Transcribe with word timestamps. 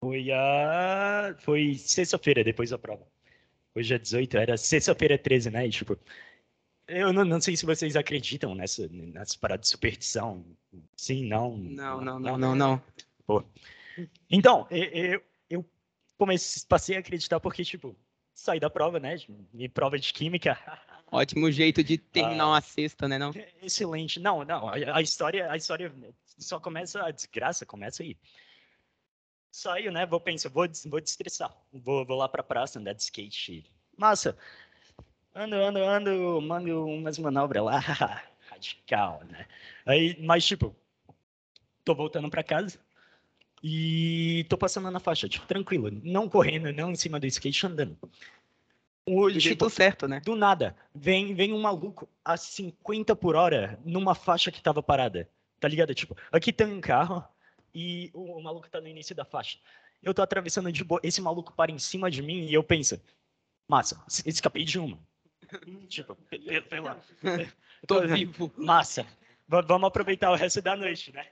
Foi 0.00 0.30
a. 0.32 1.36
Foi 1.38 1.74
sexta-feira, 1.74 2.42
depois 2.42 2.70
da 2.70 2.78
prova. 2.78 3.06
Hoje 3.74 3.94
é 3.94 3.98
18, 3.98 4.36
era 4.36 4.56
sexta-feira 4.56 5.16
13, 5.16 5.50
né? 5.50 5.66
E, 5.66 5.70
tipo, 5.70 5.98
eu 6.86 7.12
não, 7.12 7.24
não, 7.24 7.40
sei 7.40 7.56
se 7.56 7.64
vocês 7.64 7.96
acreditam 7.96 8.54
nessa, 8.54 8.88
nessa 8.88 9.38
parada 9.38 9.60
de 9.60 9.68
superstição. 9.68 10.44
Sim, 10.96 11.26
não. 11.26 11.56
Não, 11.56 12.00
não, 12.00 12.18
não, 12.18 12.38
não, 12.38 12.54
não. 12.54 12.82
Pô. 13.26 13.44
Então, 14.28 14.66
eu, 14.70 15.22
eu 15.48 15.64
comecei, 16.18 16.62
passei 16.68 16.96
a 16.96 16.98
acreditar 16.98 17.38
porque, 17.40 17.64
tipo, 17.64 17.96
saí 18.34 18.58
da 18.58 18.68
prova, 18.68 18.98
né? 18.98 19.16
E 19.54 19.68
prova 19.68 19.98
de 19.98 20.12
química. 20.12 20.58
Ótimo 21.10 21.50
jeito 21.50 21.82
de 21.84 21.96
terminar 21.96 22.44
ah, 22.44 22.48
uma 22.48 22.60
sexta, 22.60 23.06
né? 23.06 23.18
Não? 23.18 23.32
Excelente. 23.62 24.18
Não, 24.18 24.44
não. 24.44 24.68
A, 24.68 24.96
a, 24.96 25.00
história, 25.00 25.50
a 25.50 25.56
história 25.56 25.94
só 26.38 26.58
começa, 26.58 27.04
a 27.04 27.12
desgraça 27.12 27.64
começa 27.64 28.02
aí. 28.02 28.16
Saio, 29.54 29.92
né? 29.92 30.04
Vou 30.04 30.18
pensar, 30.18 30.48
vou, 30.48 30.66
vou 30.86 31.00
destressar. 31.00 31.56
Vou, 31.72 32.04
vou 32.04 32.18
lá 32.18 32.28
pra 32.28 32.42
praça 32.42 32.80
andar 32.80 32.92
de 32.92 33.02
skate. 33.02 33.64
Massa. 33.96 34.36
Ando, 35.32 35.54
ando, 35.54 35.78
ando, 35.78 36.40
mando 36.42 36.84
umas 36.84 37.16
manobras 37.20 37.62
lá. 37.62 37.78
Radical, 38.50 39.22
né? 39.30 39.46
Aí, 39.86 40.20
mas, 40.20 40.44
tipo, 40.44 40.74
tô 41.84 41.94
voltando 41.94 42.28
pra 42.28 42.42
casa. 42.42 42.80
E 43.62 44.44
tô 44.48 44.58
passando 44.58 44.90
na 44.90 44.98
faixa, 44.98 45.28
tipo, 45.28 45.46
tranquilo. 45.46 45.88
Não 46.02 46.28
correndo, 46.28 46.72
não 46.72 46.90
em 46.90 46.96
cima 46.96 47.20
do 47.20 47.26
skate, 47.26 47.64
andando. 47.64 47.96
O, 49.06 49.30
do 49.30 49.38
tipo, 49.38 49.70
certo, 49.70 50.08
né? 50.08 50.18
Do 50.18 50.34
nada. 50.34 50.74
Vem, 50.92 51.32
vem 51.32 51.52
um 51.52 51.60
maluco 51.60 52.08
a 52.24 52.36
50 52.36 53.14
por 53.14 53.36
hora 53.36 53.78
numa 53.84 54.16
faixa 54.16 54.50
que 54.50 54.60
tava 54.60 54.82
parada. 54.82 55.30
Tá 55.60 55.68
ligado? 55.68 55.94
Tipo, 55.94 56.16
aqui 56.32 56.52
tem 56.52 56.66
um 56.66 56.80
carro, 56.80 57.24
e 57.74 58.10
o, 58.14 58.38
o 58.38 58.42
maluco 58.42 58.70
tá 58.70 58.80
no 58.80 58.88
início 58.88 59.14
da 59.14 59.24
faixa. 59.24 59.58
Eu 60.02 60.14
tô 60.14 60.22
atravessando 60.22 60.70
de 60.70 60.84
boa, 60.84 61.00
esse 61.02 61.20
maluco 61.20 61.52
para 61.54 61.72
em 61.72 61.78
cima 61.78 62.10
de 62.10 62.22
mim 62.22 62.46
e 62.46 62.54
eu 62.54 62.62
penso, 62.62 63.00
massa, 63.68 64.02
escapei 64.26 64.64
de 64.64 64.78
uma. 64.78 64.98
tipo, 65.88 66.14
pela, 66.68 67.00
tô 67.86 68.06
vivo. 68.06 68.52
Massa, 68.56 69.06
vamos 69.48 69.88
aproveitar 69.88 70.30
o 70.30 70.36
resto 70.36 70.60
da 70.62 70.76
noite, 70.76 71.12
né? 71.12 71.26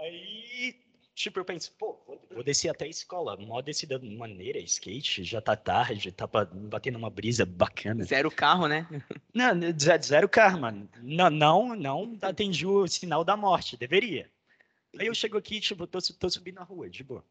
Aí, 0.00 0.76
tipo, 1.12 1.40
eu 1.40 1.44
penso, 1.44 1.72
pô, 1.76 2.00
vou 2.30 2.44
descer 2.44 2.68
até 2.68 2.84
a 2.84 2.88
escola, 2.88 3.36
mó 3.36 3.60
descida 3.60 3.98
maneira, 3.98 4.60
skate, 4.60 5.24
já 5.24 5.40
tá 5.40 5.56
tarde, 5.56 6.12
tá 6.12 6.26
batendo 6.26 6.98
uma 6.98 7.10
brisa 7.10 7.44
bacana. 7.44 8.04
Zero 8.04 8.30
carro, 8.30 8.68
né? 8.68 8.86
Não, 9.34 9.50
zero 10.00 10.28
carro, 10.28 10.60
mano. 10.60 10.88
Não, 11.02 11.28
não, 11.28 11.74
não 11.74 12.18
atendi 12.22 12.64
o 12.64 12.86
sinal 12.86 13.24
da 13.24 13.36
morte, 13.36 13.76
deveria. 13.76 14.30
Aí 14.96 15.06
eu 15.06 15.14
chego 15.14 15.36
aqui, 15.36 15.60
tipo, 15.60 15.86
tô, 15.86 15.98
tô 16.00 16.30
subindo 16.30 16.56
na 16.56 16.62
rua, 16.62 16.88
de 16.88 17.02
boa. 17.04 17.24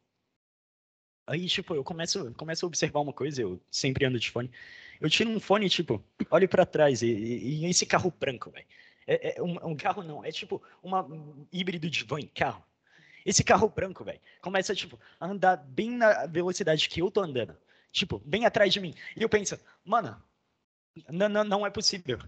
Aí, 1.26 1.46
tipo, 1.48 1.76
eu 1.76 1.84
começo, 1.84 2.34
começo 2.36 2.66
a 2.66 2.68
observar 2.68 3.02
uma 3.02 3.12
coisa, 3.12 3.42
eu 3.42 3.60
sempre 3.70 4.06
ando 4.06 4.20
de 4.20 4.32
fone. 4.32 4.50
Eu 5.00 5.10
tiro 5.10 5.30
um 5.30 5.40
fone, 5.40 5.70
tipo, 5.70 6.04
olho 6.32 6.48
para 6.48 6.66
trás 6.66 7.02
e, 7.02 7.08
e, 7.08 7.66
e, 7.66 7.70
esse 7.70 7.86
carro 7.86 8.14
branco, 8.18 8.50
velho. 8.50 8.66
É, 9.06 9.38
é 9.38 9.42
um, 9.42 9.72
um, 9.72 9.76
carro 9.76 10.04
não, 10.04 10.24
é 10.24 10.32
tipo 10.32 10.62
uma, 10.82 11.04
um 11.04 11.46
híbrido 11.52 11.90
de 11.90 12.04
van 12.04 12.22
carro. 12.34 12.64
Esse 13.26 13.44
carro 13.44 13.68
branco, 13.68 14.06
velho, 14.06 14.22
começa, 14.42 14.74
tipo, 14.74 15.00
a 15.20 15.28
andar 15.28 15.58
bem 15.58 15.92
na 15.92 16.26
velocidade 16.28 16.88
que 16.88 17.02
eu 17.02 17.12
tô 17.12 17.22
andando. 17.22 17.58
Tipo, 17.92 18.20
bem 18.20 18.46
atrás 18.46 18.72
de 18.72 18.80
mim. 18.80 18.96
E 19.16 19.22
eu 19.22 19.28
penso, 19.28 19.60
mano, 19.84 20.22
não, 21.10 21.28
não, 21.28 21.44
não 21.44 21.68
é 21.68 21.70
possível. 21.70 22.20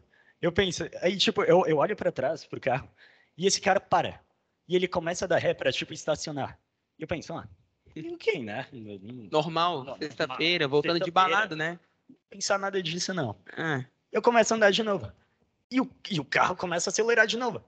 Eu 0.41 0.51
penso, 0.51 0.83
aí, 1.01 1.15
tipo, 1.17 1.43
eu, 1.43 1.65
eu 1.65 1.77
olho 1.77 1.95
para 1.95 2.11
trás 2.11 2.45
pro 2.45 2.59
carro 2.59 2.89
e 3.37 3.47
esse 3.47 3.61
cara 3.61 3.79
para. 3.79 4.21
E 4.69 4.75
ele 4.75 4.87
começa 4.87 5.25
a 5.25 5.27
dar 5.27 5.39
ré 5.39 5.55
para, 5.55 5.71
tipo, 5.71 5.93
estacionar. 5.93 6.59
E 6.99 7.01
eu 7.01 7.07
penso, 7.07 7.33
ah, 7.33 7.49
o 7.97 8.17
que, 8.17 8.37
né? 8.37 8.67
Normal, 9.31 9.97
sexta-feira, 9.97 10.67
voltando 10.67 10.93
sexta 10.93 11.05
de 11.05 11.11
balada, 11.11 11.55
né? 11.55 11.79
Pensar 12.29 12.59
nada 12.59 12.81
disso, 12.81 13.11
não. 13.11 13.35
Ah. 13.57 13.83
Eu 14.11 14.21
começo 14.21 14.53
a 14.53 14.57
andar 14.57 14.69
de 14.69 14.83
novo. 14.83 15.11
E 15.71 15.81
o, 15.81 15.89
e 16.11 16.19
o 16.19 16.25
carro 16.25 16.55
começa 16.55 16.89
a 16.89 16.91
acelerar 16.91 17.25
de 17.25 17.35
novo. 17.35 17.63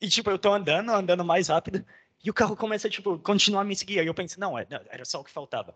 E, 0.00 0.08
tipo, 0.08 0.28
eu 0.28 0.38
tô 0.40 0.52
andando, 0.52 0.90
andando 0.90 1.24
mais 1.24 1.46
rápido. 1.46 1.86
E 2.24 2.28
o 2.28 2.34
carro 2.34 2.56
começa, 2.56 2.90
tipo, 2.90 3.16
continuar 3.20 3.60
a 3.60 3.64
me 3.64 3.76
seguir. 3.76 4.00
Aí 4.00 4.06
eu 4.06 4.14
penso, 4.14 4.40
não, 4.40 4.58
é, 4.58 4.66
era 4.90 5.04
só 5.04 5.20
o 5.20 5.24
que 5.24 5.30
faltava. 5.30 5.72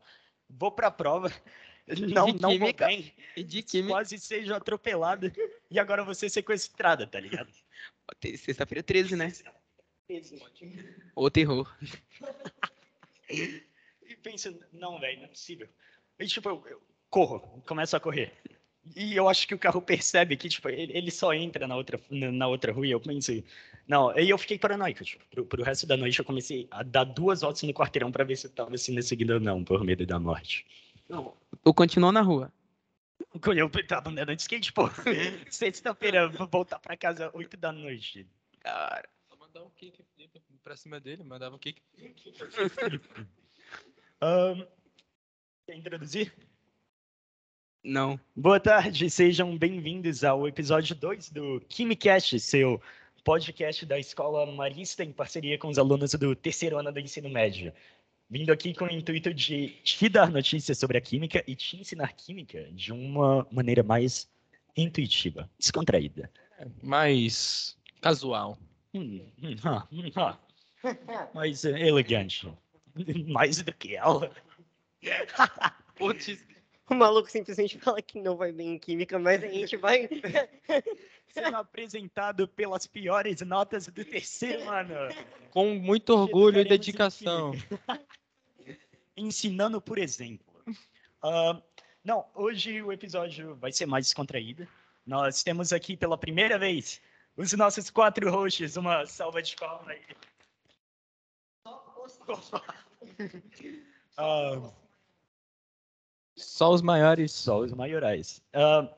Vou 0.51 0.73
pra 0.73 0.91
prova. 0.91 1.31
Não, 1.89 2.27
de 2.27 2.43
não 2.43 2.51
química, 2.51 2.85
vou 2.85 2.97
bem. 2.97 3.15
E. 3.37 3.83
Quase 3.87 4.19
seja 4.19 4.57
atropelado. 4.57 5.31
E 5.71 5.79
agora 5.79 6.03
você 6.03 6.29
sequestrada, 6.29 7.07
tá 7.07 7.21
ligado? 7.21 7.49
Sexta-feira 8.39 8.83
13, 8.83 9.15
né? 9.15 9.33
O 11.15 11.31
terror. 11.31 11.75
e 13.31 14.17
pensa, 14.23 14.57
não, 14.73 15.01
velho, 15.01 15.19
não 15.19 15.25
é 15.25 15.29
possível. 15.29 15.69
E, 16.19 16.27
tipo, 16.27 16.49
eu, 16.49 16.65
eu, 16.69 16.83
corro, 17.11 17.63
começo 17.67 17.97
a 17.97 18.01
correr. 18.01 18.33
E 18.95 19.17
eu 19.17 19.29
acho 19.29 19.49
que 19.49 19.55
o 19.55 19.59
carro 19.59 19.83
percebe 19.83 20.37
que, 20.37 20.49
tipo, 20.49 20.69
ele, 20.69 20.97
ele 20.97 21.11
só 21.11 21.35
entra 21.35 21.67
na 21.67 21.75
outra, 21.75 22.01
na, 22.09 22.31
na 22.31 22.47
outra 22.47 22.73
rua 22.73 22.87
e 22.87 22.93
eu 22.93 23.01
pensei, 23.01 23.45
não, 23.89 24.11
aí 24.11 24.31
eu 24.31 24.39
fiquei 24.39 24.59
paranoico, 24.59 25.05
tipo, 25.05 25.25
pro, 25.29 25.45
pro 25.45 25.65
resto 25.65 25.87
da 25.87 25.97
noite 25.97 26.19
eu 26.21 26.25
comecei 26.25 26.69
a 26.71 26.85
dar 26.85 27.05
duas 27.05 27.41
voltas 27.41 27.65
no 27.65 27.75
quarteirão 27.75 28.13
para 28.13 28.23
ver 28.23 28.37
se 28.37 28.49
tava 28.49 28.79
sendo 28.79 29.03
seguido 29.03 29.35
ou 29.35 29.41
não, 29.41 29.65
por 29.65 29.83
medo 29.83 30.07
da 30.07 30.21
morte. 30.21 30.65
Não. 31.09 31.35
Tu 31.65 31.75
continuou 31.75 32.13
na 32.13 32.21
rua? 32.21 32.53
Eu 33.57 33.71
tava 33.87 34.11
andando 34.11 34.37
de 34.37 34.43
skate, 34.43 34.73
pô. 34.73 34.89
Sexta-feira, 35.51 36.29
vou 36.29 36.47
voltar 36.47 36.79
pra 36.79 36.97
casa 36.97 37.31
oito 37.35 37.57
da 37.57 37.73
noite. 37.73 38.27
Cara 38.61 39.09
mandar 39.57 39.65
um 39.65 39.71
kick 39.71 40.03
flip 40.15 40.43
pra 40.63 40.77
cima 40.77 41.01
dele, 41.01 41.25
mandava 41.25 41.57
um 41.57 41.59
kick. 41.59 41.81
um, 44.21 44.67
quer 45.67 45.77
introduzir? 45.77 46.35
Não. 47.83 48.21
Boa 48.35 48.61
tarde, 48.61 49.09
sejam 49.09 49.57
bem-vindos 49.57 50.25
ao 50.25 50.47
episódio 50.47 50.95
2 50.95 51.31
do 51.31 51.61
KimiCast, 51.69 52.39
seu 52.41 52.83
podcast 53.25 53.87
da 53.87 53.99
Escola 53.99 54.45
Marista 54.53 55.03
em 55.03 55.13
parceria 55.13 55.59
com 55.59 55.69
os 55.69 55.79
alunos 55.79 56.13
do 56.13 56.37
terceiro 56.37 56.77
ano 56.77 56.93
do 56.93 57.01
ensino 57.01 57.31
médio. 57.31 57.73
Vindo 58.29 58.53
aqui 58.53 58.75
com 58.75 58.85
o 58.85 58.91
intuito 58.91 59.33
de 59.33 59.69
te 59.83 60.09
dar 60.11 60.31
notícias 60.31 60.77
sobre 60.77 60.99
a 60.99 61.01
química 61.01 61.43
e 61.47 61.57
te 61.57 61.81
ensinar 61.81 62.13
química 62.13 62.63
de 62.73 62.93
uma 62.93 63.47
maneira 63.51 63.83
mais 63.83 64.29
intuitiva, 64.77 65.49
descontraída. 65.59 66.31
mais 66.83 67.75
casual. 68.03 68.59
Hum, 68.95 69.27
mais 71.35 71.65
elegante. 71.65 72.53
Mais 73.27 73.63
do 73.63 73.73
que 73.73 73.97
ela. 73.97 74.31
Putz. 75.97 76.45
O 76.89 76.95
maluco 76.95 77.31
simplesmente 77.31 77.79
fala 77.79 78.01
que 78.01 78.21
não 78.21 78.37
vai 78.37 78.53
bem 78.53 78.75
em 78.75 78.79
química, 78.79 79.19
mas 79.19 79.43
a 79.43 79.49
gente 79.49 79.77
vai. 79.77 80.09
Sendo 81.27 81.57
apresentado 81.57 82.49
pelas 82.49 82.87
piores 82.87 83.41
notas 83.43 83.89
do 83.89 84.05
terceiro 84.05 84.71
ano. 84.71 84.95
Com 85.51 85.75
muito 85.75 86.11
orgulho 86.11 86.61
e 86.61 86.65
dedicação. 86.65 87.53
Ensinando 89.17 89.81
por 89.81 89.99
exemplo. 89.99 90.47
Uh, 91.23 91.61
não, 92.05 92.25
hoje 92.35 92.81
o 92.81 92.93
episódio 92.93 93.57
vai 93.57 93.73
ser 93.73 93.87
mais 93.87 94.07
descontraído. 94.07 94.67
Nós 95.05 95.43
temos 95.43 95.73
aqui 95.73 95.97
pela 95.97 96.17
primeira 96.17 96.59
vez 96.59 97.01
os 97.37 97.53
nossos 97.53 97.91
quatro 97.91 98.31
hosts. 98.31 98.77
Uma 98.77 99.07
salva 99.07 99.43
de 99.43 99.55
palmas 99.57 99.89
aí. 99.89 100.03
uh, 104.19 104.73
Só 106.37 106.73
os 106.73 106.83
maiores. 106.83 107.33
Só 107.33 107.61
os 107.61 107.73
maiorais. 107.73 108.43
Uh, 108.55 108.89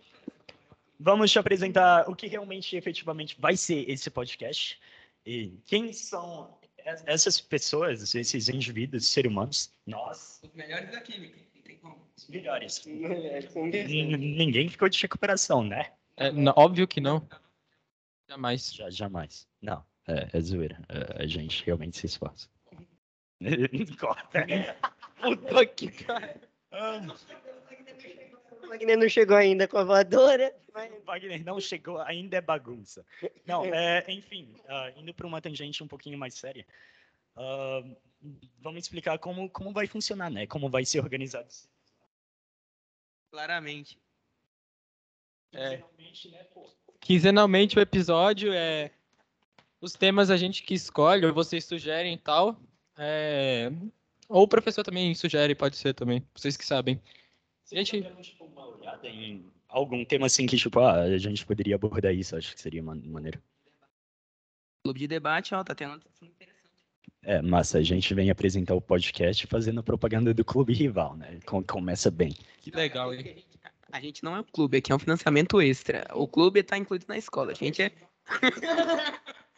vamos 0.99 1.31
te 1.31 1.39
apresentar 1.39 2.09
o 2.09 2.17
que 2.17 2.27
realmente, 2.27 2.77
efetivamente, 2.77 3.37
vai 3.39 3.57
ser 3.57 3.89
esse 3.89 4.11
podcast. 4.11 4.79
E 5.25 5.59
quem 5.67 5.93
são 5.93 6.59
essas 7.07 7.41
pessoas, 7.41 8.15
esses 8.15 8.49
indivíduos, 8.49 9.07
seres 9.07 9.31
humanos? 9.31 9.73
Nós. 9.87 10.41
Os 10.43 10.53
melhores 10.55 10.91
da 10.91 11.01
química. 11.01 11.39
Os 12.17 12.29
melhores. 12.29 12.85
Ninguém 12.87 14.69
ficou 14.69 14.89
de 14.89 15.01
recuperação, 15.01 15.63
né? 15.63 15.93
É, 16.17 16.31
óbvio 16.57 16.89
que 16.89 17.01
não. 17.01 17.27
Jamais. 18.29 18.75
Já, 18.75 18.91
jamais. 18.91 19.49
Não, 19.61 19.85
é, 20.07 20.29
é 20.33 20.41
zoeira. 20.41 20.79
É, 20.89 21.23
a 21.23 21.27
gente 21.27 21.65
realmente 21.65 21.99
se 21.99 22.07
esforça. 22.07 22.49
Corta. 23.99 24.47
Puta 25.21 25.67
que 25.67 25.91
cara. 26.05 26.41
O 28.63 28.69
Wagner 28.69 28.99
não 28.99 29.09
chegou 29.09 29.37
ainda 29.37 29.67
com 29.67 29.79
a 29.79 29.85
voadora. 29.85 30.55
Mas... 30.75 31.05
Wagner 31.05 31.43
não 31.43 31.59
chegou, 31.59 31.99
ainda 32.03 32.37
é 32.37 32.41
bagunça. 32.41 33.05
Não, 33.47 33.65
é, 33.65 34.05
enfim, 34.09 34.55
uh, 34.65 35.01
indo 35.01 35.15
para 35.15 35.27
uma 35.27 35.41
tangente 35.41 35.83
um 35.83 35.89
pouquinho 35.89 36.19
mais 36.19 36.35
séria. 36.35 36.67
Uh, 37.35 37.97
vamos 38.59 38.83
explicar 38.83 39.19
como, 39.19 39.49
como 39.49 39.73
vai 39.73 39.87
funcionar, 39.87 40.31
né? 40.31 40.47
Como 40.47 40.69
vai 40.69 40.85
ser 40.85 41.01
organizado. 41.01 41.49
Claramente. 43.31 43.99
É. 45.53 45.79
Né, 45.79 46.45
pô? 46.53 46.71
Quinzenalmente 47.09 47.79
o 47.79 47.81
episódio 47.81 48.53
é 48.53 48.91
os 49.81 49.95
temas 49.95 50.31
a 50.31 50.37
gente 50.37 50.63
que 50.63 50.75
escolhe, 50.75 51.25
ou 51.25 51.33
vocês 51.33 51.65
sugerem 51.65 52.13
e 52.13 52.19
tal. 52.19 52.61
É... 52.99 53.73
Ou 54.29 54.43
o 54.43 54.49
professor 54.49 54.83
também 54.85 55.15
sugere, 55.15 55.55
pode 55.55 55.79
ser 55.79 55.95
também. 55.95 56.23
Vocês 56.35 56.55
que 56.55 56.67
sabem. 56.67 57.01
Gente, 57.73 58.03
Tipo, 58.21 58.45
uma 58.45 58.67
olhada 58.67 59.09
em 59.09 59.43
algum 59.71 60.05
tema 60.05 60.27
assim 60.27 60.45
que, 60.45 60.59
tipo, 60.59 60.81
ah, 60.81 61.01
a 61.01 61.17
gente 61.17 61.47
poderia 61.47 61.77
abordar 61.77 62.15
isso, 62.15 62.37
acho 62.37 62.55
que 62.55 62.61
seria 62.61 62.83
uma 62.83 62.95
maneira. 62.95 63.43
Clube 64.85 65.01
de 65.01 65.09
debate, 65.09 65.55
ó, 65.55 65.65
tá 65.65 65.75
tendo. 65.75 66.03
É, 67.23 67.41
massa, 67.41 67.79
a 67.79 67.83
gente 67.83 68.13
vem 68.13 68.29
apresentar 68.29 68.75
o 68.75 68.83
podcast 68.83 69.47
fazendo 69.47 69.83
propaganda 69.83 70.35
do 70.35 70.45
clube 70.45 70.75
rival, 70.75 71.17
né? 71.17 71.41
Com- 71.47 71.65
Começa 71.65 72.11
bem. 72.11 72.35
que 72.61 72.71
legal, 72.71 73.15
hein? 73.15 73.43
A 73.91 74.01
gente 74.01 74.23
não 74.23 74.37
é 74.37 74.41
um 74.41 74.45
clube, 74.45 74.79
aqui 74.79 74.93
é 74.93 74.95
um 74.95 74.99
financiamento 74.99 75.61
extra. 75.61 76.07
O 76.15 76.29
clube 76.29 76.63
tá 76.63 76.77
incluído 76.77 77.07
na 77.09 77.17
escola. 77.17 77.53
A 77.53 77.55
gente 77.55 77.83
é. 77.83 77.93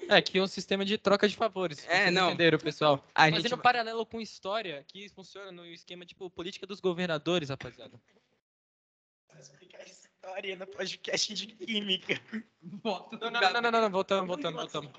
É, 0.09 0.17
aqui 0.17 0.39
é 0.39 0.43
um 0.43 0.47
sistema 0.47 0.85
de 0.85 0.99
troca 0.99 1.29
de 1.29 1.37
favores. 1.37 1.87
É, 1.89 2.11
não. 2.11 2.29
Entenderam, 2.29 2.59
pessoal? 2.59 3.05
A 3.15 3.27
Fazendo 3.27 3.43
gente 3.43 3.55
um 3.55 3.59
paralelo 3.59 4.05
com 4.05 4.21
história, 4.21 4.85
que 4.89 5.09
funciona 5.11 5.53
no 5.53 5.65
esquema 5.67 6.05
tipo 6.05 6.29
política 6.31 6.67
dos 6.67 6.81
governadores, 6.81 7.49
rapaziada. 7.49 8.01
Explicar 9.39 9.87
história 9.87 10.57
no 10.57 10.67
podcast 10.67 11.33
de 11.35 11.47
química. 11.47 12.21
Não, 12.85 13.09
não, 13.13 13.31
não, 13.31 13.63
não, 13.63 13.71
não, 13.71 13.81
não, 13.83 13.91
voltamos, 13.91 14.27
voltamos, 14.27 14.61
voltamos. 14.61 14.93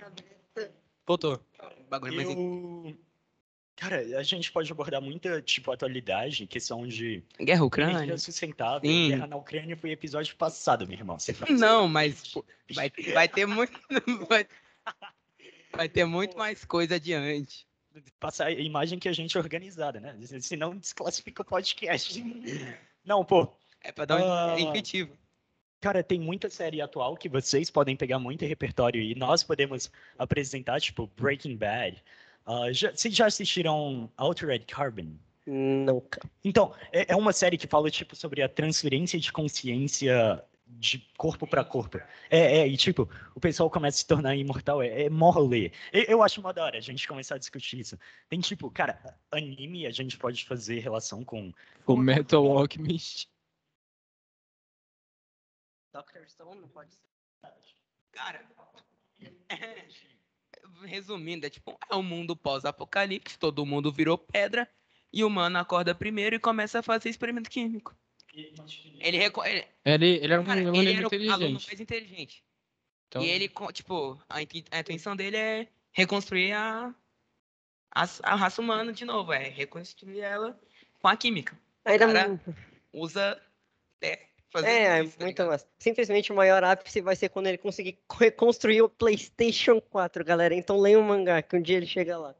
Voltou. 1.06 1.46
bagulho 1.90 2.16
mais 2.16 2.30
Eu... 2.30 2.98
Cara, 3.82 3.98
a 4.20 4.22
gente 4.22 4.52
pode 4.52 4.72
abordar 4.72 5.02
muita, 5.02 5.42
tipo, 5.42 5.72
atualidade, 5.72 6.46
questão 6.46 6.88
de 6.88 7.24
Guerra 7.40 7.64
Ucrânia. 7.66 8.16
sustentável. 8.16 8.88
Sim. 8.88 9.10
Guerra 9.10 9.26
na 9.26 9.36
Ucrânia 9.36 9.76
foi 9.76 9.90
episódio 9.90 10.36
passado, 10.36 10.86
meu 10.88 10.96
irmão. 10.96 11.18
Não, 11.50 11.88
mas 11.88 12.28
pô, 12.28 12.46
vai, 12.76 12.92
vai 13.12 13.28
ter 13.28 13.48
muito. 13.48 13.74
Vai, 14.30 14.46
vai 15.74 15.90
ter 15.90 16.06
muito 16.06 16.38
mais 16.38 16.64
coisa 16.64 16.96
adiante. 16.96 17.66
passar 18.20 18.48
a 18.48 18.52
imagem 18.52 19.00
que 19.00 19.10
a 19.10 19.14
gente 19.14 19.36
é 19.36 19.40
organizada, 19.40 20.00
né? 20.00 20.16
Senão 20.42 20.78
desclassifica 20.78 21.42
o 21.42 21.46
podcast. 21.46 22.24
Não, 23.04 23.26
pô, 23.26 23.52
É 23.84 23.92
pra 23.92 24.06
dar 24.06 24.22
um 24.22 24.32
Ah. 24.32 24.56
é 24.58 24.62
intuitivo. 24.62 25.18
cara, 25.80 26.04
tem 26.04 26.20
muita 26.20 26.52
série 26.52 26.82
atual 26.82 27.18
que 27.18 27.28
vocês 27.28 27.72
podem 27.72 27.96
pegar 27.96 28.20
muito 28.20 28.46
repertório 28.46 29.02
e 29.02 29.16
nós 29.16 29.42
podemos 29.44 29.92
apresentar, 30.20 30.80
tipo 30.80 31.10
Breaking 31.18 31.58
Bad. 31.58 32.04
Ah, 32.52 32.74
já, 32.74 32.92
vocês 32.92 33.16
já 33.16 33.28
assistiram 33.28 34.12
Altered 34.18 34.66
Carbon? 34.66 35.16
Cara. 36.10 36.30
Então, 36.44 36.76
é, 36.92 37.14
é 37.14 37.16
uma 37.16 37.32
série 37.32 37.58
que 37.58 37.66
fala, 37.66 37.90
tipo, 37.90 38.14
sobre 38.14 38.42
a 38.42 38.50
transferência 38.50 39.18
de 39.18 39.32
consciência 39.32 40.44
de 40.68 41.00
corpo 41.18 41.48
para 41.48 41.64
corpo. 41.64 41.98
É, 42.30 42.60
é, 42.60 42.68
e 42.68 42.76
tipo, 42.76 43.10
o 43.34 43.40
pessoal 43.40 43.70
começa 43.70 43.98
a 43.98 44.00
se 44.00 44.08
tornar 44.08 44.36
imortal, 44.36 44.82
é, 44.82 45.04
é. 45.04 45.10
Eu, 45.94 46.04
eu 46.08 46.24
acho 46.24 46.42
uma 46.42 46.54
da 46.54 46.66
hora 46.66 46.78
a 46.78 46.82
gente 46.82 47.08
começar 47.08 47.36
a 47.36 47.38
discutir 47.38 47.80
isso. 47.80 47.98
Tem, 48.28 48.40
tipo, 48.42 48.70
cara, 48.70 49.18
anime 49.32 49.88
a 49.88 49.92
gente 49.92 50.18
pode 50.18 50.46
fazer 50.46 50.80
relação 50.80 51.24
com... 51.24 51.54
O 51.88 51.96
Metal 51.96 52.46
Alchemist. 52.58 53.30
Dr. 55.94 56.28
Stone 56.28 56.60
não 56.60 56.68
pode 56.70 56.94
ser. 56.94 57.10
Cara, 58.12 58.46
resumindo, 60.84 61.46
é 61.46 61.50
tipo, 61.50 61.78
é 61.90 61.96
um 61.96 62.04
mundo 62.04 62.36
pós-apocalipse, 62.36 63.38
todo 63.38 63.66
mundo 63.66 63.92
virou 63.92 64.18
pedra, 64.18 64.70
e 65.14 65.24
o 65.24 65.28
humano 65.28 65.58
acorda 65.58 65.94
primeiro 65.94 66.36
e 66.36 66.40
começa 66.40 66.80
a 66.80 66.84
fazer 66.84 67.10
experimento 67.10 67.50
químico. 67.50 67.96
Ele, 68.34 69.18
reco- 69.18 69.44
ele, 69.44 69.68
Ele, 69.84 70.08
ele 70.08 70.34
era 70.34 70.42
um 70.42 70.46
cara, 70.46 70.62
aluno 70.62 70.78
ele 70.78 70.94
era 70.94 71.02
muito 71.02 71.14
o 71.14 71.32
aluno 71.32 71.36
inteligente. 71.60 71.68
mais 71.68 71.80
inteligente. 71.82 72.44
Então, 73.08 73.22
E 73.22 73.28
ele, 73.28 73.52
tipo, 73.74 74.22
a, 74.30 74.38
a 74.38 74.80
intenção 74.80 75.16
dele 75.16 75.36
é 75.36 75.68
reconstruir 75.92 76.54
a, 76.54 76.96
a, 77.94 78.04
a 78.24 78.36
raça 78.36 78.62
humana 78.62 78.94
de 78.94 79.04
novo, 79.04 79.34
é 79.34 79.50
reconstruir 79.50 80.22
ela 80.22 80.58
com 81.02 81.08
a 81.10 81.18
química. 81.18 81.60
Ainda 81.84 82.08
Cara, 82.08 82.42
Usa 82.94 83.42
é, 84.02 84.28
fazer 84.52 84.68
É, 84.68 85.04
isso, 85.04 85.18
tá 85.18 85.26
muito 85.26 85.46
massa. 85.46 85.68
Simplesmente 85.80 86.32
o 86.32 86.36
maior 86.36 86.64
ápice 86.64 87.02
vai 87.02 87.16
ser 87.16 87.30
quando 87.30 87.48
ele 87.48 87.58
conseguir 87.58 87.98
co- 88.08 88.18
reconstruir 88.20 88.82
o 88.82 88.90
PlayStation 88.90 89.80
4, 89.82 90.24
galera. 90.24 90.54
Então 90.54 90.80
leia 90.80 91.00
o 91.00 91.04
mangá, 91.04 91.42
que 91.42 91.56
um 91.56 91.62
dia 91.62 91.78
ele 91.78 91.88
chega 91.88 92.18
lá. 92.18 92.36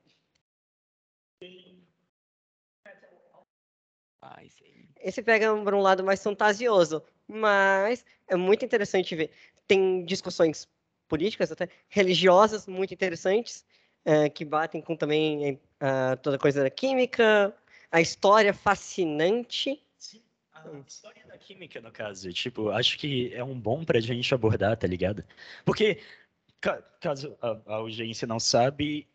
Esse 5.00 5.24
pega 5.24 5.56
para 5.64 5.76
um 5.76 5.82
lado 5.82 6.04
mais 6.04 6.22
fantasioso, 6.22 7.04
mas 7.28 8.06
é 8.28 8.36
muito 8.36 8.64
interessante 8.64 9.16
ver. 9.16 9.32
Tem 9.68 10.06
discussões 10.06 10.68
políticas, 11.08 11.52
até 11.52 11.68
religiosas, 11.90 12.68
muito 12.68 12.94
interessantes, 12.94 13.66
eh, 14.06 14.30
que 14.30 14.46
batem 14.46 14.82
com 14.82 14.96
também 14.96 15.60
eh, 15.80 16.16
toda 16.18 16.38
coisa 16.38 16.62
da 16.64 16.70
química, 16.70 17.56
a 17.92 18.00
história 18.00 18.54
fascinante. 18.54 19.82
A 20.66 20.80
história 20.88 21.26
da 21.28 21.38
química, 21.38 21.82
no 21.82 21.92
caso, 21.92 22.32
tipo, 22.34 22.70
acho 22.70 22.98
que 22.98 23.34
é 23.34 23.44
um 23.44 23.60
bom 23.60 23.84
pra 23.84 24.00
gente 24.00 24.34
abordar, 24.34 24.78
tá 24.78 24.88
ligado? 24.88 25.24
Porque, 25.66 26.00
ca- 26.60 26.82
caso 27.00 27.38
a, 27.42 27.58
a 27.66 27.74
audiência 27.76 28.28
não 28.28 28.40
sabe, 28.40 29.08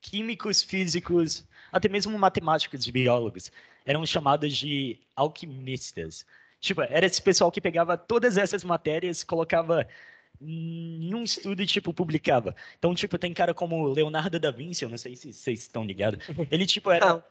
químicos, 0.00 0.62
físicos, 0.62 1.46
até 1.70 1.88
mesmo 1.88 2.18
matemáticos 2.18 2.86
e 2.86 2.92
biólogos 2.92 3.50
eram 3.84 4.04
chamados 4.06 4.56
de 4.56 4.98
alquimistas. 5.16 6.24
Tipo, 6.60 6.82
era 6.82 7.04
esse 7.06 7.20
pessoal 7.20 7.50
que 7.50 7.60
pegava 7.60 7.96
todas 7.98 8.36
essas 8.36 8.62
matérias, 8.62 9.24
colocava 9.24 9.86
em 10.40 11.12
um 11.14 11.24
estudo 11.24 11.62
e, 11.62 11.66
tipo, 11.66 11.92
publicava. 11.92 12.54
Então, 12.78 12.94
tipo, 12.94 13.18
tem 13.18 13.34
cara 13.34 13.52
como 13.52 13.86
Leonardo 13.88 14.38
da 14.38 14.50
Vinci, 14.50 14.84
eu 14.84 14.88
não 14.88 14.98
sei 14.98 15.16
se 15.16 15.32
vocês 15.32 15.60
estão 15.60 15.84
ligados. 15.84 16.24
Ele, 16.50 16.66
tipo, 16.66 16.90
era 16.90 17.14
Ah, 17.16 17.22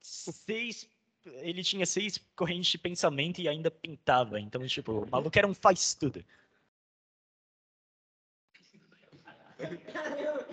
seis. 0.00 0.88
Ele 1.24 1.62
tinha 1.62 1.86
seis 1.86 2.18
correntes 2.36 2.70
de 2.70 2.78
pensamento 2.78 3.40
e 3.40 3.48
ainda 3.48 3.70
pintava. 3.70 4.38
Então, 4.38 4.66
tipo, 4.66 5.04
o 5.04 5.10
maluco 5.10 5.38
era 5.38 5.46
um 5.46 5.54
faz 5.54 5.94
tudo. 5.94 6.24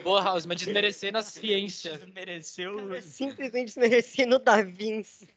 Boa, 0.04 0.24
House, 0.24 0.46
mas 0.46 0.62
desmerecendo 0.62 1.18
a 1.18 1.24
ciência. 1.24 2.00
Mereceu. 2.14 3.02
simplesmente 3.02 3.68
desmerecendo 3.68 4.36
o 4.36 4.40
Da 4.40 4.62
Vinci. 4.62 5.28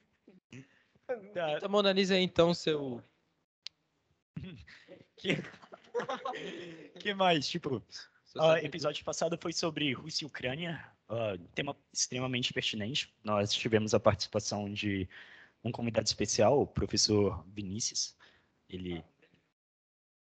Tá, 1.35 1.57
Então, 1.57 1.69
Monalisa 1.69 2.15
aí, 2.15 2.23
então, 2.23 2.55
seu... 2.55 3.03
que... 5.17 5.37
que 7.01 7.15
mais? 7.15 7.47
Tipo, 7.49 7.83
seu 8.35 8.43
o 8.43 8.57
episódio 8.57 9.05
passado 9.05 9.39
foi 9.41 9.53
sobre 9.53 9.93
Rússia 9.93 10.25
e 10.25 10.27
Ucrânia. 10.27 10.85
ah, 11.09 11.39
tema 11.55 11.77
extremamente 11.93 12.53
pertinente. 12.53 13.15
Nós 13.23 13.53
tivemos 13.53 13.95
a 13.95 14.00
participação 14.00 14.73
de 14.73 15.09
um 15.62 15.71
convidado 15.71 16.07
especial, 16.07 16.61
o 16.61 16.67
professor 16.67 17.45
Vinícius. 17.49 18.17
Ele. 18.69 19.03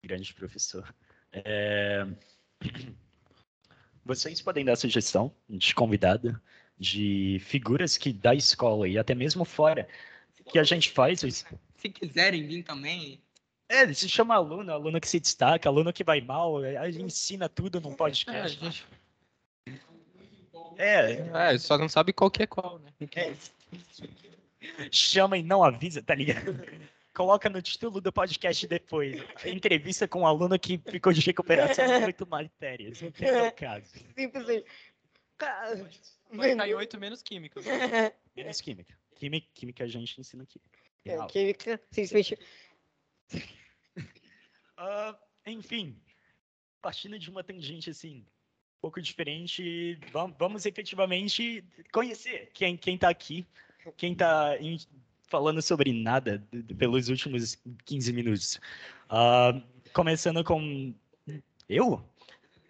Grande 0.03 0.33
professor. 0.33 0.95
É, 1.33 2.07
Vocês 4.05 4.41
podem 4.41 4.65
dar 4.65 4.75
sugestão 4.75 5.31
de 5.47 5.75
convidado, 5.75 6.41
de 6.79 7.37
figuras 7.41 7.97
que 7.97 8.13
da 8.13 8.33
escola 8.33 8.87
e 8.87 8.97
até 8.97 9.13
mesmo 9.13 9.45
fora, 9.45 9.87
que 10.51 10.57
a 10.57 10.63
gente 10.63 10.89
faz. 10.89 11.19
Se 11.19 11.89
quiserem 11.89 12.47
vir 12.47 12.63
também, 12.63 13.21
É, 13.69 13.93
se 13.93 14.09
chama 14.09 14.33
aluno, 14.35 14.73
aluno 14.73 14.99
que 14.99 15.07
se 15.07 15.19
destaca, 15.19 15.69
aluno 15.69 15.93
que 15.93 16.03
vai 16.03 16.19
mal, 16.19 16.57
a 16.57 16.89
gente 16.89 17.03
ensina 17.03 17.47
tudo 17.47 17.79
num 17.79 17.91
É, 17.91 17.95
podcast. 17.95 18.59
gente... 18.59 18.85
É, 20.77 21.53
é, 21.53 21.57
só 21.57 21.77
não 21.77 21.87
sabe 21.87 22.11
qual 22.11 22.31
que 22.31 22.41
é 22.43 22.47
qual, 22.47 22.79
né? 22.79 22.91
é. 23.15 23.33
Chama 24.91 25.37
e 25.37 25.43
não 25.43 25.63
avisa, 25.63 26.01
tá 26.01 26.15
ligado? 26.15 26.55
Coloca 27.13 27.49
no 27.49 27.61
título 27.61 27.99
do 28.01 28.11
podcast 28.11 28.65
depois. 28.65 29.21
Entrevista 29.45 30.07
com 30.07 30.21
um 30.21 30.27
aluno 30.27 30.57
que 30.57 30.77
ficou 30.77 31.11
de 31.11 31.21
recuperação 31.21 31.85
de 31.85 32.05
oito 32.05 32.25
matérias. 32.25 33.01
Não 33.01 33.11
tem 33.11 33.29
o 33.47 33.51
caso. 33.51 33.85
Simplesmente. 34.17 34.65
Cara, 35.37 35.89
Vai 36.31 36.55
cair 36.55 36.75
oito 36.75 36.99
menos 36.99 37.21
química. 37.21 37.59
Menos 38.35 38.61
química. 38.61 38.97
química. 39.15 39.47
Química 39.53 39.83
a 39.83 39.87
gente 39.87 40.19
ensina 40.19 40.43
aqui. 40.43 40.61
É, 41.05 41.25
química, 41.27 41.81
simplesmente. 41.91 42.37
Ah, 44.77 45.15
enfim, 45.45 45.95
partindo 46.81 47.19
de 47.19 47.29
uma 47.29 47.43
tangente 47.43 47.89
assim, 47.89 48.19
um 48.19 48.81
pouco 48.81 49.01
diferente, 49.01 49.95
vamos, 50.11 50.37
vamos 50.39 50.65
efetivamente 50.65 51.63
conhecer 51.91 52.49
quem, 52.53 52.77
quem 52.77 52.97
tá 52.97 53.09
aqui, 53.09 53.45
quem 53.97 54.15
tá 54.15 54.57
em- 54.59 54.77
falando 55.27 55.61
sobre 55.61 55.91
nada 55.91 56.41
pelos 56.77 57.09
últimos 57.09 57.61
15 57.85 58.13
minutos. 58.13 58.59
Ah, 59.09 59.51
começando 59.93 60.43
com 60.43 60.93
eu? 61.67 62.01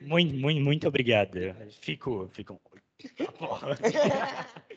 Muito, 0.01 0.33
muito, 0.33 0.61
muito 0.61 0.87
obrigado. 0.87 1.37
Fico, 1.81 2.27
fico. 2.29 2.59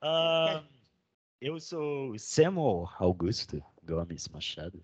Ah, 0.00 0.62
eu 1.40 1.58
sou 1.58 2.18
Samuel 2.18 2.88
Augusto 2.98 3.64
Gomes 3.86 4.28
Machado, 4.28 4.80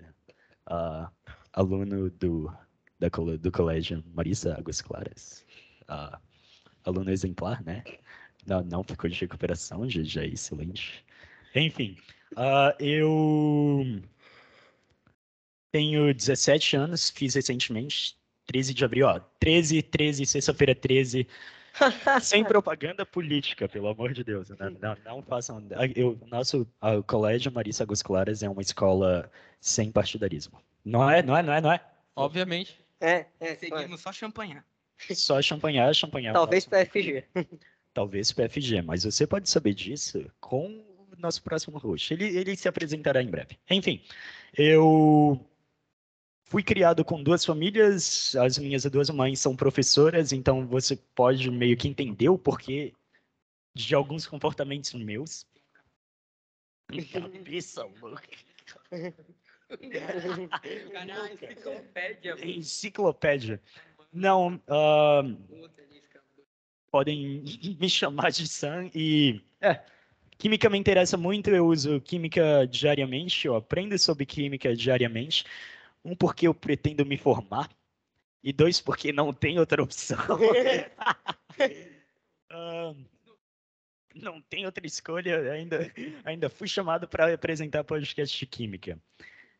ah, 0.67 1.11
aluno 1.53 2.11
do, 2.11 2.53
da, 2.99 3.09
do 3.09 3.53
colégio 3.53 4.03
Marisa 4.15 4.55
Águas 4.59 4.81
Claras, 4.81 5.45
ah, 5.89 6.19
aluno 6.85 7.11
exemplar, 7.11 7.63
né? 7.65 7.83
não, 8.47 8.63
não 8.63 8.83
ficou 8.83 9.09
de 9.09 9.21
recuperação, 9.21 9.89
já, 9.89 10.03
já 10.03 10.23
é 10.23 10.29
excelente. 10.29 11.05
Enfim, 11.55 11.97
ah, 12.37 12.75
eu 12.79 13.85
tenho 15.71 16.13
17 16.15 16.77
anos, 16.77 17.11
fiz 17.11 17.35
recentemente, 17.35 18.17
13 18.47 18.75
de 18.75 18.85
abril, 18.85 19.07
ó, 19.07 19.21
13, 19.39 19.83
13, 19.83 20.27
sexta-feira 20.27 20.75
13, 20.75 21.27
sem 22.21 22.45
propaganda 22.45 23.05
política, 23.05 23.69
pelo 23.69 23.89
amor 23.89 24.13
de 24.13 24.23
Deus. 24.25 24.49
Não, 24.51 24.71
não, 24.71 24.97
não 25.05 25.23
façam. 25.23 25.65
Eu, 25.95 26.19
nosso 26.27 26.67
o 26.81 27.03
colégio 27.03 27.53
Marisa 27.53 27.85
Águas 27.85 28.03
Claras 28.03 28.43
é 28.43 28.49
uma 28.49 28.63
escola 28.63 29.31
sem 29.61 29.91
partidarismo. 29.91 30.61
Não 30.85 31.09
é, 31.09 31.23
não 31.23 31.37
é, 31.37 31.43
não 31.43 31.53
é, 31.53 31.61
não 31.61 31.73
é? 31.73 31.81
Obviamente. 32.17 32.81
É, 33.01 33.27
é, 33.41 33.55
Seguimos 33.57 34.01
só 34.01 34.13
champanhar. 34.13 34.65
Só 35.15 35.43
champanhar, 35.43 35.93
champanhar. 35.95 36.33
talvez 36.33 36.65
para 36.65 36.87
FG. 36.87 37.25
Talvez 37.95 38.33
PFG, 38.33 38.81
mas 38.81 39.05
você 39.05 39.27
pode 39.27 39.51
saber 39.51 39.75
disso 39.75 40.25
com 40.41 40.65
o 40.67 41.15
nosso 41.19 41.43
próximo 41.43 41.77
host. 41.77 42.15
Ele, 42.15 42.25
ele 42.25 42.57
se 42.57 42.67
apresentará 42.67 43.23
em 43.23 43.27
breve. 43.27 43.59
Enfim, 43.69 44.03
eu 44.57 45.39
fui 46.53 46.63
criado 46.63 47.03
com 47.03 47.23
duas 47.23 47.47
famílias, 47.47 48.37
as 48.37 48.59
minhas 48.59 48.85
duas 48.85 49.09
mães 49.09 49.41
são 49.41 49.57
professoras, 49.57 50.33
então 50.33 50.67
você 50.67 50.97
pode 51.15 51.51
meio 51.51 51.79
que 51.79 51.89
entender 51.89 52.29
o 52.29 52.37
porquê 52.37 52.93
de 53.75 53.95
alguns 53.95 54.27
comportamentos 54.27 54.93
meus. 54.93 55.47
Cabeça, 57.11 57.89
louca. 58.03 58.29
Enciclopédia. 61.33 62.37
Enciclopédia. 62.47 63.63
Não, 64.13 64.61
ah, 64.69 65.23
podem 66.91 67.43
me 67.81 67.89
chamar 67.89 68.31
de 68.31 68.47
Sam 68.47 68.91
e 68.95 69.41
é, 69.59 69.83
química 70.37 70.69
me 70.69 70.77
interessa 70.77 71.17
muito, 71.17 71.49
eu 71.49 71.67
uso 71.67 71.99
química 72.03 72.67
diariamente, 72.67 73.47
eu 73.47 73.57
aprendo 73.57 73.99
sobre 73.99 74.27
química 74.27 74.77
diariamente. 74.77 75.47
Um 76.05 76.17
porque 76.17 76.47
eu 76.47 76.55
pretendo 76.55 77.07
me 77.07 77.17
formar 77.17 77.71
e 78.43 78.53
dois 78.53 78.81
porque 78.81 79.13
não 79.13 79.33
tem 79.33 79.59
outra 79.59 79.83
opção. 79.83 80.19
Ah, 82.55 82.95
não 84.15 84.43
tem 84.43 84.67
outra 84.67 84.87
escolha, 84.87 85.53
ainda 85.53 85.91
ainda 86.23 86.51
fui 86.51 86.69
chamado 86.69 87.09
para 87.09 87.33
apresentar 87.33 87.83
podcast 87.83 88.39
de 88.39 88.47
química. 88.47 89.01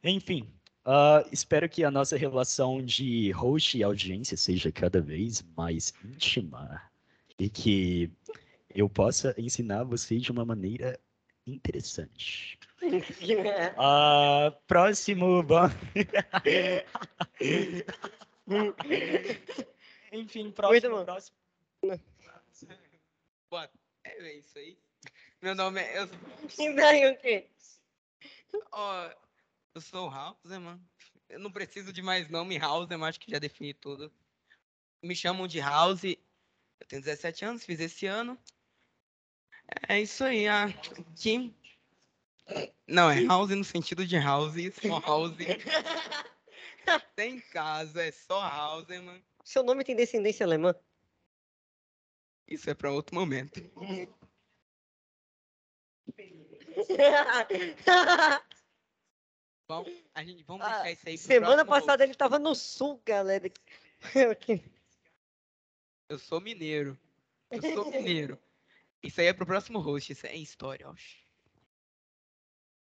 Enfim, 0.05 0.53
ah, 0.85 1.25
espero 1.33 1.69
que 1.69 1.85
a 1.85 1.91
nossa 1.91 2.17
relação 2.17 2.85
de 2.85 3.31
host 3.31 3.79
e 3.79 3.83
audiência 3.83 4.37
seja 4.37 4.71
cada 4.71 5.01
vez 5.01 5.43
mais 5.57 5.95
íntima 6.05 6.83
e 7.39 7.49
que 7.49 8.11
eu 8.75 8.89
possa 8.89 9.35
ensinar 9.39 9.85
você 9.85 10.19
de 10.19 10.31
uma 10.31 10.45
maneira 10.45 10.99
interessante. 11.47 12.59
Ah, 13.79 14.53
próximo. 14.67 15.43
vamos- 15.45 15.73
Enfim, 20.13 20.51
próximo. 20.51 20.97
bom. 20.97 21.05
próximo. 21.05 21.37
Boa- 23.51 23.71
É 24.05 24.35
isso 24.37 24.59
aí. 24.59 24.77
Meu 25.41 25.55
nome 25.55 25.81
é. 25.81 25.99
Eu, 26.01 26.09
E 26.59 26.73
daí 26.75 27.11
o 27.11 27.17
quê? 27.19 27.49
ó, 28.73 29.11
eu 29.75 29.81
sou 29.81 30.09
o 30.09 30.11
Hauserman. 30.11 30.81
Eu 31.29 31.39
não 31.39 31.51
preciso 31.51 31.93
de 31.93 32.03
mais 32.03 32.29
nome, 32.29 32.59
Hauserman, 32.59 33.09
acho 33.09 33.21
que 33.21 33.31
já 33.31 33.39
defini 33.39 33.73
tudo. 33.73 34.13
Me 35.03 35.17
chamam 35.17 35.47
de 35.49 35.61
House. 35.61 36.05
Eu 36.05 36.87
tenho 36.89 37.03
17 37.03 37.45
anos, 37.45 37.65
fiz 37.65 37.81
esse 37.81 38.07
ano. 38.07 38.39
É 39.89 40.01
isso 40.01 40.25
aí. 40.25 40.49
A 40.49 40.69
Kim. 41.17 41.55
Não, 42.87 43.11
é 43.11 43.25
House 43.25 43.51
no 43.51 43.65
sentido 43.65 44.07
de 44.07 44.19
House, 44.19 44.55
só 44.81 45.01
House. 45.01 45.37
Tem 47.15 47.41
casa, 47.41 48.03
é 48.03 48.11
só 48.11 48.41
Hauserman. 48.41 49.23
Seu 49.45 49.63
nome 49.63 49.85
tem 49.85 49.95
descendência 49.95 50.45
alemã? 50.45 50.75
Isso 52.47 52.69
é 52.69 52.75
para 52.75 52.91
outro 52.91 53.15
momento. 53.15 53.61
Bom, 59.69 59.87
a 60.15 60.25
gente 60.25 60.43
vamos 60.43 60.67
Ah, 60.67 60.83
deixar 60.83 60.91
isso 60.91 61.09
aí 61.09 61.17
Semana 61.17 61.65
passada 61.65 62.03
ele 62.05 62.15
tava 62.15 62.39
no 62.39 62.55
sul, 62.55 63.01
galera. 63.07 63.51
Eu 66.09 66.19
sou 66.19 66.41
mineiro. 66.41 66.99
Eu 67.51 67.63
sou 67.63 67.91
mineiro. 67.91 68.39
Isso 69.03 69.21
aí 69.21 69.27
é 69.27 69.33
pro 69.33 69.47
próximo 69.47 69.81
host, 69.81 70.13
isso 70.13 70.27
é 70.27 70.37
história, 70.37 70.89
ó. 70.89 70.95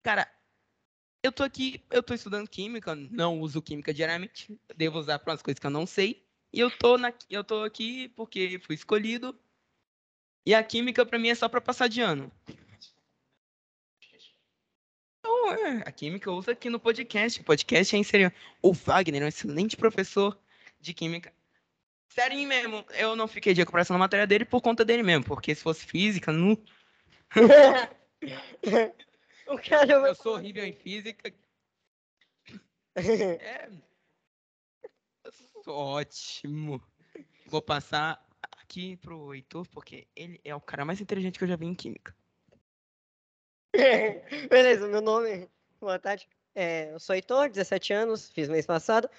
Cara, 0.04 0.32
eu 1.24 1.32
tô 1.32 1.44
aqui, 1.44 1.84
eu 1.90 2.04
tô 2.04 2.14
estudando 2.14 2.48
química, 2.48 2.94
não 2.94 3.40
uso 3.40 3.62
química 3.62 3.92
diariamente, 3.92 4.60
devo 4.76 5.00
usar 5.00 5.18
para 5.18 5.34
umas 5.34 5.42
coisas 5.42 5.60
que 5.60 5.66
eu 5.66 5.72
não 5.72 5.86
sei. 5.88 6.24
E 6.54 6.60
eu 6.60 6.70
tô 6.70 6.98
na, 6.98 7.12
eu 7.30 7.44
tô 7.44 7.64
aqui 7.64 8.10
porque 8.10 8.60
fui 8.60 8.76
escolhido. 8.76 9.38
E 10.46 10.54
a 10.54 10.64
química 10.64 11.06
pra 11.06 11.18
mim 11.18 11.30
é 11.30 11.36
só 11.36 11.50
pra 11.50 11.60
passar 11.60 11.88
de 11.88 12.02
ano. 12.02 12.32
Então, 15.20 15.52
é, 15.54 15.84
a 15.86 15.92
química 15.92 16.30
eu 16.30 16.36
uso 16.36 16.52
aqui 16.52 16.70
no 16.70 16.80
podcast. 16.80 17.42
O 17.42 17.44
podcast 17.44 17.96
é 17.96 18.00
inserir. 18.00 18.34
O 18.62 18.72
Wagner 18.72 19.24
é 19.24 19.26
um 19.26 19.28
excelente 19.28 19.76
professor 19.76 20.40
de 20.80 20.94
química. 20.94 21.34
Sério 22.10 22.48
mesmo, 22.48 22.86
eu 22.92 23.16
não 23.16 23.28
fiquei 23.28 23.54
de 23.54 23.62
recuperação 23.62 23.96
na 23.96 24.00
matéria 24.00 24.26
dele 24.26 24.46
por 24.46 24.62
conta 24.62 24.86
dele 24.86 25.04
mesmo, 25.04 25.26
porque 25.26 25.54
se 25.54 25.62
fosse 25.62 25.86
física, 25.86 26.32
não. 26.32 26.58
o 29.48 29.58
cara 29.58 29.92
Eu 29.92 30.16
sou 30.16 30.36
horrível 30.36 30.66
em 30.66 30.74
física. 30.74 31.34
É. 32.98 33.70
Eu 35.26 35.32
sou 35.64 35.76
ótimo. 35.76 36.82
Vou 37.48 37.62
passar 37.62 38.26
aqui 38.54 38.96
pro 38.98 39.34
Heitor, 39.34 39.68
porque 39.68 40.08
ele 40.16 40.40
é 40.46 40.56
o 40.56 40.62
cara 40.62 40.86
mais 40.86 41.02
inteligente 41.02 41.38
que 41.38 41.44
eu 41.44 41.48
já 41.50 41.58
vi 41.58 41.66
em 41.66 41.76
química. 41.76 42.16
Beleza, 44.50 44.88
meu 44.88 45.02
nome. 45.02 45.50
Boa 45.80 46.00
tarde. 46.00 46.28
É, 46.54 46.94
eu 46.94 47.00
sou 47.00 47.14
Heitor, 47.14 47.50
17 47.50 47.92
anos, 47.92 48.30
fiz 48.30 48.48
mês 48.48 48.66
passado. 48.66 49.10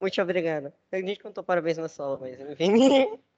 Muito 0.00 0.22
obrigado. 0.22 0.72
A 0.90 0.96
gente 0.96 1.18
cantou 1.18 1.44
parabéns 1.44 1.78
na 1.78 1.88
sala, 1.88 2.18
mas 2.18 2.40
enfim. 2.40 3.20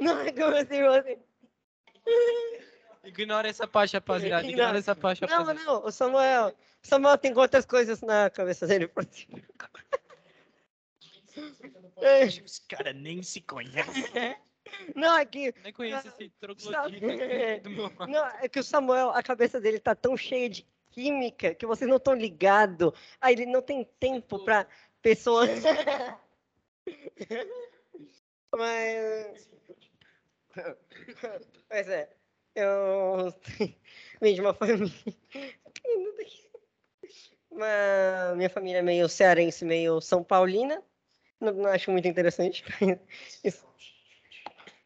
Não, 0.00 0.20
é 0.20 0.32
como 0.32 0.56
assim, 0.56 0.82
você. 0.82 1.18
Ignora 3.04 3.48
essa 3.48 3.66
parte, 3.66 3.94
rapaziada. 3.94 4.46
Ignora. 4.46 4.52
Ignora 4.52 4.78
essa 4.78 4.94
parte, 4.94 5.22
Não, 5.22 5.28
rapaziada. 5.28 5.64
não, 5.64 5.84
o 5.84 5.90
Samuel. 5.90 6.54
O 6.82 6.86
Samuel 6.86 7.18
tem 7.18 7.36
outras 7.36 7.64
coisas 7.64 8.00
na 8.00 8.30
cabeça 8.30 8.66
dele. 8.66 8.90
É, 11.96 12.24
Os 12.24 12.58
caras 12.60 12.94
nem 12.94 13.22
se 13.22 13.40
conhecem. 13.40 14.36
Não, 14.94 15.16
é 15.18 15.24
que 15.24 15.54
Nem 15.62 15.72
conheço 15.72 16.08
esse 16.08 16.28
troglodita 16.40 17.60
do 17.62 17.70
meu 17.70 17.84
lado. 17.84 18.06
Não, 18.12 18.26
é 18.26 18.48
que 18.48 18.58
o 18.60 18.62
Samuel, 18.62 19.10
a 19.10 19.22
cabeça 19.22 19.60
dele 19.60 19.78
tá 19.80 19.94
tão 19.94 20.16
cheia 20.16 20.48
de 20.48 20.66
química 20.90 21.54
que 21.54 21.66
vocês 21.66 21.88
não 21.88 21.96
estão 21.96 22.14
ligados. 22.14 22.92
Aí 23.20 23.34
ele 23.34 23.46
não 23.46 23.62
tem 23.62 23.84
tempo 23.98 24.44
pra 24.44 24.66
pessoa. 25.02 25.46
Mas. 28.56 29.48
Mas 31.70 31.88
é. 31.88 32.10
Eu 32.54 33.32
vim 34.20 34.34
de 34.34 34.40
uma 34.40 34.52
família. 34.54 34.92
Uma... 37.50 38.34
Minha 38.36 38.50
família 38.50 38.78
é 38.78 38.82
meio 38.82 39.08
cearense, 39.08 39.64
meio 39.64 40.00
São 40.00 40.24
Paulina. 40.24 40.82
Não, 41.40 41.52
não 41.52 41.66
acho 41.66 41.90
muito 41.90 42.08
interessante. 42.08 42.64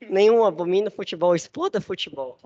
Nenhum 0.00 0.44
abomina 0.44 0.90
futebol, 0.90 1.35
exploda 1.35 1.80
futebol. 1.80 2.38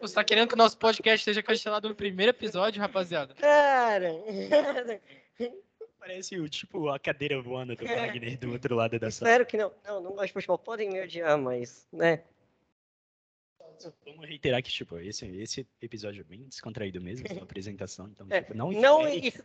Você 0.00 0.14
tá 0.14 0.24
querendo 0.24 0.48
que 0.48 0.54
o 0.54 0.58
nosso 0.58 0.76
podcast 0.78 1.24
seja 1.24 1.42
cancelado 1.42 1.88
no 1.88 1.94
primeiro 1.94 2.30
episódio, 2.30 2.80
rapaziada? 2.80 3.34
Cara, 3.34 4.12
Parece 5.98 6.38
o 6.38 6.48
tipo 6.48 6.88
a 6.88 7.00
cadeira 7.00 7.42
voando 7.42 7.74
do 7.74 7.84
Wagner 7.84 8.38
do 8.38 8.52
outro 8.52 8.76
lado 8.76 8.96
da 8.96 9.10
sala. 9.10 9.28
espero 9.28 9.46
que 9.46 9.56
não. 9.56 9.72
Não, 9.84 10.00
não 10.00 10.12
gosto 10.12 10.28
de 10.28 10.32
futebol. 10.34 10.56
Podem 10.56 10.88
me 10.88 11.02
odiar, 11.02 11.36
mas, 11.36 11.88
né? 11.92 12.22
Vamos 14.04 14.26
reiterar 14.26 14.62
que, 14.62 14.70
tipo, 14.70 14.98
esse, 14.98 15.26
esse 15.26 15.66
episódio 15.82 16.20
é 16.20 16.24
bem 16.24 16.44
descontraído 16.44 17.00
mesmo, 17.00 17.28
sua 17.28 17.42
apresentação. 17.42 18.08
Então, 18.08 18.26
É, 18.30 18.40
tipo, 18.40 18.54
não, 18.56 18.70
Não, 18.70 19.06
isso, 19.08 19.44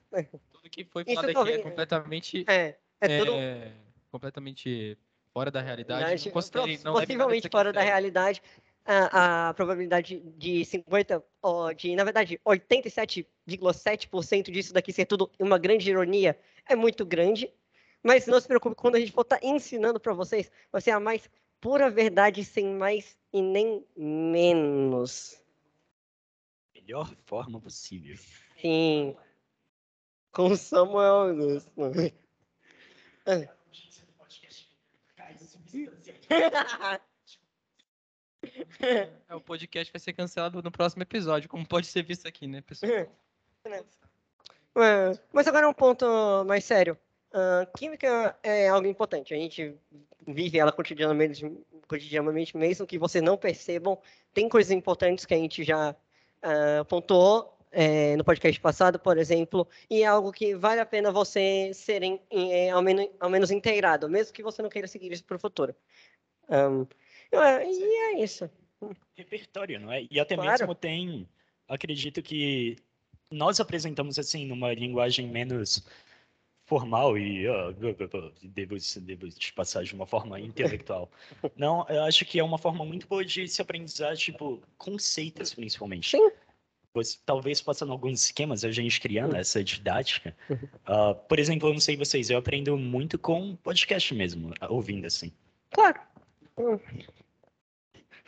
Tudo 0.52 0.70
que 0.70 0.86
foi 0.86 1.04
falado 1.04 1.38
aqui 1.38 1.52
é 1.52 1.58
completamente, 1.58 2.46
é, 2.48 2.78
é 3.02 3.20
tudo 3.20 3.34
é, 3.34 3.74
completamente 4.12 4.98
fora 5.34 5.50
da 5.50 5.62
realidade. 5.62 6.30
Não 6.30 6.34
não 6.34 6.94
nada 6.94 6.94
possivelmente 6.94 7.50
fora 7.50 7.74
da 7.74 7.82
realidade. 7.82 8.42
A, 8.86 9.50
a 9.50 9.54
probabilidade 9.54 10.20
de 10.38 10.66
50, 10.66 11.24
ó, 11.42 11.72
de, 11.72 11.96
na 11.96 12.04
verdade, 12.04 12.40
87,7% 12.46 14.52
disso 14.52 14.74
daqui 14.74 14.92
ser 14.92 15.06
tudo 15.06 15.32
uma 15.40 15.58
grande 15.58 15.90
ironia 15.90 16.38
é 16.68 16.76
muito 16.76 17.06
grande. 17.06 17.50
Mas 18.04 18.26
não 18.26 18.40
se 18.40 18.48
preocupe, 18.48 18.76
quando 18.76 18.96
a 18.96 19.00
gente 19.00 19.12
for 19.12 19.22
estar 19.22 19.40
ensinando 19.44 20.00
para 20.00 20.14
vocês, 20.14 20.52
vai 20.72 20.82
ser 20.82 20.90
a 20.92 21.00
mais 21.00 21.30
pura 21.60 21.90
verdade, 21.90 22.44
sem 22.44 22.74
mais 22.74 23.16
e 23.32 23.42
nem 23.42 23.86
menos. 23.96 25.40
Melhor 26.74 27.16
forma 27.26 27.62
possível. 27.62 28.18
Sim. 28.60 29.16
Com 30.32 30.56
Samuel 30.56 31.14
Augusto. 31.14 31.72
É, 39.30 39.36
o 39.36 39.42
podcast 39.42 39.92
vai 39.92 40.00
ser 40.00 40.14
cancelado 40.14 40.62
no 40.62 40.72
próximo 40.72 41.04
episódio, 41.04 41.50
como 41.50 41.66
pode 41.66 41.88
ser 41.88 42.04
visto 42.04 42.28
aqui, 42.28 42.48
né, 42.48 42.62
pessoal? 42.62 42.92
É, 44.74 45.20
Mas 45.34 45.48
agora 45.48 45.68
um 45.68 45.74
ponto 45.74 46.06
mais 46.46 46.64
sério. 46.64 46.98
Ah, 47.34 47.68
química 47.78 48.38
é 48.44 48.68
algo 48.68 48.88
importante. 48.88 49.34
A 49.34 49.38
gente 49.38 49.76
vive 50.28 50.60
ela 50.60 50.72
cotidianamente, 50.72 51.46
cotidianamente, 51.88 52.56
mesmo 52.58 52.88
que 52.88 52.98
vocês 52.98 53.24
não 53.24 53.38
percebam. 53.38 54.00
Tem 54.34 54.50
coisas 54.50 54.72
importantes 54.72 55.26
que 55.26 55.34
a 55.34 55.38
gente 55.38 55.64
já 55.64 55.96
ah, 56.42 56.86
pontuou 56.88 57.58
eh, 57.72 58.16
no 58.18 58.24
podcast 58.24 58.60
passado, 58.60 59.00
por 59.00 59.18
exemplo, 59.18 59.68
e 59.90 60.04
é 60.04 60.06
algo 60.06 60.32
que 60.32 60.54
vale 60.56 60.82
a 60.82 60.86
pena 60.86 61.12
você 61.12 61.72
serem 61.74 62.20
eh, 62.30 62.70
ao, 62.70 62.82
menos, 62.82 63.08
ao 63.20 63.30
menos 63.30 63.50
inteirado, 63.50 64.10
mesmo 64.10 64.34
que 64.34 64.44
você 64.44 64.62
não 64.62 64.70
queira 64.70 64.88
seguir 64.88 65.12
isso 65.12 65.24
para 65.24 65.38
o 65.38 65.40
futuro. 65.40 65.74
Ahn, 66.50 66.86
é, 67.32 67.66
e 67.66 67.84
é 68.20 68.24
isso. 68.24 68.50
repertório, 69.16 69.80
não 69.80 69.92
é? 69.92 70.08
E 70.10 70.20
até 70.20 70.36
Claro. 70.36 70.50
mesmo 70.52 70.76
tem, 70.76 71.28
acredito 71.68 72.22
que 72.22 72.78
nós 73.30 73.60
apresentamos 73.60 74.18
assim 74.20 74.46
numa 74.46 74.74
linguagem 74.74 75.28
menos 75.28 75.86
formal 76.66 77.18
e 77.18 77.48
ó, 77.48 77.72
devo, 77.72 78.78
devo 78.98 79.30
te 79.30 79.54
passar 79.54 79.84
de 79.84 79.94
uma 79.94 80.06
forma 80.06 80.40
intelectual. 80.40 81.12
Não, 81.58 81.86
eu 81.90 82.04
acho 82.04 82.26
que 82.26 82.40
é 82.40 82.44
uma 82.44 82.58
forma 82.58 82.86
muito 82.86 83.08
boa 83.08 83.24
de 83.26 83.48
se 83.48 83.62
aprendizar, 83.62 84.16
tipo, 84.16 84.62
conceitos 84.78 85.54
principalmente. 85.54 86.12
Sim. 86.12 86.32
Você, 86.94 87.18
talvez 87.26 87.62
passando 87.62 87.94
alguns 87.94 88.26
esquemas, 88.26 88.66
a 88.66 88.72
gente 88.72 89.00
criando 89.00 89.36
essa 89.36 89.64
didática. 89.64 90.36
Ah, 90.86 91.14
por 91.14 91.40
exemplo, 91.40 91.70
eu 91.70 91.74
não 91.74 91.80
sei 91.80 91.96
vocês, 91.96 92.30
eu 92.30 92.38
aprendo 92.38 92.78
muito 92.78 93.18
com 93.18 93.56
podcast 93.58 94.14
mesmo, 94.14 94.54
ouvindo 94.70 95.08
assim. 95.08 95.32
Claro. 95.72 96.02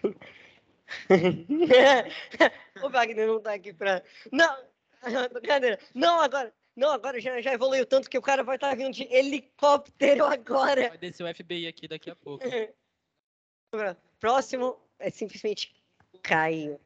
O 2.83 2.89
Wagner 2.89 3.27
não 3.27 3.41
tá 3.41 3.53
aqui 3.53 3.74
pra. 3.74 4.03
Não! 4.31 4.55
Brincadeira. 5.33 5.79
Não 5.93 6.19
agora! 6.19 6.53
Não, 6.75 6.91
agora 6.91 7.22
já, 7.22 7.39
já 7.39 7.53
evoluiu 7.53 7.86
tanto 7.86 8.10
que 8.10 8.17
o 8.17 8.22
cara 8.22 8.43
vai 8.43 8.55
estar 8.55 8.75
vindo 8.75 8.93
de 8.93 9.03
helicóptero 9.03 10.25
agora. 10.25 10.89
Vai 10.89 10.98
descer 10.98 11.24
o 11.24 11.33
FBI 11.33 11.67
aqui 11.67 11.88
daqui 11.88 12.10
a 12.10 12.15
pouco. 12.15 12.43
Próximo 14.19 14.79
é 14.98 15.12
simplesmente 15.12 15.75
Caio. 16.24 16.79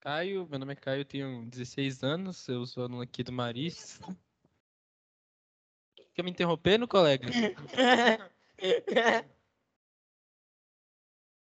Caio, 0.00 0.46
meu 0.48 0.58
nome 0.58 0.74
é 0.74 0.76
Caio, 0.76 1.04
tenho 1.04 1.44
16 1.46 2.04
anos, 2.04 2.46
eu 2.46 2.64
sou 2.66 2.84
aluno 2.84 3.00
aqui 3.00 3.24
do 3.24 3.32
Maris. 3.32 4.00
Quer 6.14 6.22
me 6.22 6.30
interrompendo, 6.30 6.86
colega? 6.86 7.26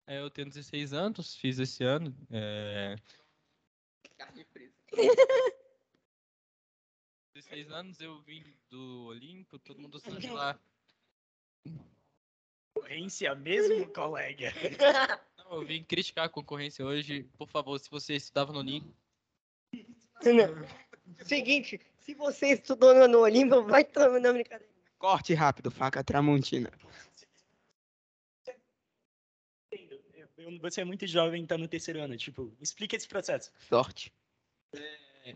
É, 0.10 0.20
eu 0.20 0.30
tenho 0.32 0.50
16 0.50 0.92
anos, 0.92 1.36
fiz 1.36 1.60
esse 1.60 1.84
ano. 1.84 2.12
É... 2.32 2.96
Carne 4.18 4.44
frita. 4.44 4.74
16 7.36 7.70
anos 7.70 8.02
eu 8.02 8.20
vim 8.24 8.44
do 8.72 9.06
Olimpo, 9.06 9.60
todo 9.60 9.80
mundo 9.80 10.00
sabe 10.00 10.28
lá. 10.32 10.60
Concorrência 12.74 13.36
mesmo, 13.36 13.88
colega? 13.94 14.52
Não, 15.38 15.62
eu 15.62 15.66
vim 15.68 15.84
criticar 15.84 16.26
a 16.26 16.30
concorrência 16.30 16.84
hoje. 16.84 17.30
Por 17.38 17.48
favor, 17.48 17.80
se 17.80 17.88
você 17.88 18.16
estudava 18.16 18.52
no 18.52 18.60
Olimpo, 18.62 18.92
Seguinte, 21.24 21.80
se 22.00 22.16
você 22.16 22.54
estudou 22.54 23.08
no 23.08 23.20
Olimpo, 23.20 23.62
vai 23.62 23.84
tomar 23.84 24.20
na 24.20 24.34
brincadeira. 24.34 24.74
Corte 24.98 25.36
rápido, 25.36 25.70
faca 25.70 26.04
tramontina. 26.04 26.72
Você 30.62 30.82
é 30.82 30.86
muito 30.86 31.06
jovem, 31.06 31.46
tá 31.46 31.58
no 31.58 31.68
terceiro 31.68 32.02
ano. 32.02 32.16
Tipo, 32.16 32.54
explica 32.62 32.96
esse 32.96 33.08
processo. 33.08 33.52
Sorte. 33.68 34.12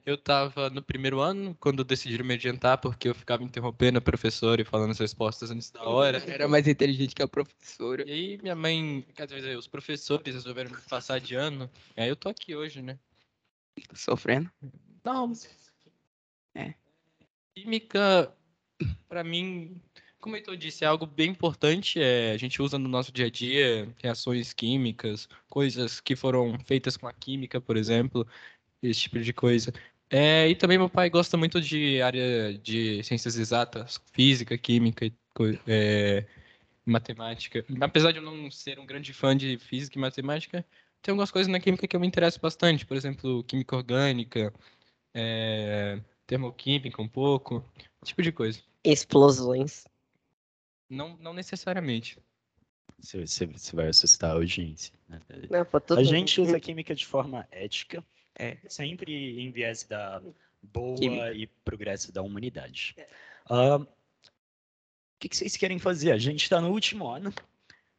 eu 0.05 0.17
tava 0.17 0.69
no 0.69 0.81
primeiro 0.81 1.19
ano, 1.19 1.55
quando 1.59 1.83
decidiram 1.83 2.25
me 2.25 2.33
adiantar, 2.33 2.77
porque 2.77 3.09
eu 3.09 3.15
ficava 3.15 3.43
interrompendo 3.43 3.97
a 3.97 4.01
professora 4.01 4.61
e 4.61 4.65
falando 4.65 4.91
as 4.91 4.99
respostas 4.99 5.51
antes 5.51 5.69
da 5.71 5.83
hora. 5.83 6.17
Era 6.29 6.47
mais 6.47 6.67
inteligente 6.67 7.15
que 7.15 7.21
a 7.21 7.27
professora. 7.27 8.07
E 8.07 8.11
aí 8.11 8.37
minha 8.41 8.55
mãe, 8.55 9.05
quer 9.15 9.27
dizer, 9.27 9.57
os 9.57 9.67
professores 9.67 10.33
resolveram 10.33 10.71
me 10.71 10.81
passar 10.89 11.19
de 11.19 11.35
ano. 11.35 11.69
E 11.97 12.01
aí 12.01 12.09
eu 12.09 12.15
tô 12.15 12.29
aqui 12.29 12.55
hoje, 12.55 12.81
né? 12.81 12.97
Sofrendo. 13.93 14.51
Não. 15.03 15.33
É. 16.55 16.73
Química, 17.55 18.35
pra 19.07 19.23
mim, 19.23 19.81
como 20.23 20.37
Heitor 20.37 20.55
disse, 20.55 20.85
é 20.85 20.87
algo 20.87 21.05
bem 21.05 21.31
importante. 21.31 22.01
É, 22.01 22.31
a 22.31 22.37
gente 22.37 22.61
usa 22.61 22.79
no 22.79 22.87
nosso 22.87 23.11
dia 23.11 23.25
a 23.25 23.29
dia 23.29 23.93
reações 24.01 24.53
químicas, 24.53 25.27
coisas 25.49 25.99
que 25.99 26.15
foram 26.15 26.57
feitas 26.59 26.95
com 26.95 27.05
a 27.05 27.11
química, 27.11 27.59
por 27.59 27.75
exemplo, 27.75 28.25
esse 28.81 29.01
tipo 29.01 29.19
de 29.19 29.33
coisa. 29.33 29.73
É, 30.09 30.47
e 30.47 30.55
também 30.55 30.77
meu 30.77 30.89
pai 30.89 31.09
gosta 31.09 31.35
muito 31.35 31.59
de 31.59 32.01
área 32.01 32.57
de 32.57 33.03
ciências 33.03 33.35
exatas, 33.35 34.01
física, 34.13 34.57
química 34.57 35.11
é, 35.67 36.25
matemática. 36.85 37.65
Apesar 37.81 38.13
de 38.13 38.19
eu 38.19 38.23
não 38.23 38.49
ser 38.49 38.79
um 38.79 38.85
grande 38.85 39.11
fã 39.11 39.35
de 39.35 39.57
física 39.57 39.97
e 39.97 40.01
matemática, 40.01 40.65
tem 41.01 41.11
algumas 41.11 41.31
coisas 41.31 41.51
na 41.51 41.59
química 41.59 41.85
que 41.85 41.97
eu 41.97 41.99
me 41.99 42.07
interesso 42.07 42.39
bastante. 42.39 42.85
Por 42.85 42.95
exemplo, 42.95 43.43
química 43.43 43.75
orgânica, 43.75 44.53
é, 45.13 45.99
termoquímica 46.25 47.01
um 47.01 47.09
pouco, 47.09 47.61
esse 48.01 48.11
tipo 48.11 48.21
de 48.21 48.31
coisa. 48.31 48.61
Explosões. 48.85 49.83
Não, 50.93 51.17
não 51.17 51.33
necessariamente. 51.33 52.17
Você, 52.99 53.25
você, 53.25 53.45
você 53.45 53.75
vai 53.75 53.87
assustar 53.87 54.31
a 54.31 54.33
audiência. 54.33 54.93
né? 55.09 55.19
Não, 55.49 55.59
A 55.61 55.65
mundo- 55.95 56.03
gente 56.05 56.39
usa 56.39 56.59
química 56.59 56.95
de 56.95 57.05
forma 57.05 57.47
ética, 57.51 58.03
É. 58.37 58.57
sempre 58.69 59.41
em 59.41 59.51
viés 59.51 59.83
da 59.83 60.21
boa 60.61 60.97
Química. 60.97 61.33
e 61.33 61.47
progresso 61.65 62.11
da 62.11 62.21
humanidade. 62.21 62.93
É. 62.97 63.07
Ah, 63.49 63.77
o 63.77 63.87
que, 65.19 65.29
que 65.29 65.35
vocês 65.37 65.57
querem 65.57 65.79
fazer? 65.79 66.11
A 66.11 66.17
gente 66.17 66.43
está 66.43 66.61
no 66.61 66.69
último 66.71 67.07
ano, 67.07 67.33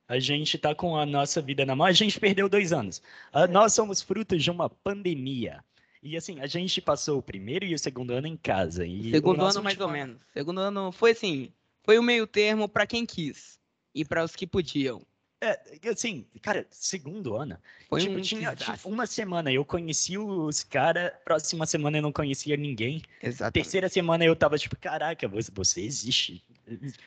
a 0.09 0.18
gente 0.18 0.57
está 0.57 0.74
com 0.74 0.96
a 0.96 1.04
nossa 1.07 1.40
vida 1.42 1.64
na 1.66 1.74
mão, 1.76 1.87
a 1.87 1.92
gente 1.92 2.18
perdeu 2.20 2.48
dois 2.48 2.72
anos. 2.72 3.02
Ah, 3.33 3.46
nós 3.46 3.72
somos 3.74 4.00
frutos 4.00 4.42
de 4.42 4.50
uma 4.50 4.68
pandemia. 4.70 5.62
E 6.02 6.16
assim, 6.18 6.38
a 6.40 6.46
gente 6.46 6.80
passou 6.83 7.18
o 7.18 7.22
primeiro 7.22 7.64
e 7.64 7.74
o 7.74 7.78
segundo 7.78 8.12
ano 8.12 8.26
em 8.26 8.37
casa. 8.37 8.85
E 8.87 9.09
o 9.09 9.11
Segundo 9.11 9.42
ano, 9.42 9.62
mais 9.62 9.74
último 9.74 9.87
ou 9.87 9.90
menos. 9.92 10.20
Segundo 10.35 10.61
ano 10.61 10.92
foi 10.92 11.12
assim. 11.12 11.50
Foi 11.85 11.99
o 11.99 12.03
meio 12.03 12.27
termo 12.27 12.68
pra 12.68 12.87
quem 12.87 13.05
quis. 13.05 13.59
E 13.94 14.05
para 14.05 14.25
os 14.25 14.35
que 14.35 14.47
podiam. 14.47 15.03
É, 15.40 15.61
assim, 15.90 16.27
cara, 16.40 16.66
segundo 16.70 17.37
ano. 17.37 17.59
Foi 17.88 18.01
tipo, 18.01 18.16
um 18.16 18.20
tinha 18.23 18.57
tipo, 18.57 18.88
uma 18.88 19.07
semana 19.07 19.53
eu 19.53 19.64
conheci 19.64 20.16
os 20.16 20.64
caras, 20.64 21.12
próxima 21.23 21.66
semana 21.66 21.99
eu 21.99 22.03
não 22.03 22.11
conhecia 22.11 22.57
ninguém. 22.57 23.03
Exatamente. 23.23 23.53
Terceira 23.53 23.88
semana 23.90 24.25
eu 24.25 24.35
tava 24.35 24.57
tipo, 24.57 24.75
caraca, 24.77 25.29
você, 25.29 25.53
você 25.55 25.83
existe. 25.83 26.42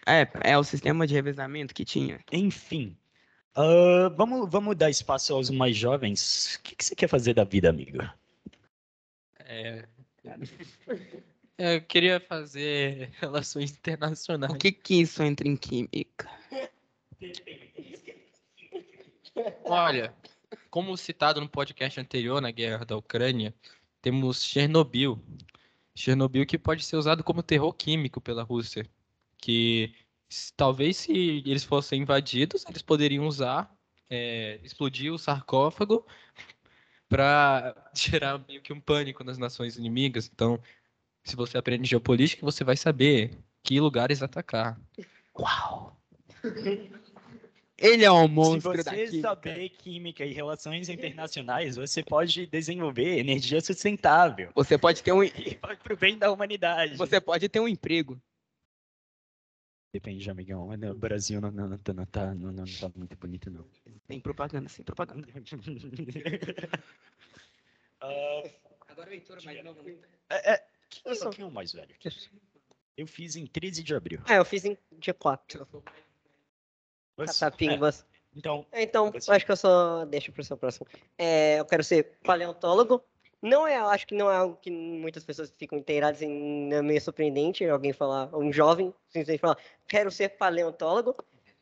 É, 0.05 0.27
é 0.43 0.57
o 0.57 0.63
sistema 0.63 1.07
de 1.07 1.15
revezamento 1.15 1.73
que 1.73 1.83
tinha. 1.83 2.19
Enfim. 2.31 2.95
Ah, 3.55 4.13
vamos, 4.15 4.47
vamos 4.51 4.75
dar 4.75 4.91
espaço 4.91 5.33
aos 5.33 5.49
mais 5.49 5.75
jovens. 5.75 6.55
O 6.55 6.61
que, 6.61 6.75
que 6.75 6.85
você 6.85 6.95
quer 6.95 7.07
fazer 7.07 7.33
da 7.33 7.43
vida, 7.43 7.71
amigo? 7.71 7.97
É, 9.39 9.83
eu 11.57 11.81
queria 11.81 12.19
fazer 12.19 13.09
relações 13.19 13.71
internacionais. 13.71 14.53
O 14.53 14.57
que 14.57 14.71
que 14.71 15.01
isso 15.01 15.23
entra 15.23 15.47
em 15.47 15.55
química? 15.55 16.29
Olha, 19.63 20.13
como 20.69 20.95
citado 20.97 21.41
no 21.41 21.49
podcast 21.49 21.99
anterior, 21.99 22.41
na 22.41 22.51
guerra 22.51 22.85
da 22.85 22.95
Ucrânia, 22.95 23.53
temos 24.01 24.43
Chernobyl. 24.43 25.19
Chernobyl 25.95 26.45
que 26.45 26.57
pode 26.57 26.83
ser 26.83 26.95
usado 26.95 27.23
como 27.23 27.43
terror 27.43 27.73
químico 27.73 28.21
pela 28.21 28.43
Rússia. 28.43 28.87
Que 29.37 29.93
talvez 30.55 30.97
se 30.97 31.43
eles 31.45 31.63
fossem 31.63 32.01
invadidos, 32.01 32.65
eles 32.67 32.81
poderiam 32.81 33.25
usar, 33.27 33.75
é, 34.09 34.59
explodir 34.63 35.11
o 35.13 35.17
sarcófago 35.17 36.05
para 37.09 37.75
gerar 37.93 38.43
meio 38.47 38.61
que 38.61 38.73
um 38.73 38.79
pânico 38.79 39.23
nas 39.23 39.37
nações 39.37 39.77
inimigas. 39.77 40.29
Então, 40.33 40.61
se 41.27 41.35
você 41.35 41.57
aprende 41.57 41.87
geopolítica, 41.89 42.45
você 42.45 42.63
vai 42.63 42.77
saber 42.77 43.37
que 43.63 43.79
lugares 43.79 44.21
atacar. 44.23 44.79
Uau! 45.37 45.99
Ele 47.79 48.03
é 48.03 48.11
um 48.11 48.23
Se 48.25 48.29
monstro 48.33 48.71
da 48.83 48.91
você 48.91 49.05
química. 49.07 49.21
saber 49.21 49.69
química 49.69 50.25
e 50.25 50.33
relações 50.33 50.89
internacionais, 50.89 51.75
você 51.75 52.01
pode 52.03 52.47
desenvolver 52.47 53.19
energia 53.19 53.61
sustentável 53.61 54.51
Você 54.55 54.79
pode 54.79 55.03
ter 55.03 55.11
um, 55.11 55.19
vai 55.61 55.77
pro 55.77 55.95
bem 55.95 56.17
da 56.17 56.31
humanidade. 56.31 56.97
você 56.97 57.21
pode 57.21 57.47
ter 57.47 57.59
um 57.59 57.67
emprego. 57.67 58.19
Depende, 59.93 60.27
amigão. 60.29 60.75
No 60.75 60.95
Brasil 60.95 61.39
não, 61.39 61.51
não, 61.51 61.67
não, 61.69 61.77
tá- 61.77 61.93
não, 61.93 62.05
tá, 62.07 62.33
não, 62.33 62.51
não 62.51 62.65
tá 62.65 62.89
muito 62.95 63.15
bonito, 63.15 63.49
não. 63.51 63.63
Tem 64.07 64.19
propaganda, 64.19 64.67
sem 64.69 64.83
propaganda. 64.83 65.27
Ah, 67.99 68.43
Agora 68.89 69.09
o 69.09 69.13
Heitor 69.13 69.43
mais 69.43 69.63
novo. 69.63 69.81
é, 70.29 70.53
é, 70.53 70.66
Sou- 71.15 71.29
quem 71.31 71.43
é 71.43 71.47
o 71.47 71.51
mais 71.51 71.71
velho? 71.73 71.95
Eu 72.95 73.07
fiz 73.07 73.35
em 73.35 73.45
13 73.45 73.83
de 73.83 73.93
abril. 73.95 74.21
Ah, 74.25 74.35
eu 74.35 74.45
fiz 74.45 74.65
em 74.65 74.77
dia 74.93 75.13
4. 75.13 75.67
Você- 77.17 77.39
Catapimbas. 77.39 78.01
é, 78.01 78.37
então, 78.37 78.65
Então, 78.73 79.11
Você. 79.11 79.31
acho 79.31 79.45
que 79.45 79.51
eu 79.51 79.57
só 79.57 80.05
deixo 80.05 80.31
para 80.31 80.41
o 80.41 80.43
seu 80.43 80.57
próximo. 80.57 80.87
É, 81.17 81.59
eu 81.59 81.65
quero 81.65 81.83
ser 81.83 82.17
paleontólogo. 82.23 83.03
Não 83.41 83.67
é, 83.67 83.77
eu 83.77 83.87
acho 83.87 84.07
que 84.07 84.15
não 84.15 84.31
é 84.31 84.35
algo 84.35 84.55
que 84.57 84.71
muitas 84.71 85.23
pessoas 85.23 85.53
ficam 85.57 85.77
inteiradas 85.77 86.21
em, 86.23 86.73
é 86.73 86.81
meio 86.81 86.99
surpreendente 86.99 87.63
alguém 87.65 87.93
falar, 87.93 88.35
um 88.35 88.51
jovem, 88.51 88.91
simplesmente 89.09 89.39
falar, 89.39 89.57
quero 89.87 90.09
ser 90.09 90.29
paleontólogo. 90.29 91.15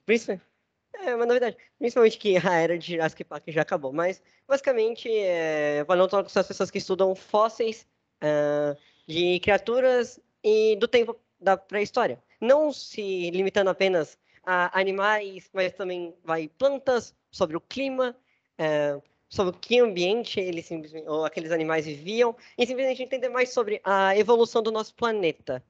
Principalmente, 0.05 0.45
é 0.93 1.13
uma 1.15 1.25
novidade. 1.25 1.57
Principalmente 1.77 2.17
que 2.17 2.37
a 2.37 2.53
era 2.53 2.77
de 2.77 2.93
Jurassic 2.93 3.25
Park 3.25 3.43
já 3.47 3.61
acabou. 3.61 3.91
Mas, 3.91 4.21
basicamente, 4.47 5.09
é, 5.11 5.83
paleontólogos 5.83 6.31
são 6.31 6.39
as 6.39 6.47
pessoas 6.47 6.71
que 6.71 6.77
estudam 6.77 7.13
fósseis 7.13 7.85
ah, 8.21 8.75
de 9.07 9.39
criaturas 9.39 10.19
e 10.43 10.75
do 10.77 10.87
tempo 10.87 11.19
da 11.39 11.57
pré-história. 11.57 12.21
Não 12.39 12.71
se 12.71 13.29
limitando 13.31 13.69
apenas 13.69 14.17
a 14.43 14.77
animais, 14.79 15.49
mas 15.53 15.73
também 15.73 16.13
vai 16.23 16.47
plantas, 16.47 17.15
sobre 17.31 17.57
o 17.57 17.61
clima, 17.61 18.15
eh, 18.57 18.99
sobre 19.27 19.57
que 19.59 19.79
ambiente 19.79 20.39
eles 20.39 20.69
ou 21.07 21.25
aqueles 21.25 21.51
animais 21.51 21.85
viviam, 21.85 22.35
e 22.57 22.65
simplesmente 22.65 23.03
entender 23.03 23.29
mais 23.29 23.49
sobre 23.49 23.81
a 23.83 24.15
evolução 24.17 24.61
do 24.63 24.71
nosso 24.71 24.93
planeta. 24.95 25.63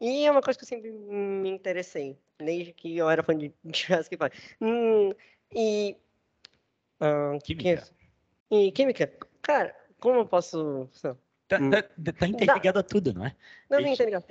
E 0.00 0.24
é 0.24 0.30
uma 0.30 0.42
coisa 0.42 0.58
que 0.58 0.64
eu 0.64 0.68
sempre 0.68 0.90
me 0.90 1.48
interessei, 1.48 2.18
desde 2.38 2.72
que 2.72 2.96
eu 2.96 3.08
era 3.08 3.22
fã 3.22 3.36
de 3.36 3.52
Jurassic 3.72 4.16
Park. 4.16 4.34
Hum, 4.60 5.12
e. 5.52 5.96
que 7.44 7.54
Química. 7.54 7.88
é- 8.50 8.56
E 8.56 8.72
química? 8.72 9.12
Cara, 9.42 9.74
como 10.00 10.20
eu 10.20 10.26
posso. 10.26 10.88
Tá, 11.48 11.58
Hum. 11.58 11.70
tá, 11.70 11.82
tá 12.18 12.26
interligado 12.26 12.78
a 12.78 12.82
tudo, 12.82 13.12
não 13.14 13.26
é? 13.26 13.34
Não, 13.68 13.78
nem 13.80 13.92
Ixi. 13.92 14.02
entendo. 14.02 14.24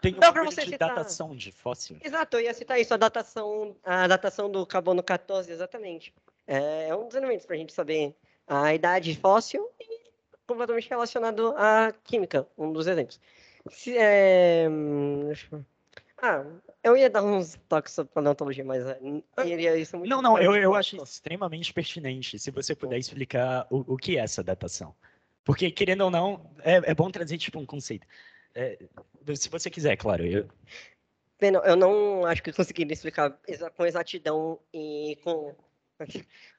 Tem 0.00 0.14
Dá 0.14 0.30
uma 0.30 0.44
você 0.44 0.62
de 0.62 0.70
citar- 0.70 0.90
datação 0.90 1.34
de 1.34 1.50
fóssil. 1.50 1.96
Exato, 2.02 2.36
eu 2.36 2.40
ia 2.42 2.54
citar 2.54 2.78
isso, 2.78 2.92
a 2.92 2.96
datação, 2.96 3.74
a 3.82 4.06
datação 4.06 4.50
do 4.50 4.66
carbono 4.66 5.02
14, 5.02 5.50
exatamente. 5.50 6.12
É, 6.46 6.88
é 6.88 6.96
um 6.96 7.06
dos 7.06 7.16
elementos 7.16 7.46
para 7.46 7.56
a 7.56 7.58
gente 7.58 7.72
saber 7.72 8.14
a 8.46 8.74
idade 8.74 9.14
fóssil 9.16 9.68
e 9.80 10.00
completamente 10.46 10.88
relacionado 10.88 11.54
à 11.56 11.92
química, 12.04 12.46
um 12.56 12.72
dos 12.72 12.86
exemplos. 12.86 13.20
Se, 13.70 13.96
é, 13.96 14.66
Ah, 16.22 16.44
eu 16.82 16.96
ia 16.96 17.08
dar 17.08 17.22
uns 17.22 17.58
toques 17.68 17.94
sobre 17.94 18.12
paleontologia, 18.12 18.64
mas 18.64 18.84
é, 18.86 18.98
n- 19.00 19.24
iria 19.44 19.76
isso 19.76 19.96
muito 19.96 20.10
Não, 20.10 20.20
não, 20.20 20.38
eu, 20.38 20.54
eu 20.54 20.74
acho 20.74 20.96
extremamente 21.02 21.72
pertinente 21.72 22.38
se 22.38 22.50
você 22.50 22.74
puder 22.74 22.98
explicar 22.98 23.66
o, 23.70 23.94
o 23.94 23.96
que 23.96 24.18
é 24.18 24.20
essa 24.20 24.42
datação. 24.42 24.94
Porque, 25.44 25.70
querendo 25.70 26.02
ou 26.02 26.10
não, 26.10 26.54
é, 26.62 26.90
é 26.90 26.94
bom 26.94 27.10
trazer 27.10 27.38
tipo 27.38 27.58
um 27.58 27.66
conceito. 27.66 28.06
É, 28.54 28.78
se 29.34 29.48
você 29.48 29.70
quiser, 29.70 29.96
claro. 29.96 30.26
Eu, 30.26 30.48
Bem, 31.40 31.50
não, 31.50 31.64
eu 31.64 31.74
não 31.76 32.26
acho 32.26 32.42
que 32.42 32.50
eu 32.50 32.54
conseguiria 32.54 32.92
explicar 32.92 33.30
com 33.76 33.86
exatidão 33.86 34.58
e 34.74 35.16
com. 35.24 35.54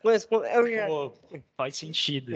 com- 0.02 0.44
eu 0.46 0.68
já, 0.68 0.88
pô, 0.88 1.14
faz 1.56 1.78
sentido. 1.78 2.32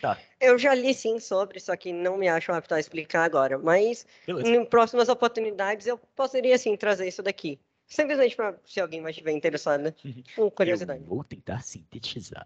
Tá. 0.00 0.18
Eu 0.40 0.58
já 0.58 0.74
li 0.74 0.92
sim 0.94 1.20
sobre, 1.20 1.60
só 1.60 1.76
que 1.76 1.92
não 1.92 2.16
me 2.16 2.26
acho 2.28 2.50
apto 2.52 2.74
a 2.74 2.80
explicar 2.80 3.22
agora. 3.24 3.56
Mas 3.58 4.04
Beleza. 4.26 4.48
em 4.48 4.64
próximas 4.64 5.08
oportunidades 5.08 5.86
eu 5.86 5.96
poderia 5.98 6.58
sim 6.58 6.76
trazer 6.76 7.06
isso 7.06 7.22
daqui. 7.22 7.60
Simplesmente 7.86 8.34
para 8.36 8.56
se 8.64 8.80
alguém 8.80 9.00
mais 9.00 9.14
estiver 9.14 9.32
interessado, 9.32 9.94
Uhum. 10.04 10.22
com 10.36 10.50
curiosidade. 10.50 11.00
Eu 11.02 11.06
vou 11.06 11.22
tentar 11.24 11.60
sintetizar. 11.62 12.44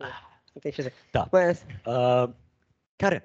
Dizer. 0.65 0.93
Tá. 1.13 1.29
Mas, 1.33 1.67
Ah, 1.85 2.29
cara, 2.99 3.25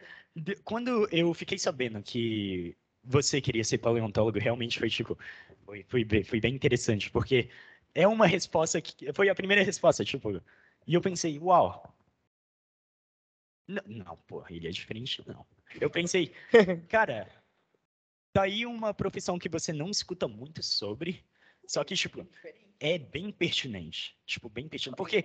quando 0.64 1.08
eu 1.12 1.34
fiquei 1.34 1.58
sabendo 1.58 2.02
que 2.02 2.76
você 3.04 3.42
queria 3.42 3.64
ser 3.64 3.78
paleontólogo, 3.80 4.40
realmente 4.40 4.80
foi 4.80 4.90
tipo, 4.90 5.18
foi, 5.66 5.86
foi, 5.88 6.04
bem, 6.04 6.24
foi 6.24 6.40
bem 6.40 6.54
interessante, 6.54 7.10
porque 7.12 7.50
é 7.94 8.08
uma 8.08 8.28
resposta 8.28 8.82
que 8.82 9.12
foi 9.14 9.30
a 9.30 9.36
primeira 9.36 9.64
resposta, 9.64 10.06
tipo, 10.06 10.42
e 10.88 10.94
eu 10.94 11.02
pensei, 11.02 11.38
uau. 11.40 11.96
Não, 13.68 13.84
não 13.86 14.18
pô, 14.28 14.44
ele 14.50 14.68
é 14.68 14.72
diferente, 14.72 15.24
não. 15.28 15.46
Eu 15.80 15.90
pensei, 15.90 16.34
cara, 16.90 17.28
tá 18.34 18.44
aí 18.44 18.66
uma 18.66 18.94
profissão 18.94 19.38
que 19.38 19.50
você 19.50 19.72
não 19.72 19.90
escuta 19.90 20.28
muito 20.28 20.64
sobre, 20.64 21.24
só 21.68 21.84
que, 21.84 21.96
tipo, 21.96 22.28
é 22.80 22.98
bem 22.98 23.32
pertinente. 23.32 24.18
Tipo, 24.26 24.50
bem 24.50 24.68
pertinente. 24.68 24.98
Porque 24.98 25.24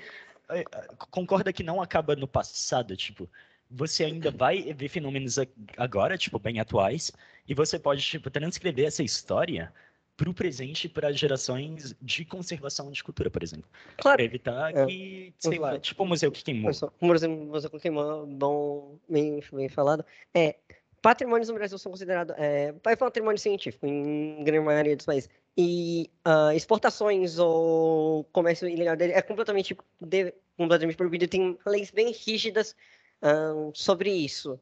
é, 0.50 0.60
é, 0.60 0.64
concorda 1.10 1.52
que 1.52 1.62
não 1.62 1.80
acaba 1.80 2.14
no 2.14 2.28
passado, 2.28 2.96
tipo, 2.96 3.30
você 3.70 4.04
ainda 4.04 4.30
vai 4.30 4.72
ver 4.72 4.88
fenômenos 4.88 5.36
agora, 5.76 6.16
tipo, 6.18 6.38
bem 6.38 6.60
atuais, 6.60 7.10
e 7.48 7.54
você 7.54 7.78
pode, 7.78 8.02
tipo, 8.02 8.30
transcrever 8.30 8.86
essa 8.86 9.02
história 9.02 9.72
para 10.16 10.30
o 10.30 10.34
presente 10.34 10.88
para 10.88 11.10
gerações 11.12 11.94
de 12.00 12.24
conservação 12.24 12.90
de 12.90 13.02
cultura, 13.02 13.28
por 13.30 13.42
exemplo. 13.42 13.68
claro, 13.96 14.16
Para 14.18 14.24
evitar 14.24 14.76
É. 14.76 14.86
que, 14.86 15.34
sei 15.40 15.58
lá, 15.58 15.78
tipo 15.78 16.04
o 16.04 16.06
museu 16.06 16.30
que 16.30 16.44
queimou. 16.44 16.70
eu 16.70 16.74
sou- 16.74 16.90
como 17.00 17.12
você, 17.12 17.26
você 17.26 17.68
queimou, 17.80 18.24
bom, 18.26 18.96
bem, 19.08 19.42
bem 19.52 19.68
falado. 19.68 20.04
É, 20.32 20.56
patrimônios 21.02 21.48
no 21.48 21.54
Brasil 21.54 21.76
são 21.78 21.90
considerados 21.90 22.34
é, 22.38 22.72
vai 22.82 22.96
patrimônio 22.96 23.38
científico 23.38 23.86
em 23.86 24.44
grande 24.44 24.64
maioria 24.64 24.96
dos 24.96 25.04
países. 25.04 25.28
E 25.56 26.08
ah, 26.24 26.54
exportações 26.54 27.38
ou 27.38 28.24
comércio 28.32 28.68
ilegal 28.68 28.96
dele 28.96 29.12
é 29.14 29.22
completamente, 29.22 29.76
de- 30.00 30.34
completamente 30.56 30.96
proibido. 30.96 31.26
Tem 31.28 31.58
leis 31.66 31.90
bem 31.90 32.12
rígidas 32.12 32.74
ah, 33.22 33.70
sobre 33.74 34.10
isso. 34.10 34.58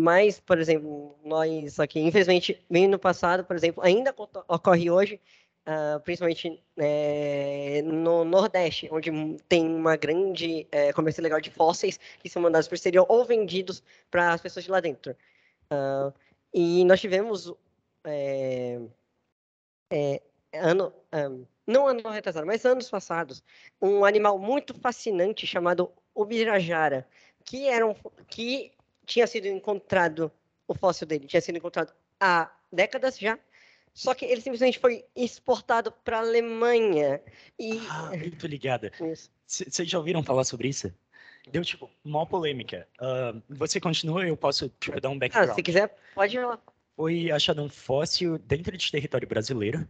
Mas, 0.00 0.40
por 0.40 0.58
exemplo, 0.58 1.16
nós 1.24 1.80
aqui, 1.80 2.00
infelizmente, 2.00 2.62
bem 2.70 2.86
no 2.86 2.98
passado, 2.98 3.44
por 3.44 3.56
exemplo, 3.56 3.82
ainda 3.82 4.14
ocorre 4.48 4.90
hoje, 4.90 5.20
ah, 5.66 6.00
principalmente 6.04 6.62
eh, 6.76 7.82
no 7.84 8.24
Nordeste, 8.24 8.88
onde 8.92 9.10
tem 9.48 9.66
uma 9.66 9.96
grande 9.96 10.66
eh, 10.70 10.92
comércio 10.92 11.20
ilegal 11.20 11.40
de 11.40 11.50
fósseis 11.50 11.98
que 12.20 12.28
são 12.28 12.42
mandados 12.42 12.68
para 12.68 12.74
o 12.74 12.76
exterior 12.76 13.06
ou 13.08 13.24
vendidos 13.24 13.82
para 14.10 14.32
as 14.34 14.40
pessoas 14.40 14.64
de 14.64 14.70
lá 14.70 14.80
dentro. 14.80 15.16
Ah, 15.70 16.12
e 16.52 16.84
nós 16.84 17.00
tivemos, 17.00 17.52
eh, 18.04 18.80
eh, 19.90 20.22
ano, 20.54 20.92
ah, 21.12 21.30
não 21.66 21.86
ano 21.88 22.08
retrasado, 22.10 22.46
mas 22.46 22.64
anos 22.64 22.88
passados, 22.88 23.42
um 23.80 24.04
animal 24.04 24.38
muito 24.38 24.74
fascinante 24.74 25.46
chamado 25.46 25.92
Ubirajara, 26.14 27.06
que, 27.46 27.66
era 27.68 27.94
fó- 27.94 28.12
que 28.28 28.72
tinha 29.06 29.26
sido 29.26 29.46
encontrado, 29.46 30.30
o 30.68 30.74
fóssil 30.74 31.06
dele 31.06 31.26
tinha 31.26 31.40
sido 31.40 31.56
encontrado 31.56 31.92
há 32.20 32.50
décadas 32.70 33.18
já, 33.18 33.38
só 33.94 34.12
que 34.14 34.26
ele 34.26 34.40
simplesmente 34.42 34.78
foi 34.78 35.04
exportado 35.14 35.90
para 35.90 36.18
a 36.18 36.20
Alemanha. 36.20 37.22
E 37.58 37.78
Ah, 37.88 38.10
muito 38.14 38.46
ligada. 38.46 38.92
Vocês 39.46 39.88
já 39.88 39.96
ouviram 39.98 40.22
falar 40.22 40.44
sobre 40.44 40.68
isso? 40.68 40.92
Deu, 41.50 41.64
tipo, 41.64 41.88
mó 42.04 42.26
polêmica. 42.26 42.86
Ah, 43.00 43.32
você 43.48 43.80
continua, 43.80 44.26
eu 44.26 44.36
posso, 44.36 44.68
tipo, 44.80 45.00
dar 45.00 45.08
um 45.08 45.14
Ah, 45.14 45.18
background. 45.20 45.54
se 45.54 45.62
quiser, 45.62 45.96
pode 46.14 46.36
ir 46.36 46.44
lá. 46.44 46.60
foi 46.96 47.30
achado 47.30 47.62
um 47.62 47.68
fóssil 47.68 48.36
dentro 48.38 48.76
de 48.76 48.90
território 48.90 49.28
brasileiro. 49.28 49.88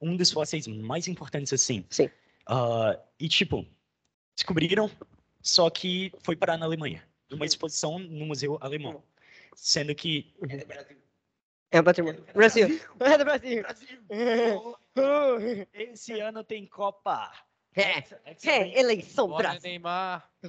Um 0.00 0.16
dos 0.16 0.30
fósseis 0.30 0.66
mais 0.68 1.08
importantes, 1.08 1.52
assim. 1.52 1.84
Sim. 1.90 2.08
Ah, 2.46 2.98
e, 3.18 3.28
tipo, 3.28 3.66
descobriram, 4.36 4.88
só 5.44 5.68
que 5.68 6.10
foi 6.22 6.34
parar 6.34 6.56
na 6.56 6.64
Alemanha. 6.64 7.06
Uma 7.30 7.44
exposição 7.44 7.98
no 7.98 8.24
Museu 8.26 8.58
Alemão. 8.60 9.04
Sendo 9.54 9.94
que. 9.94 10.34
É 11.70 11.80
o 11.80 11.84
patrimônio. 11.84 12.24
Brasil. 12.34 12.66
É 13.00 13.18
do 13.18 13.24
Brasil. 13.24 13.62
Esse 15.72 16.18
ano 16.20 16.42
tem 16.42 16.66
Copa. 16.66 17.30
É, 17.76 17.98
é, 18.48 18.78
eleição 18.80 19.28
Bora, 19.28 19.50
Brasil. 19.50 19.62
Neymar. 19.68 20.30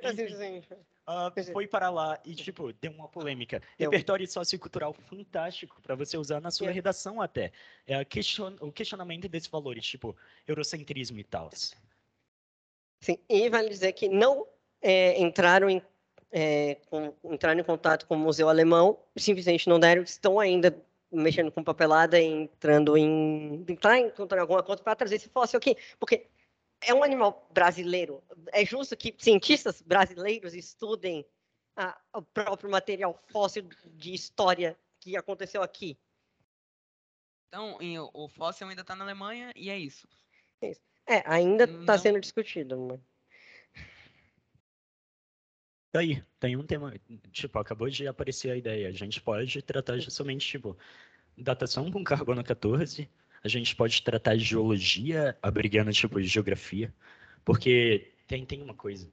Brasil. 0.00 0.62
Ah, 1.06 1.30
foi 1.52 1.66
para 1.66 1.90
lá 1.90 2.18
e, 2.24 2.34
tipo, 2.34 2.72
deu 2.72 2.92
uma 2.92 3.08
polêmica. 3.08 3.60
Deu. 3.78 3.90
Repertório 3.90 4.26
sociocultural 4.26 4.94
fantástico 4.94 5.82
para 5.82 5.94
você 5.94 6.16
usar 6.16 6.40
na 6.40 6.50
sua 6.50 6.68
É. 6.68 6.72
redação 6.72 7.20
até. 7.20 7.52
É 7.86 7.94
a 7.96 8.04
question- 8.04 8.56
o 8.60 8.72
questionamento 8.72 9.28
desses 9.28 9.48
valores, 9.50 9.84
tipo, 9.86 10.16
eurocentrismo 10.46 11.18
e 11.18 11.24
tal. 11.24 11.50
Sim, 13.04 13.18
e 13.28 13.50
vale 13.50 13.68
dizer 13.68 13.92
que 13.92 14.08
não 14.08 14.46
é, 14.80 15.20
entraram, 15.20 15.68
em, 15.68 15.82
é, 16.32 16.76
com, 16.88 17.12
entraram 17.24 17.60
em 17.60 17.62
contato 17.62 18.06
com 18.06 18.14
o 18.14 18.18
Museu 18.18 18.48
Alemão, 18.48 18.98
simplesmente 19.14 19.68
não 19.68 19.78
deram, 19.78 20.02
estão 20.02 20.40
ainda 20.40 20.74
mexendo 21.12 21.52
com 21.52 21.62
papelada 21.62 22.18
entrando 22.18 22.96
em. 22.96 23.62
entrar 23.68 23.98
em 23.98 24.06
encontrar 24.06 24.40
alguma 24.40 24.62
coisa 24.62 24.82
para 24.82 24.96
trazer 24.96 25.16
esse 25.16 25.28
fóssil 25.28 25.58
aqui. 25.58 25.76
Porque 26.00 26.28
é 26.80 26.94
um 26.94 27.04
animal 27.04 27.46
brasileiro. 27.52 28.24
É 28.50 28.64
justo 28.64 28.96
que 28.96 29.14
cientistas 29.18 29.82
brasileiros 29.82 30.54
estudem 30.54 31.26
a- 31.76 32.00
o 32.14 32.22
próprio 32.22 32.70
material 32.70 33.20
fóssil 33.30 33.68
de 33.84 34.14
história 34.14 34.78
que 34.98 35.14
aconteceu 35.14 35.62
aqui. 35.62 35.98
Então, 37.48 37.78
o 38.14 38.28
fóssil 38.30 38.66
ainda 38.66 38.82
tá 38.82 38.96
na 38.96 39.04
Alemanha 39.04 39.52
e 39.54 39.68
é 39.68 39.78
isso. 39.78 40.08
É, 40.62 40.72
ainda 41.06 41.64
está 41.64 41.98
sendo 41.98 42.20
discutido. 42.20 42.78
Mas... 42.78 43.00
Tá 45.92 46.00
Aí, 46.00 46.22
tem 46.40 46.56
um 46.56 46.66
tema, 46.66 46.92
tipo, 47.30 47.58
acabou 47.58 47.88
de 47.88 48.06
aparecer 48.08 48.50
a 48.50 48.56
ideia. 48.56 48.88
A 48.88 48.92
gente 48.92 49.20
pode 49.20 49.62
tratar 49.62 49.98
justamente, 49.98 50.46
tipo, 50.46 50.76
datação 51.38 51.90
com 51.90 52.02
carbono 52.02 52.42
14. 52.42 53.08
A 53.44 53.48
gente 53.48 53.76
pode 53.76 54.02
tratar 54.02 54.36
de 54.36 54.44
geologia, 54.44 55.38
abrigando, 55.40 55.92
tipo, 55.92 56.20
geografia. 56.20 56.92
Porque 57.44 58.12
tem, 58.26 58.44
tem 58.44 58.62
uma 58.62 58.74
coisa. 58.74 59.08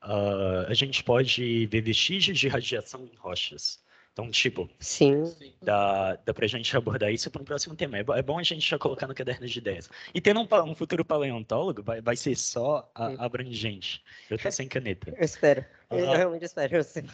Ah, 0.00 0.66
a 0.68 0.74
gente 0.74 1.02
pode 1.02 1.66
ver 1.66 1.80
vestígios 1.80 2.38
de 2.38 2.48
radiação 2.48 3.04
em 3.04 3.16
rochas. 3.16 3.84
Então, 4.16 4.30
tipo, 4.30 4.66
Sim. 4.80 5.30
dá, 5.60 6.16
dá 6.24 6.32
pra 6.32 6.46
gente 6.46 6.74
abordar 6.74 7.12
isso 7.12 7.30
para 7.30 7.42
um 7.42 7.44
próximo 7.44 7.76
tema. 7.76 7.98
É, 7.98 8.04
é 8.16 8.22
bom 8.22 8.38
a 8.38 8.42
gente 8.42 8.66
já 8.66 8.78
colocar 8.78 9.06
no 9.06 9.14
caderno 9.14 9.46
de 9.46 9.58
ideias. 9.58 9.90
E 10.14 10.22
tendo 10.22 10.40
um, 10.40 10.48
um 10.70 10.74
futuro 10.74 11.04
paleontólogo, 11.04 11.82
vai, 11.82 12.00
vai 12.00 12.16
ser 12.16 12.34
só 12.34 12.90
a- 12.94 13.26
abrangente. 13.26 14.02
Eu 14.30 14.38
tô 14.38 14.50
sem 14.50 14.66
caneta. 14.68 15.10
Eu 15.14 15.22
espero. 15.22 15.62
Eu 15.90 16.10
Ah. 16.10 16.16
realmente 16.16 16.46
espero. 16.46 16.82
Você 16.82 17.04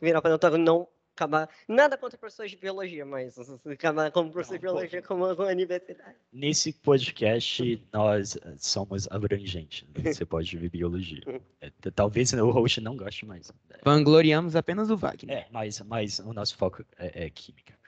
virar 0.00 0.22
paleontólogo 0.22 0.62
não 0.62 0.86
acabar. 1.14 1.48
Nada 1.68 1.96
contra 1.96 2.18
professores 2.18 2.50
de 2.50 2.56
biologia, 2.56 3.04
mas 3.04 3.36
acabar 3.66 4.10
como 4.10 4.30
professor 4.30 4.58
de 4.58 4.64
Não, 4.64 4.74
biologia 4.74 5.02
como 5.02 5.26
uma 5.26 5.46
universidade. 5.46 6.16
Nesse 6.32 6.72
podcast, 6.72 7.82
nós 7.92 8.36
eh, 8.36 8.54
somos 8.58 9.06
abrangentes. 9.10 9.86
Você 10.02 10.24
pode 10.24 10.56
ver 10.56 10.68
biologia. 10.68 11.22
É, 11.60 11.70
t- 11.70 11.90
talvez 11.90 12.32
o 12.32 12.50
host 12.50 12.80
não 12.80 12.96
goste 12.96 13.26
mais. 13.26 13.52
Vangloriamos 13.84 14.56
apenas 14.56 14.90
o 14.90 14.96
Wagner. 14.96 15.36
É, 15.36 15.48
mas, 15.50 15.80
mas 15.80 16.18
o 16.18 16.32
nosso 16.32 16.56
foco 16.56 16.84
é, 16.98 17.26
é 17.26 17.30
química. 17.30 17.78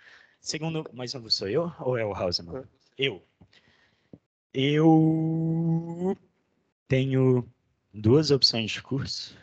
Segundo, 0.40 0.84
mais 0.92 1.14
novo 1.14 1.30
sou 1.30 1.48
eu 1.48 1.72
ou 1.80 1.96
é 1.96 2.04
o 2.04 2.12
Hausemann? 2.12 2.64
Eu. 2.98 3.22
Eu 4.52 6.16
tenho 6.86 7.48
duas 7.92 8.30
opções 8.30 8.70
de 8.70 8.82
curso. 8.82 9.36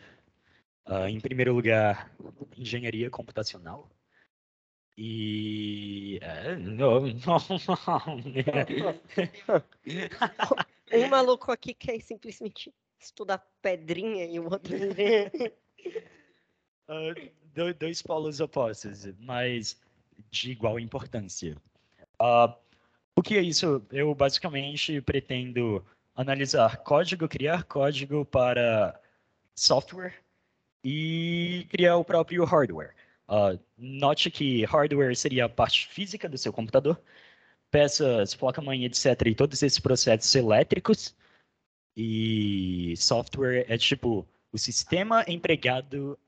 Ah, 0.84 1.08
em 1.08 1.20
primeiro 1.20 1.54
lugar, 1.54 2.14
engenharia 2.56 3.08
computacional. 3.10 3.90
E. 4.96 6.18
é, 6.20 6.56
não, 6.56 7.02
Um 10.92 11.08
maluco 11.08 11.50
aqui 11.50 11.72
quer 11.72 11.98
simplesmente 12.00 12.72
estudar 13.00 13.38
pedrinha 13.62 14.26
e 14.26 14.38
o 14.38 14.44
outro. 14.44 14.76
Do- 17.54 17.74
dois 17.74 18.02
polos 18.02 18.40
opostos, 18.40 19.06
mas 19.18 19.80
de 20.30 20.52
igual 20.52 20.78
importância. 20.78 21.56
Ah, 22.18 22.54
o 23.16 23.22
que 23.22 23.36
é 23.36 23.42
isso? 23.42 23.84
Eu 23.90 24.14
basicamente 24.14 25.00
pretendo 25.00 25.84
analisar 26.14 26.78
código, 26.78 27.28
criar 27.28 27.64
código 27.64 28.24
para 28.24 29.00
software 29.54 30.21
e 30.84 31.66
criar 31.70 31.96
o 31.96 32.04
próprio 32.04 32.44
hardware. 32.44 32.94
Ah, 33.28 33.58
note 33.78 34.30
que 34.30 34.64
hardware 34.64 35.16
seria 35.16 35.46
a 35.46 35.48
parte 35.48 35.86
física 35.86 36.28
do 36.28 36.36
seu 36.36 36.52
computador, 36.52 37.00
peças, 37.70 38.34
placa-mãe, 38.34 38.84
etc. 38.84 39.26
e 39.26 39.34
todos 39.34 39.62
esses 39.62 39.78
processos 39.78 40.34
elétricos. 40.34 41.14
E 41.96 42.94
software 42.96 43.66
é 43.68 43.76
tipo 43.76 44.26
o 44.52 44.58
sistema 44.58 45.24
empregado 45.28 46.18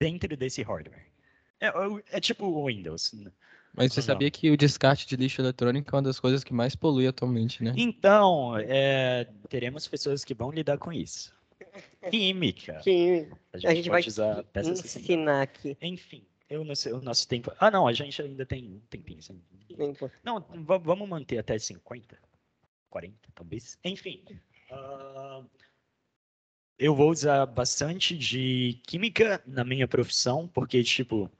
dentro 0.00 0.36
desse 0.36 0.62
hardware. 0.62 1.06
É, 1.60 1.72
é 2.10 2.20
tipo 2.20 2.46
o 2.46 2.66
Windows. 2.66 3.12
Mas 3.72 3.92
você 3.92 4.02
sabia 4.02 4.30
que 4.30 4.50
o 4.50 4.56
descarte 4.56 5.06
de 5.06 5.16
lixo 5.16 5.40
eletrônico 5.40 5.94
é 5.94 5.96
uma 5.96 6.02
das 6.02 6.18
coisas 6.18 6.42
que 6.42 6.52
mais 6.52 6.74
polui 6.74 7.06
atualmente, 7.06 7.62
né? 7.62 7.72
Então, 7.76 8.56
é, 8.58 9.28
teremos 9.48 9.86
pessoas 9.86 10.24
que 10.24 10.34
vão 10.34 10.50
lidar 10.50 10.78
com 10.78 10.92
isso. 10.92 11.32
Química. 12.10 12.80
que 12.82 13.28
A 13.52 13.58
gente, 13.58 13.70
a 13.70 13.74
gente 13.74 13.88
vai 13.90 14.00
usar 14.02 14.42
peças 14.44 14.80
assim. 14.80 15.00
ensinar 15.00 15.42
aqui. 15.42 15.76
Enfim, 15.80 16.24
eu 16.48 16.64
não 16.64 16.74
sei, 16.74 16.92
o 16.92 17.00
nosso 17.00 17.26
tempo. 17.28 17.52
Ah, 17.58 17.70
não, 17.70 17.86
a 17.86 17.92
gente 17.92 18.20
ainda 18.20 18.44
tem 18.46 18.64
um 18.64 18.80
tempinho. 18.90 19.22
sim. 19.22 19.40
Não, 20.24 20.40
va- 20.64 20.78
vamos 20.78 21.08
manter 21.08 21.38
até 21.38 21.58
50, 21.58 22.18
40, 22.88 23.28
talvez. 23.34 23.78
Enfim. 23.84 24.24
ah, 24.70 25.42
eu 26.78 26.94
vou 26.94 27.10
usar 27.10 27.44
bastante 27.46 28.16
de 28.16 28.80
química 28.86 29.42
na 29.46 29.62
minha 29.64 29.86
profissão, 29.86 30.48
porque, 30.48 30.82
tipo, 30.82 31.30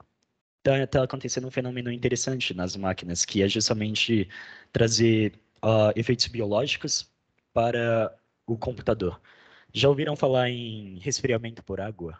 tá, 0.63 0.85
tá 0.87 1.03
acontecendo 1.03 1.47
um 1.47 1.51
fenômeno 1.51 1.91
interessante 1.91 2.53
nas 2.53 2.75
máquinas, 2.75 3.25
que 3.25 3.41
é 3.41 3.47
justamente 3.49 4.29
trazer 4.71 5.33
ah, 5.61 5.91
efeitos 5.95 6.27
biológicos 6.27 7.11
para 7.53 8.15
o 8.45 8.57
computador. 8.57 9.19
Já 9.73 9.89
ouviram 9.89 10.15
falar 10.15 10.49
em 10.49 10.99
resfriamento 10.99 11.63
por 11.63 11.79
água? 11.79 12.19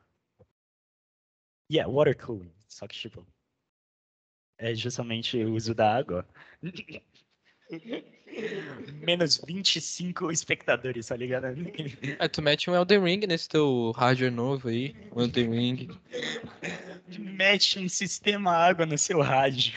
Yeah, 1.72 1.92
water 1.92 2.18
cooling. 2.18 2.52
Só 2.68 2.88
que, 2.88 2.96
tipo, 2.98 3.26
é 4.58 4.74
justamente 4.76 5.38
o 5.44 5.54
uso 5.54 5.74
da 5.74 5.96
água. 5.96 6.26
Menos 9.06 9.42
25 9.46 10.32
espectadores, 10.32 11.08
tá 11.08 11.16
ligado? 11.18 11.48
É, 12.18 12.28
tu 12.28 12.42
mete 12.42 12.70
um 12.70 12.76
Elden 12.76 13.04
Ring 13.04 13.28
nesse 13.28 13.50
teu 13.50 13.92
hardware 13.92 14.32
novo 14.32 14.70
aí, 14.70 14.96
um 15.14 15.22
Elden 15.22 15.50
Ring. 15.50 15.90
Mete 17.20 17.80
um 17.80 17.90
sistema 17.90 18.52
água 18.52 18.86
no 18.86 18.98
seu 18.98 19.22
rádio. 19.22 19.74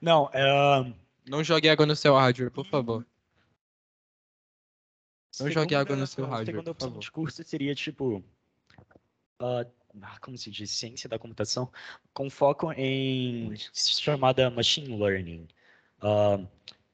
Não, 0.00 0.30
é. 0.32 0.92
Não 1.28 1.42
jogue 1.42 1.68
água 1.68 1.84
no 1.86 1.96
seu 1.96 2.14
hardware, 2.14 2.50
por 2.50 2.66
favor. 2.66 3.04
Não 5.38 5.50
jogue 5.50 5.74
água 5.74 5.96
no 5.96 6.06
seu 6.06 6.24
a 6.24 6.28
hardware, 6.28 6.46
segunda 6.46 6.64
por 6.64 6.70
opção 6.72 6.88
favor. 6.88 7.00
de 7.00 7.10
curso 7.10 7.44
seria 7.44 7.74
tipo. 7.74 8.22
ah, 9.38 9.64
ah, 10.02 10.18
como 10.20 10.36
se 10.36 10.50
diz? 10.50 10.70
Ciência 10.70 11.08
da 11.08 11.18
computação, 11.18 11.70
com 12.12 12.28
foco 12.30 12.72
em 12.72 13.54
chamada 13.72 14.50
machine 14.50 14.96
learning. 14.96 15.46
Ah, 16.00 16.38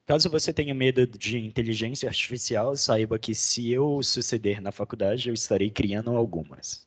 caso 0.07 0.31
você 0.31 0.53
tenha 0.53 0.75
medo 0.75 1.07
de 1.07 1.39
inteligência 1.39 2.09
artificial, 2.09 2.77
saiba 2.77 3.19
que 3.19 3.35
se 3.35 3.71
eu 3.71 4.03
suceder 4.03 4.61
na 4.61 4.71
faculdade, 4.73 5.29
eu 5.29 5.35
estarei 5.35 5.71
criando 5.71 6.11
algumas. 6.11 6.87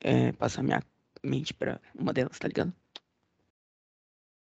É, 0.00 0.32
passar 0.32 0.62
minha 0.62 0.82
mente 1.22 1.52
pra 1.54 1.80
uma 1.94 2.12
delas, 2.12 2.38
tá 2.38 2.48
ligado? 2.48 2.72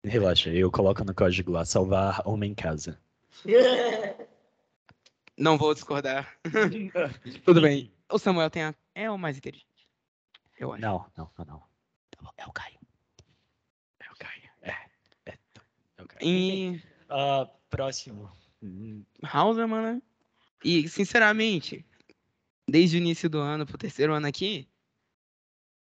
Relaxa, 0.04 0.50
eu 0.50 0.70
coloco 0.70 1.04
no 1.04 1.14
código 1.14 1.50
lá, 1.52 1.64
salvar 1.64 2.22
homem 2.26 2.52
em 2.52 2.54
casa. 2.54 2.98
Não 5.38 5.58
vou 5.58 5.74
discordar. 5.74 6.38
Tudo 7.44 7.60
bem. 7.60 7.92
O 8.10 8.18
Samuel 8.18 8.50
tem 8.50 8.62
a... 8.62 8.74
é 8.94 9.10
o 9.10 9.18
mais 9.18 9.36
inteligente. 9.36 9.66
Eu 10.58 10.72
acho. 10.72 10.80
Não, 10.80 11.06
não, 11.16 11.30
não, 11.38 11.44
não. 11.44 11.62
É 12.38 12.46
o 12.46 12.52
Caio. 12.52 12.78
É 14.00 14.10
o 14.10 14.16
Caio. 14.16 14.50
É, 14.62 14.70
é, 15.26 15.38
é 15.98 16.02
o 16.02 16.06
Caio. 16.06 16.26
E 16.26 16.82
Ah, 17.10 17.48
próximo. 17.68 18.30
Hauserman, 19.22 19.82
né? 19.82 20.02
E, 20.64 20.88
sinceramente, 20.88 21.84
desde 22.68 22.96
o 22.96 22.98
início 22.98 23.28
do 23.28 23.38
ano 23.38 23.66
pro 23.66 23.78
terceiro 23.78 24.14
ano 24.14 24.26
aqui, 24.26 24.68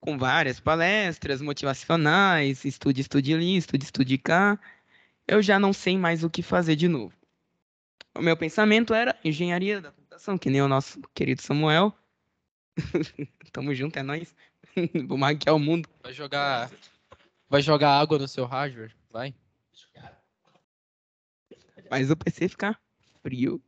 com 0.00 0.16
várias 0.16 0.60
palestras 0.60 1.42
motivacionais, 1.42 2.64
estude, 2.64 3.00
estude 3.00 3.34
ali, 3.34 3.56
estude, 3.56 3.84
estude 3.84 4.18
cá, 4.18 4.58
eu 5.26 5.42
já 5.42 5.58
não 5.58 5.72
sei 5.72 5.96
mais 5.98 6.24
o 6.24 6.30
que 6.30 6.42
fazer 6.42 6.76
de 6.76 6.88
novo. 6.88 7.14
O 8.14 8.20
meu 8.20 8.36
pensamento 8.36 8.92
era 8.92 9.18
engenharia 9.24 9.80
da 9.80 9.90
computação, 9.90 10.36
que 10.36 10.50
nem 10.50 10.60
o 10.60 10.68
nosso 10.68 11.00
querido 11.14 11.40
Samuel. 11.40 11.94
Tamo 13.52 13.74
junto, 13.74 13.98
é 13.98 14.02
nóis. 14.02 14.34
Vou 15.08 15.18
maquiar 15.18 15.54
o 15.54 15.58
mundo. 15.58 15.88
Vai 16.02 16.12
jogar. 16.12 16.70
Vai 17.48 17.62
jogar 17.62 17.98
água 17.98 18.18
no 18.18 18.28
seu 18.28 18.44
hardware? 18.44 18.94
Vai. 19.10 19.34
Mas 21.90 22.10
o 22.10 22.16
PC 22.16 22.48
ficar 22.48 22.80
frio. 23.22 23.62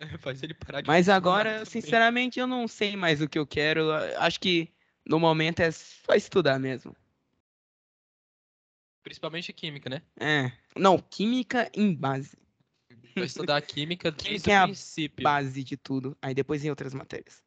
Faz 0.20 0.42
ele 0.42 0.54
parar 0.54 0.80
de 0.80 0.86
Mas 0.86 1.08
agora, 1.08 1.64
sinceramente, 1.66 2.38
eu 2.38 2.46
não 2.46 2.66
sei 2.66 2.96
mais 2.96 3.20
o 3.20 3.28
que 3.28 3.38
eu 3.38 3.46
quero. 3.46 3.92
Acho 4.18 4.40
que 4.40 4.72
no 5.06 5.20
momento 5.20 5.60
é 5.60 5.70
só 5.70 6.14
estudar 6.14 6.58
mesmo. 6.58 6.96
Principalmente 9.02 9.52
química, 9.52 9.88
né? 9.88 10.02
É. 10.18 10.50
Não, 10.74 10.98
química 10.98 11.70
em 11.74 11.94
base. 11.94 12.36
Vai 13.16 13.26
estudar 13.26 13.60
química 13.62 14.10
desde 14.10 14.28
Química 14.30 14.52
é 14.52 14.60
o 14.60 14.62
a 14.62 14.66
princípio. 14.66 15.24
Base 15.24 15.64
de 15.64 15.76
tudo. 15.76 16.16
Aí 16.20 16.34
depois 16.34 16.64
em 16.64 16.70
outras 16.70 16.92
matérias. 16.94 17.42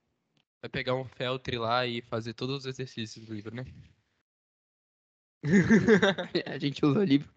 Vai 0.61 0.69
pegar 0.69 0.95
um 0.95 1.05
feltre 1.05 1.57
lá 1.57 1.85
e 1.85 2.01
fazer 2.01 2.33
todos 2.33 2.57
os 2.57 2.65
exercícios 2.65 3.25
do 3.25 3.33
livro, 3.33 3.55
né? 3.55 3.65
A 6.45 6.57
gente 6.57 6.85
usa 6.85 6.99
o 6.99 7.03
livro. 7.03 7.29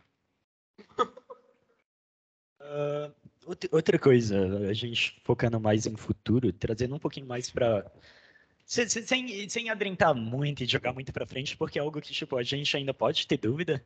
Ah, 2.61 3.13
outra- 3.47 3.69
outra 3.73 3.99
coisa, 3.99 4.69
a 4.69 4.73
gente 4.73 5.21
focando 5.25 5.61
mais 5.61 5.87
em 5.87 5.97
futuro, 5.97 6.53
trazendo 6.53 6.95
um 6.95 6.99
pouquinho 6.99 7.27
mais 7.27 7.51
pra. 7.51 7.91
se- 8.65 8.89
se- 8.89 9.07
Sem, 9.07 9.49
sem 9.49 9.71
adentrar 9.71 10.15
muito 10.15 10.63
e 10.63 10.67
jogar 10.67 10.93
muito 10.93 11.13
pra 11.13 11.27
frente, 11.27 11.57
porque 11.57 11.79
é 11.79 11.83
algo 11.83 12.01
que, 12.01 12.13
tipo, 12.13 12.37
a 12.37 12.43
gente 12.43 12.77
ainda 12.77 12.95
pode 12.95 13.27
ter 13.27 13.37
dúvida, 13.37 13.85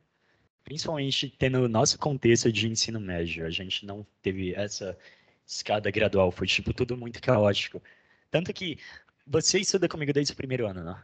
principalmente 0.67 1.33
tendo 1.39 1.59
o 1.59 1.69
nosso 1.69 1.97
contexto 1.97 2.51
de 2.51 2.67
ensino 2.67 2.99
médio. 2.99 3.45
A 3.45 3.49
gente 3.49 3.85
não 3.85 4.05
teve 4.21 4.53
essa 4.53 4.97
escada 5.45 5.89
gradual, 5.89 6.29
foi, 6.29 6.45
tipo, 6.45 6.73
tudo 6.73 6.97
muito 6.97 7.21
caótico. 7.21 7.81
Tanto 8.29 8.53
que 8.53 8.77
você 9.25 9.59
estuda 9.59 9.87
comigo 9.87 10.11
desde 10.11 10.33
o 10.33 10.35
primeiro 10.35 10.67
ano, 10.67 10.83
não? 10.83 11.01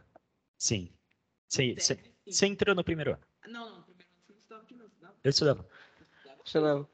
Sim. 0.58 0.90
Você, 1.48 1.74
você, 1.78 1.98
você 2.26 2.46
entrou 2.46 2.74
no 2.74 2.84
primeiro 2.84 3.12
ano. 3.12 3.22
Não, 3.48 3.70
não, 3.76 3.82
primeiro 3.84 4.06
você 4.38 4.52
não 4.54 4.60
não. 4.78 4.90
não. 5.00 5.10
Eu 5.24 5.30
estudava. 5.30 5.66
Você 6.44 6.60
não. 6.60 6.86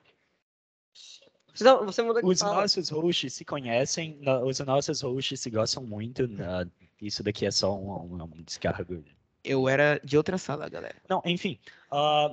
Você, 1.53 1.65
não, 1.65 1.85
você 1.87 2.03
mudou 2.03 2.23
de 2.23 2.29
Os 2.29 2.39
sala. 2.39 2.55
nossos 2.61 2.89
hosts 2.91 3.35
se 3.35 3.45
conhecem, 3.45 4.21
os 4.47 4.61
nossos 4.61 5.01
hosts 5.01 5.41
se 5.41 5.51
gostam 5.51 5.83
muito. 5.85 6.29
na- 6.29 6.65
isso 7.03 7.25
daqui 7.25 7.47
é 7.47 7.51
só 7.51 7.77
um, 7.77 8.15
um- 8.15 8.23
um 8.23 8.43
descargo. 8.45 9.05
Eu 9.43 9.69
era 9.69 9.99
de 10.05 10.17
outra 10.17 10.39
sala, 10.39 10.69
galera. 10.69 11.03
Não, 11.09 11.21
enfim. 11.25 11.59
ah, 11.91 12.33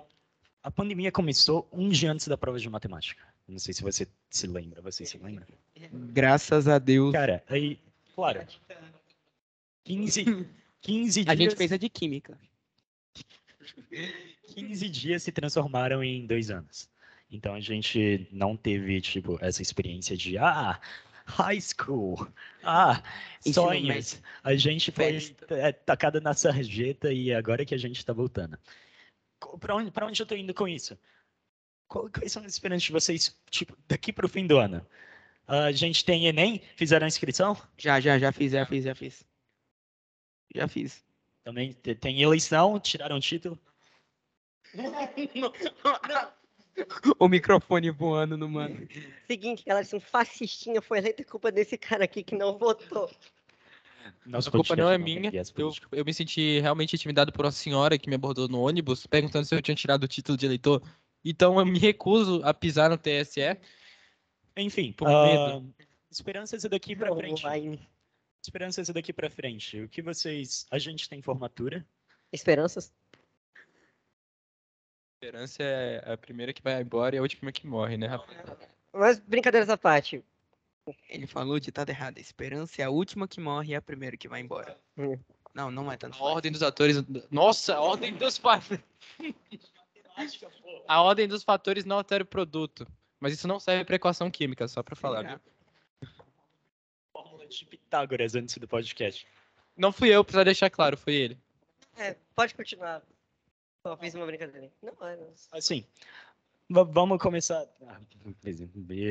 a 0.63 0.71
pandemia 0.71 1.11
começou 1.11 1.67
um 1.71 1.89
dia 1.89 2.11
antes 2.11 2.27
da 2.27 2.37
prova 2.37 2.59
de 2.59 2.69
matemática. 2.69 3.23
Não 3.47 3.59
sei 3.59 3.73
se 3.73 3.81
você 3.81 4.07
se 4.29 4.47
lembra. 4.47 4.81
Você 4.81 5.05
se 5.05 5.17
lembra? 5.17 5.47
Graças 5.91 6.67
a 6.67 6.77
Deus. 6.77 7.13
Cara, 7.13 7.43
aí, 7.47 7.79
claro. 8.13 8.45
15, 9.85 10.45
15 10.81 11.23
dias. 11.23 11.33
A 11.33 11.35
gente 11.35 11.55
fez 11.55 11.71
a 11.71 11.77
de 11.77 11.87
química. 11.87 12.37
15 14.53 14.89
dias 14.89 15.23
se 15.23 15.31
transformaram 15.31 16.03
em 16.03 16.25
dois 16.25 16.51
anos. 16.51 16.89
Então 17.31 17.53
a 17.53 17.59
gente 17.59 18.27
não 18.31 18.55
teve, 18.55 18.99
tipo, 19.01 19.37
essa 19.41 19.61
experiência 19.61 20.15
de, 20.15 20.37
ah, 20.37 20.79
high 21.25 21.59
school, 21.59 22.27
ah, 22.63 23.03
Ensino 23.39 23.53
sonhos. 23.53 24.21
A 24.43 24.55
gente 24.55 24.91
foi 24.91 25.35
é, 25.49 25.71
tacada 25.71 26.21
na 26.21 26.33
sarjeta 26.33 27.11
e 27.11 27.33
agora 27.33 27.65
que 27.65 27.75
a 27.75 27.77
gente 27.77 28.05
tá 28.05 28.13
voltando. 28.13 28.57
Pra 29.59 29.75
onde, 29.75 29.91
pra 29.91 30.07
onde 30.07 30.21
eu 30.21 30.25
tô 30.25 30.35
indo 30.35 30.53
com 30.53 30.67
isso? 30.67 30.97
Quais 31.87 32.31
são 32.31 32.43
as 32.43 32.53
esperanças 32.53 32.83
de 32.83 32.91
vocês, 32.91 33.39
tipo, 33.49 33.77
daqui 33.87 34.11
pro 34.11 34.27
fim 34.27 34.45
do 34.45 34.57
ano? 34.57 34.85
A 35.47 35.71
gente 35.71 36.03
tem 36.03 36.27
Enem? 36.27 36.61
Fizeram 36.75 37.05
a 37.05 37.07
inscrição? 37.07 37.55
Já, 37.77 37.99
já, 37.99 38.19
já 38.19 38.31
fiz, 38.31 38.51
já 38.51 38.65
fiz, 38.65 38.83
já 38.83 38.93
fiz. 38.93 39.25
Já 40.53 40.67
fiz. 40.67 41.03
Também 41.43 41.71
te- 41.71 41.95
tem 41.95 42.21
eleição? 42.21 42.79
Tiraram 42.79 43.17
o 43.17 43.21
título? 43.21 43.57
o 47.19 47.27
microfone 47.27 47.89
voando 47.89 48.37
no 48.37 48.49
mano. 48.49 48.87
Seguinte, 49.25 49.63
galera, 49.65 49.85
se 49.85 49.95
um 49.95 49.99
fascistinha 49.99 50.81
foi 50.81 50.97
eleito, 50.97 51.21
é 51.21 51.25
culpa 51.25 51.51
desse 51.51 51.77
cara 51.77 52.03
aqui 52.03 52.23
que 52.23 52.35
não 52.35 52.57
votou. 52.57 53.09
Nosso 54.25 54.49
A 54.49 54.51
culpa 54.51 54.75
não 54.75 54.89
é 54.89 54.97
minha. 54.97 55.31
Eu, 55.55 55.71
eu 55.91 56.05
me 56.05 56.13
senti 56.13 56.59
realmente 56.59 56.95
intimidado 56.95 57.31
por 57.31 57.45
uma 57.45 57.51
senhora 57.51 57.97
que 57.97 58.09
me 58.09 58.15
abordou 58.15 58.47
no 58.47 58.61
ônibus, 58.61 59.05
perguntando 59.07 59.45
se 59.45 59.55
eu 59.55 59.61
tinha 59.61 59.75
tirado 59.75 60.03
o 60.03 60.07
título 60.07 60.37
de 60.37 60.45
eleitor. 60.45 60.81
Então 61.23 61.59
eu 61.59 61.65
me 61.65 61.79
recuso 61.79 62.41
a 62.43 62.53
pisar 62.53 62.89
no 62.89 62.97
TSE. 62.97 63.57
Enfim, 64.55 64.91
Por 64.91 65.07
ah, 65.07 65.59
medo. 65.59 65.73
esperanças 66.09 66.63
daqui 66.63 66.95
pra 66.95 67.09
Não 67.09 67.17
frente. 67.17 67.43
vai. 67.43 67.79
Esperanças 68.41 68.89
daqui 68.89 69.11
pra 69.11 69.29
frente. 69.29 69.81
O 69.81 69.89
que 69.89 70.01
vocês. 70.01 70.65
A 70.71 70.79
gente 70.79 71.09
tem 71.09 71.21
formatura. 71.21 71.85
Esperanças? 72.31 72.93
Esperança 75.15 75.63
é 75.63 76.13
a 76.13 76.17
primeira 76.17 76.53
que 76.53 76.61
vai 76.61 76.81
embora 76.81 77.15
e 77.15 77.19
a 77.19 77.21
última 77.21 77.51
que 77.51 77.65
morre, 77.65 77.97
né, 77.97 78.07
rapaz? 78.07 78.37
Mas 78.93 79.19
brincadeiras 79.19 79.69
à 79.69 79.77
parte. 79.77 80.23
Ele 81.09 81.27
falou 81.27 81.59
ditado 81.59 81.89
errado. 81.89 82.17
A 82.17 82.21
esperança 82.21 82.81
é 82.81 82.85
a 82.85 82.89
última 82.89 83.27
que 83.27 83.39
morre 83.39 83.71
e 83.71 83.73
é 83.73 83.77
a 83.77 83.81
primeira 83.81 84.17
que 84.17 84.27
vai 84.27 84.41
embora. 84.41 84.77
Hum. 84.97 85.17
Não, 85.53 85.71
não 85.71 85.91
é 85.91 85.97
tanto. 85.97 86.17
A 86.17 86.23
ordem 86.23 86.51
dos 86.51 86.61
atores. 86.61 86.97
Nossa, 87.31 87.75
a 87.75 87.81
ordem 87.81 88.13
dos 88.13 88.37
fatores. 88.37 88.83
A 90.87 91.01
ordem 91.03 91.27
dos 91.27 91.43
fatores 91.43 91.85
não 91.85 91.97
altera 91.97 92.23
o 92.23 92.27
produto. 92.27 92.87
Mas 93.19 93.33
isso 93.33 93.47
não 93.47 93.59
serve 93.59 93.85
para 93.85 93.95
equação 93.95 94.31
química, 94.31 94.67
só 94.67 94.81
para 94.81 94.95
falar. 94.95 95.23
viu? 95.23 95.39
Fórmula 97.11 97.45
de 97.45 97.65
Pitágoras 97.65 98.35
antes 98.35 98.57
do 98.57 98.67
podcast. 98.67 99.27
Não 99.75 99.91
fui 99.91 100.09
eu, 100.09 100.23
precisa 100.23 100.43
deixar 100.43 100.69
claro, 100.69 100.97
foi 100.97 101.13
ele. 101.13 101.37
É, 101.97 102.15
pode 102.35 102.55
continuar. 102.55 103.03
Só 103.83 103.95
fiz 103.97 104.15
uma 104.15 104.25
brincadeira. 104.25 104.71
Não, 104.81 105.07
é. 105.07 105.17
Assim, 105.51 105.85
vamos 106.69 107.17
começar. 107.19 107.65
Ah, 107.87 107.99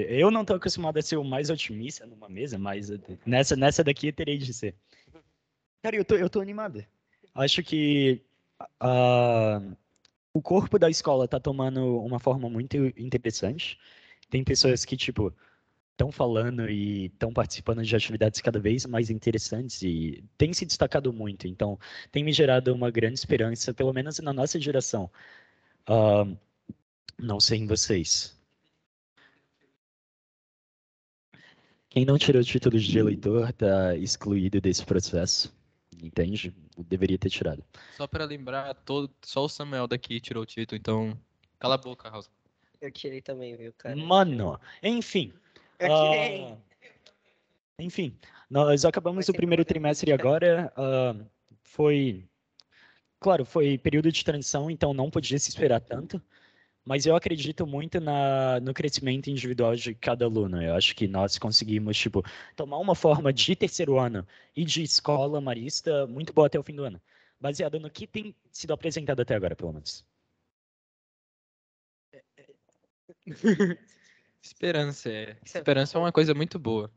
Eu 0.09 0.31
não 0.31 0.45
tô 0.45 0.55
acostumado 0.55 0.99
a 0.99 1.03
ser 1.03 1.17
o 1.17 1.25
mais 1.25 1.51
otimista 1.51 2.07
numa 2.07 2.29
mesa, 2.29 2.59
mas 2.59 2.91
nessa, 3.25 3.57
nessa 3.57 3.83
daqui 3.83 4.09
eu 4.09 4.13
terei 4.13 4.39
de 4.39 4.53
ser. 4.53 4.75
Cara, 5.83 5.97
eu 5.97 6.05
tô, 6.05 6.17
eu 6.17 6.29
tô 6.29 6.41
animado. 6.41 6.85
Acho 7.35 7.63
que 7.63 8.23
ah, 8.81 9.61
o 10.33 10.43
corpo 10.43 10.79
da 10.79 10.91
escola 10.91 11.29
tá 11.29 11.41
tomando 11.41 11.99
uma 12.01 12.19
forma 12.19 12.49
muito 12.49 12.77
interessante. 12.97 13.79
Tem 14.29 14.43
pessoas 14.45 14.85
que, 14.85 14.97
tipo, 14.97 15.33
estão 15.93 16.13
falando 16.13 16.69
e 16.69 17.07
estão 17.07 17.33
participando 17.33 17.83
de 17.83 17.97
atividades 17.97 18.41
cada 18.41 18.59
vez 18.59 18.85
mais 18.87 19.09
interessantes 19.11 19.83
e 19.83 20.23
tem 20.37 20.53
se 20.53 20.67
destacado 20.67 21.13
muito. 21.13 21.47
Então, 21.49 21.79
tem 22.13 22.23
me 22.25 22.33
gerado 22.33 22.75
uma 22.75 22.91
grande 22.91 23.19
esperança, 23.19 23.73
pelo 23.73 23.93
menos 23.93 24.19
na 24.21 24.33
nossa 24.33 24.61
geração. 24.61 25.11
Ah, 25.87 26.27
não 27.19 27.41
sei 27.41 27.59
em 27.59 27.67
vocês. 27.67 28.37
Quem 31.89 32.05
não 32.05 32.19
tirou 32.19 32.43
o 32.43 32.45
título 32.45 32.79
de 32.79 32.99
eleitor 32.99 33.49
está 33.49 33.97
excluído 33.97 34.61
desse 34.61 34.85
processo. 34.85 35.51
Entende? 36.03 36.55
Deveria 36.77 37.17
ter 37.17 37.31
tirado. 37.31 37.65
Só 37.97 38.07
para 38.07 38.25
lembrar, 38.27 38.75
todo, 38.75 39.11
só 39.23 39.47
o 39.47 39.49
Samuel 39.49 39.87
daqui 39.87 40.21
tirou 40.21 40.43
o 40.43 40.47
título, 40.47 40.79
então. 40.79 41.19
Cala 41.59 41.77
a 41.77 41.79
boca, 41.79 42.11
House. 42.11 42.31
Eu 42.83 42.91
tirei 42.93 43.23
também, 43.23 43.57
viu, 43.57 43.73
cara? 43.73 43.97
Mano, 43.97 44.61
enfim. 44.83 45.33
Eu 45.79 45.89
tirei. 45.89 46.43
ah, 46.43 46.57
enfim, 47.79 48.15
nós 48.51 48.85
acabamos 48.85 49.27
o 49.31 49.33
primeiro 49.33 49.65
trimestre 49.65 50.13
agora. 50.13 50.71
ah, 50.77 51.17
foi. 51.63 52.29
Claro, 53.19 53.47
foi 53.47 53.79
período 53.79 54.13
de 54.13 54.23
transição, 54.23 54.71
então 54.71 54.93
não 54.93 55.11
podia 55.11 55.39
se 55.39 55.49
esperar 55.49 55.81
tanto. 55.81 56.21
Mas 56.87 57.05
eu 57.05 57.17
acredito 57.17 57.67
muito 57.67 57.99
na, 58.01 58.61
no 58.61 58.73
crescimento 58.73 59.29
individual 59.29 59.75
de 59.75 59.93
cada 59.93 60.25
aluno. 60.25 60.63
Eu 60.63 60.77
acho 60.77 60.95
que 60.95 61.09
nós 61.09 61.37
conseguimos, 61.37 61.99
tipo, 61.99 62.23
tomar 62.55 62.79
uma 62.79 62.95
forma 62.95 63.33
de 63.33 63.57
terceiro 63.57 63.99
ano 63.99 64.25
e 64.55 64.65
de 64.65 64.85
escola 64.85 65.41
marista 65.41 66.07
muito 66.07 66.33
boa 66.33 66.47
até 66.47 66.57
o 66.57 66.63
fim 66.63 66.77
do 66.77 66.85
ano. 66.85 67.03
Baseado 67.41 67.81
no 67.81 67.91
que 67.91 68.07
tem 68.07 68.33
sido 68.53 68.73
apresentado 68.73 69.21
até 69.21 69.35
agora, 69.35 69.57
pelo 69.57 69.73
menos. 69.73 70.07
Esperança, 74.41 75.11
é. 75.11 75.37
Esperança 75.45 75.99
é 75.99 76.01
uma 76.01 76.13
coisa 76.13 76.35
muito 76.35 76.57
boa. 76.57 76.89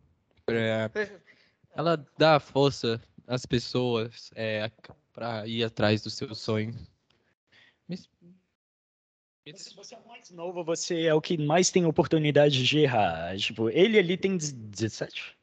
Ela 1.71 2.06
dá 2.15 2.39
força 2.39 3.02
às 3.25 3.43
pessoas 3.43 4.30
é, 4.36 4.71
para 5.12 5.47
ir 5.47 5.63
atrás 5.63 6.04
dos 6.04 6.13
seus 6.13 6.39
sonhos. 6.39 6.91
Se 9.55 9.75
você 9.75 9.95
é 9.95 9.97
o 9.97 10.07
mais 10.07 10.29
novo, 10.31 10.63
você 10.63 11.03
é 11.03 11.13
o 11.13 11.21
que 11.21 11.38
mais 11.38 11.69
tem 11.71 11.85
oportunidade 11.85 12.63
de 12.65 12.79
errar. 12.79 13.38
Tipo, 13.38 13.69
ele 13.69 13.97
ali 13.97 14.17
tem 14.17 14.38
17? 14.38 15.35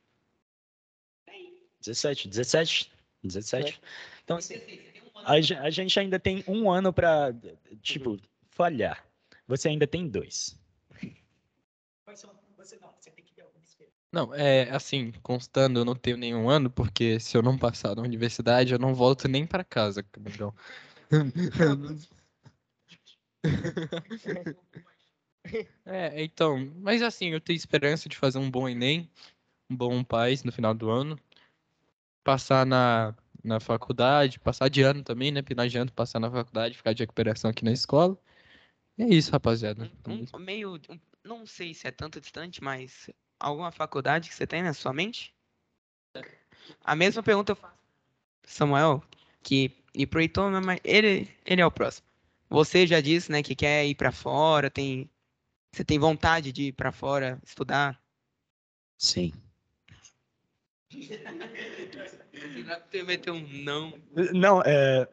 17, 1.81 2.29
17, 2.29 2.91
17. 3.23 3.81
Então, 4.25 4.37
assim, 4.39 4.55
a, 5.25 5.41
ge- 5.41 5.55
a 5.55 5.71
gente 5.71 5.99
ainda 6.01 6.19
tem 6.19 6.43
um 6.49 6.71
ano 6.71 6.93
pra, 6.93 7.33
tipo, 7.83 8.19
falhar. 8.51 9.05
Você 9.47 9.69
ainda 9.69 9.87
tem 9.87 10.09
dois. 10.09 10.59
Você 12.07 12.27
não, 12.81 12.91
você 12.99 13.11
tem 13.11 13.25
que 13.25 13.35
ter 13.35 13.43
alguma 13.43 13.63
esperança. 13.65 13.93
Não, 14.13 14.35
é 14.35 14.69
assim, 14.71 15.13
constando, 15.23 15.79
eu 15.81 15.85
não 15.85 15.95
tenho 15.95 16.17
nenhum 16.17 16.49
ano, 16.49 16.71
porque 16.71 17.21
se 17.21 17.37
eu 17.37 17.43
não 17.43 17.57
passar 17.57 17.95
na 17.95 18.03
universidade, 18.03 18.73
eu 18.73 18.79
não 18.79 18.95
volto 18.95 19.29
nem 19.29 19.47
para 19.47 19.63
casa, 19.63 20.03
Camilão. 20.03 20.53
É, 25.85 26.23
então, 26.23 26.59
mas 26.77 27.03
assim, 27.03 27.29
eu 27.29 27.41
tenho 27.41 27.57
esperança 27.57 28.09
de 28.09 28.17
fazer 28.17 28.39
um 28.39 28.51
bom 28.51 28.69
Enem, 28.69 29.09
um 29.71 29.77
bom 29.77 30.03
PAS 30.03 30.43
no 30.43 30.51
final 30.51 30.75
do 30.75 30.91
ano, 30.91 31.19
passar 32.25 32.67
na, 32.67 33.15
na 33.45 33.61
faculdade, 33.61 34.41
passar 34.41 34.69
de 34.69 34.83
ano 34.83 35.05
também, 35.05 35.31
né? 35.31 35.43
Final 35.43 35.69
de 35.69 35.79
ano, 35.79 35.93
passar 35.93 36.19
na 36.19 36.31
faculdade, 36.31 36.77
ficar 36.77 36.93
de 36.93 37.03
recuperação 37.05 37.51
aqui 37.51 37.65
na 37.65 37.73
escola. 37.73 38.19
E 38.99 39.05
é 39.05 39.09
isso, 39.09 39.31
rapaziada. 39.31 39.91
Um, 40.09 40.25
um 40.35 40.39
meio. 40.39 40.75
um- 40.89 40.99
não 41.23 41.47
sei 41.47 41.75
se 41.75 41.87
é 41.87 41.91
tanto 41.91 42.21
distante, 42.21 42.63
mas 42.63 43.11
alguma 43.39 43.71
faculdade 43.71 44.29
que 44.29 44.35
você 44.35 44.47
tem 44.47 44.63
na 44.63 44.73
sua 44.73 44.93
mente? 44.93 45.35
A 46.85 46.97
mesma 46.97 47.23
pergunta 47.23 47.53
eu 47.53 47.57
faço 47.57 47.77
Samuel, 48.45 49.03
que 49.43 49.71
e 49.95 50.07
pro 50.07 50.21
Heitor, 50.21 50.51
mas 50.63 50.81
ele, 50.85 51.29
ele 51.45 51.61
é 51.61 51.67
o 51.67 51.71
próximo. 51.71 52.07
Você 52.49 52.87
já 52.87 53.01
disse, 53.01 53.31
né, 53.31 53.43
que 53.43 53.55
quer 53.55 53.87
ir 53.87 53.95
pra 53.95 54.13
fora, 54.13 54.71
tem 54.71 55.11
você 55.73 55.85
tem 55.85 55.99
vontade 55.99 56.53
de 56.53 56.69
ir 56.69 56.73
pra 56.73 56.91
fora 56.91 57.39
estudar? 57.45 58.01
Sim. 58.97 59.33
Você 62.91 63.03
meteu 63.03 63.35
um 63.35 63.47
não. 63.63 63.93
Não, 64.33 64.63
é. 64.65 65.07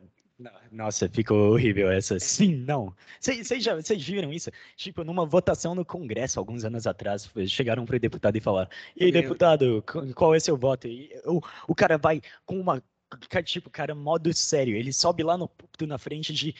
Nossa, 0.71 1.07
ficou 1.09 1.51
horrível 1.53 1.89
essa. 1.91 2.19
Sim, 2.19 2.55
não. 2.55 2.93
Vocês 3.19 3.47
vocês 3.47 3.63
já 3.63 3.75
vocês 3.75 4.01
viram 4.03 4.31
isso? 4.31 4.49
Tipo, 4.75 5.03
numa 5.03 5.25
votação 5.25 5.73
no 5.75 5.85
Congresso, 5.85 6.39
alguns 6.39 6.65
anos 6.65 6.85
atrás, 6.87 7.29
chegaram 7.47 7.85
para 7.85 7.95
o 7.95 7.99
deputado 7.99 8.35
e 8.35 8.41
falaram: 8.41 8.69
E 8.95 9.05
aí, 9.05 9.11
deputado, 9.11 9.83
qu- 9.85 10.13
qual 10.13 10.33
é 10.35 10.39
seu 10.39 10.57
voto? 10.57 10.87
E 10.87 11.11
o, 11.25 11.39
o 11.67 11.75
cara 11.75 11.97
vai 11.97 12.21
com 12.45 12.59
uma. 12.59 12.83
cara, 13.29 13.43
Tipo, 13.43 13.69
cara, 13.69 13.93
modo 13.95 14.33
sério. 14.33 14.75
Ele 14.75 14.91
sobe 14.91 15.23
lá 15.23 15.37
no 15.37 15.47
púlpito 15.47 15.85
na 15.87 15.97
frente 15.97 16.33
de 16.33 16.53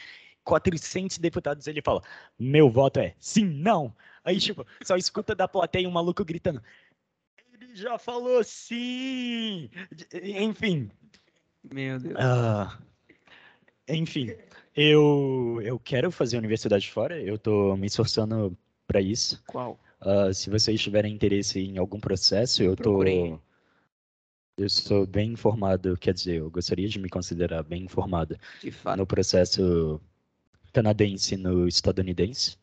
400 0.43 1.17
deputados 1.17 1.67
ele 1.67 1.81
fala: 1.81 2.01
Meu 2.37 2.69
voto 2.69 2.99
é 2.99 3.15
sim, 3.19 3.45
não. 3.45 3.95
Aí, 4.23 4.39
tipo, 4.39 4.65
só 4.83 4.95
escuta 4.95 5.35
da 5.35 5.47
plateia 5.47 5.87
um 5.87 5.91
maluco 5.91 6.23
gritando: 6.23 6.61
Ele 7.53 7.75
já 7.75 7.97
falou 7.97 8.43
sim! 8.43 9.69
Enfim, 10.13 10.89
Meu 11.63 11.99
Deus. 11.99 12.15
ah, 12.17 12.77
enfim, 13.87 14.35
eu, 14.75 15.59
eu 15.63 15.77
quero 15.79 16.11
fazer 16.11 16.37
universidade 16.37 16.89
fora, 16.91 17.19
eu 17.21 17.37
tô 17.37 17.75
me 17.75 17.87
esforçando 17.87 18.57
para 18.87 19.01
isso. 19.01 19.43
Qual? 19.47 19.79
Ah, 19.99 20.33
se 20.33 20.49
vocês 20.49 20.81
tiverem 20.81 21.13
interesse 21.13 21.59
em 21.59 21.77
algum 21.77 21.99
processo, 21.99 22.61
eu 22.61 22.75
tô. 22.75 22.83
Procurei. 22.83 23.39
Eu 24.55 24.69
sou 24.69 25.07
bem 25.07 25.31
informado, 25.31 25.97
quer 25.97 26.13
dizer, 26.13 26.35
eu 26.35 26.51
gostaria 26.51 26.87
de 26.87 26.99
me 26.99 27.09
considerar 27.09 27.63
bem 27.63 27.85
informado 27.85 28.37
De 28.61 28.69
fato, 28.69 28.97
no 28.97 29.07
processo 29.07 29.99
canadense 30.73 31.37
no 31.37 31.67
estadunidense. 31.67 32.57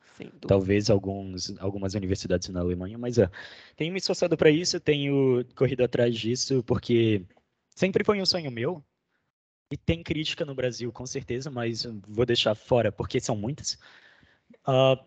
Talvez 0.47 0.91
alguns, 0.91 1.59
algumas 1.59 1.95
universidades 1.95 2.49
na 2.51 2.61
Alemanha, 2.61 2.99
mas 2.99 3.17
é, 3.17 3.31
tenho 3.75 3.93
me 3.93 3.99
esforçado 3.99 4.37
para 4.37 4.51
isso, 4.51 4.79
tenho 4.79 5.43
corrido 5.55 5.83
atrás 5.83 6.15
disso, 6.15 6.63
porque 6.65 7.25
sempre 7.75 8.05
foi 8.05 8.21
um 8.21 8.27
sonho 8.27 8.51
meu. 8.51 8.85
E 9.73 9.77
tem 9.77 10.03
crítica 10.03 10.45
no 10.45 10.55
Brasil, 10.55 10.93
com 10.93 11.07
certeza, 11.07 11.51
mas 11.51 11.87
vou 12.09 12.27
deixar 12.27 12.55
fora, 12.55 12.91
porque 12.91 13.21
são 13.21 13.37
muitas. 13.37 13.79
Ah, 14.67 15.03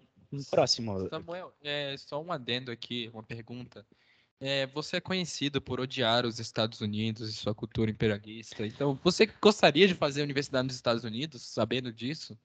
próximo. 0.49 1.07
Samuel, 1.09 1.53
é, 1.61 1.95
só 1.97 2.23
um 2.23 2.31
adendo 2.31 2.71
aqui, 2.71 3.09
uma 3.13 3.21
pergunta. 3.21 3.85
É, 4.39 4.65
você 4.67 4.97
é 4.97 5.01
conhecido 5.01 5.61
por 5.61 5.79
odiar 5.79 6.25
os 6.25 6.39
Estados 6.39 6.81
Unidos 6.81 7.29
e 7.29 7.33
sua 7.33 7.53
cultura 7.53 7.91
imperialista. 7.91 8.65
Então, 8.65 8.99
você 9.03 9.25
gostaria 9.25 9.87
de 9.87 9.93
fazer 9.93 10.23
universidade 10.23 10.67
nos 10.67 10.75
Estados 10.75 11.03
Unidos, 11.03 11.41
sabendo 11.43 11.91
disso? 11.93 12.37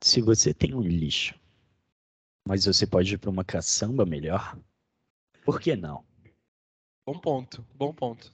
Se 0.00 0.20
você 0.20 0.54
tem 0.54 0.74
um 0.74 0.80
lixo, 0.80 1.34
mas 2.46 2.64
você 2.64 2.86
pode 2.86 3.14
ir 3.14 3.18
para 3.18 3.30
uma 3.30 3.44
caçamba 3.44 4.06
melhor, 4.06 4.58
por 5.44 5.60
que 5.60 5.74
não? 5.74 6.04
Bom 7.04 7.18
ponto, 7.18 7.62
bom 7.74 7.92
ponto. 7.92 8.32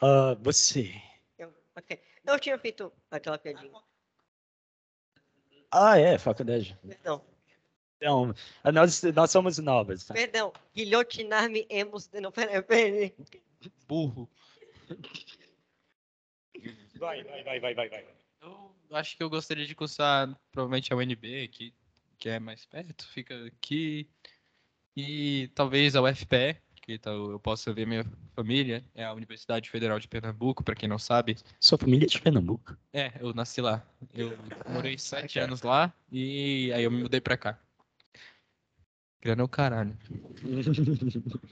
Ah, 0.00 0.34
você. 0.40 0.94
Eu, 1.38 1.54
ok. 1.76 2.00
Eu 2.24 2.38
tinha 2.38 2.58
feito 2.58 2.92
aquela 3.10 3.38
piadinha. 3.38 3.72
Ah, 5.70 5.98
é, 5.98 6.18
faculdade. 6.18 6.76
Perdão. 6.86 7.24
Então, 7.96 8.34
nós, 8.72 9.02
nós 9.02 9.30
somos 9.30 9.58
novas. 9.58 10.06
tá? 10.06 10.14
Perdão. 10.14 10.52
Guilhotinar-me 10.74 11.66
emos. 11.68 12.10
Não, 12.10 12.32
peraí, 12.32 12.62
peraí. 12.62 13.14
Burro. 13.86 14.28
Vai, 16.98 17.22
vai, 17.24 17.44
vai, 17.44 17.60
vai, 17.60 17.74
vai, 17.74 17.88
vai. 17.88 18.19
Eu 18.90 18.96
acho 18.96 19.16
que 19.16 19.22
eu 19.22 19.30
gostaria 19.30 19.64
de 19.64 19.74
cursar 19.74 20.28
provavelmente 20.50 20.92
a 20.92 20.96
UNB, 20.96 21.46
que, 21.48 21.72
que 22.18 22.28
é 22.28 22.40
mais 22.40 22.66
perto, 22.66 23.06
fica 23.06 23.46
aqui. 23.46 24.10
E 24.96 25.48
talvez 25.54 25.94
a 25.94 26.02
UFPE, 26.02 26.56
que 26.82 26.98
tal 26.98 27.30
eu 27.30 27.38
possa 27.38 27.72
ver 27.72 27.86
minha 27.86 28.04
família, 28.34 28.84
é 28.92 29.04
a 29.04 29.12
Universidade 29.12 29.70
Federal 29.70 30.00
de 30.00 30.08
Pernambuco, 30.08 30.64
para 30.64 30.74
quem 30.74 30.88
não 30.88 30.98
sabe. 30.98 31.36
Sua 31.60 31.78
família 31.78 32.04
é 32.04 32.08
de 32.08 32.20
Pernambuco? 32.20 32.76
É, 32.92 33.12
eu 33.20 33.32
nasci 33.32 33.60
lá. 33.60 33.86
Eu 34.12 34.36
morei 34.68 34.98
sete 34.98 35.38
anos 35.38 35.62
lá 35.62 35.94
e 36.10 36.72
aí 36.72 36.82
eu 36.82 36.90
me 36.90 37.00
mudei 37.00 37.20
pra 37.20 37.36
cá. 37.36 37.60
Grana 39.22 39.42
é 39.42 39.44
o 39.44 39.48
caralho. 39.48 39.96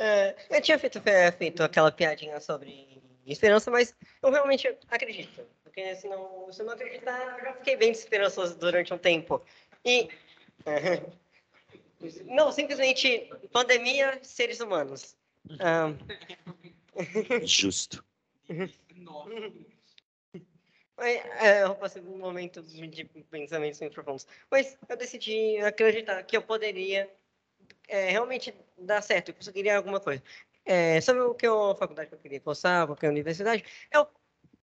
É, 0.00 0.36
eu 0.56 0.62
tinha 0.62 0.78
feito, 0.78 1.00
fe- 1.00 1.32
feito 1.32 1.60
aquela 1.60 1.90
piadinha 1.90 2.38
sobre 2.40 2.97
esperança, 3.32 3.70
mas 3.70 3.94
eu 4.22 4.30
realmente 4.30 4.68
acredito. 4.88 5.42
Porque 5.62 5.94
senão, 5.96 6.50
se 6.52 6.60
eu 6.60 6.66
não 6.66 6.74
acreditar, 6.74 7.38
eu 7.38 7.44
já 7.44 7.52
fiquei 7.54 7.76
bem 7.76 7.92
desesperançoso 7.92 8.56
durante 8.58 8.92
um 8.92 8.98
tempo. 8.98 9.42
E. 9.84 10.08
Não, 12.26 12.52
simplesmente 12.52 13.28
pandemia, 13.50 14.20
seres 14.22 14.60
humanos. 14.60 15.16
Ah, 15.58 15.92
Justo. 17.44 18.04
Mas, 20.96 21.24
é, 21.40 21.62
eu 21.62 21.76
passei 21.76 22.02
um 22.02 22.18
momento 22.18 22.60
de 22.60 23.04
pensamentos 23.30 23.80
muito 23.80 23.94
profundos. 23.94 24.26
Mas 24.50 24.76
eu 24.88 24.96
decidi 24.96 25.58
acreditar 25.58 26.22
que 26.24 26.36
eu 26.36 26.42
poderia 26.42 27.08
é, 27.86 28.10
realmente 28.10 28.52
dar 28.76 29.00
certo, 29.00 29.28
eu 29.28 29.34
conseguiria 29.34 29.76
alguma 29.76 30.00
coisa. 30.00 30.22
É, 30.70 31.00
sobre 31.00 31.22
o 31.22 31.34
que 31.34 31.46
eu, 31.46 31.70
a 31.70 31.74
faculdade 31.74 32.10
que 32.10 32.14
eu 32.14 32.18
queria 32.18 32.40
cursar, 32.40 32.86
qualquer 32.86 33.08
universidade, 33.08 33.64
eu 33.90 34.06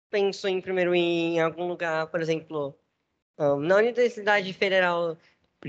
penso 0.09 0.49
em, 0.49 0.59
primeiro 0.59 0.95
em 0.95 1.39
algum 1.41 1.69
lugar, 1.69 2.07
por 2.07 2.23
exemplo, 2.23 2.75
ah, 3.37 3.57
na 3.57 3.77
Universidade 3.77 4.51
Federal, 4.55 5.19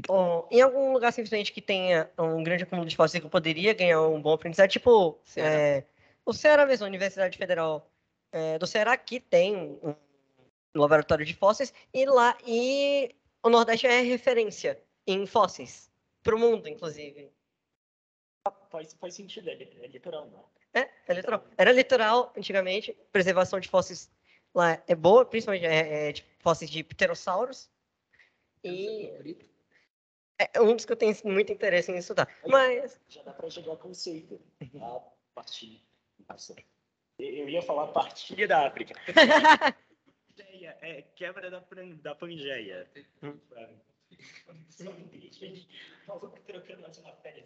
ou 0.08 0.48
em 0.50 0.62
algum 0.62 0.94
lugar 0.94 1.12
simplesmente 1.12 1.52
que 1.52 1.62
tenha 1.62 2.10
um 2.18 2.42
grande 2.44 2.64
acúmulo 2.64 2.88
de 2.88 2.96
fósseis 2.96 3.20
que 3.20 3.28
eu 3.28 3.30
poderia 3.30 3.74
ganhar 3.74 4.02
um 4.08 4.22
bom 4.22 4.32
aprendizado, 4.32 4.70
tipo 4.70 5.20
Ceará. 5.26 5.54
é, 5.54 5.86
o 6.26 6.32
Ceará 6.32 6.66
mesmo, 6.66 6.86
a 6.86 6.88
Universidade 6.88 7.38
Federal 7.38 7.92
é, 8.32 8.58
do 8.58 8.66
Ceará, 8.66 8.96
que 8.96 9.20
tem 9.20 9.78
um 9.84 9.96
laboratório 10.74 11.26
de 11.26 11.34
fósseis, 11.34 11.74
e 11.94 12.06
lá, 12.06 12.38
e 12.48 13.14
o 13.44 13.50
Nordeste 13.50 13.86
é 13.86 14.00
referência 14.00 14.82
em 15.06 15.26
fósseis, 15.26 15.92
para 16.24 16.36
o 16.36 16.40
mundo, 16.40 16.70
inclusive. 16.70 17.30
Faz, 18.70 18.94
faz 18.94 19.14
sentido, 19.14 19.50
é, 19.50 19.54
é 19.54 19.88
litoral, 19.88 20.30
não. 20.30 20.46
É, 20.74 20.90
é 21.08 21.14
litoral. 21.14 21.46
Era 21.58 21.72
litoral 21.72 22.34
antigamente, 22.36 22.98
preservação 23.12 23.60
de 23.60 23.70
fósseis 23.70 24.10
lá 24.54 24.82
é 24.88 24.96
boa, 24.96 25.26
principalmente 25.26 25.66
é, 25.66 26.10
é, 26.10 26.12
de 26.12 26.26
fósseis 26.40 26.70
de 26.70 26.84
pterossauros. 26.84 27.70
E 28.64 29.12
é 30.40 30.62
um 30.62 30.76
dos 30.76 30.86
que 30.86 30.92
eu 30.92 30.98
tenho 30.98 31.16
muito 31.26 31.52
interesse 31.52 31.92
em 31.92 31.98
estudar. 31.98 32.28
Mas, 32.48 33.00
Já 33.08 33.22
dá 33.22 33.34
pra 33.34 33.48
jogar 33.50 33.76
conceito. 33.78 34.42
A 34.82 35.02
partilha. 35.36 35.80
Nossa. 36.28 36.56
Eu 37.20 37.48
ia 37.48 37.62
falar 37.62 37.88
partilha 37.88 38.48
da 38.48 38.68
África. 38.68 38.96
É 40.84 41.04
quebra 41.16 41.52
da, 41.52 41.64
da 42.02 42.16
Pangeia. 42.16 42.90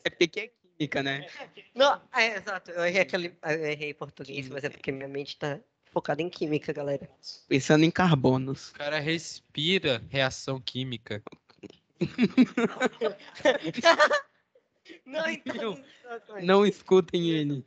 É 0.04 0.10
porque 0.10 0.40
é 0.40 0.48
química, 0.48 1.04
né? 1.04 1.28
não, 1.74 2.02
é, 2.14 2.38
exato, 2.38 2.72
eu 2.72 2.86
errei, 2.86 3.02
aquele, 3.02 3.38
eu 3.44 3.66
errei 3.66 3.94
português, 3.94 4.50
mas 4.50 4.64
é 4.64 4.70
porque 4.70 4.92
minha 4.92 5.08
mente 5.08 5.38
tá 5.38 5.60
focada 5.86 6.22
em 6.22 6.30
química, 6.30 6.74
galera. 6.74 7.10
Pensando 7.48 7.84
em 7.84 7.92
carbonos. 7.92 8.72
O 8.72 8.74
cara 8.74 9.00
respira 9.00 10.04
reação 10.10 10.60
química. 10.60 11.24
Não, 15.06 15.30
então. 15.30 15.84
Não 16.44 16.66
escutem 16.66 17.30
ele. 17.32 17.66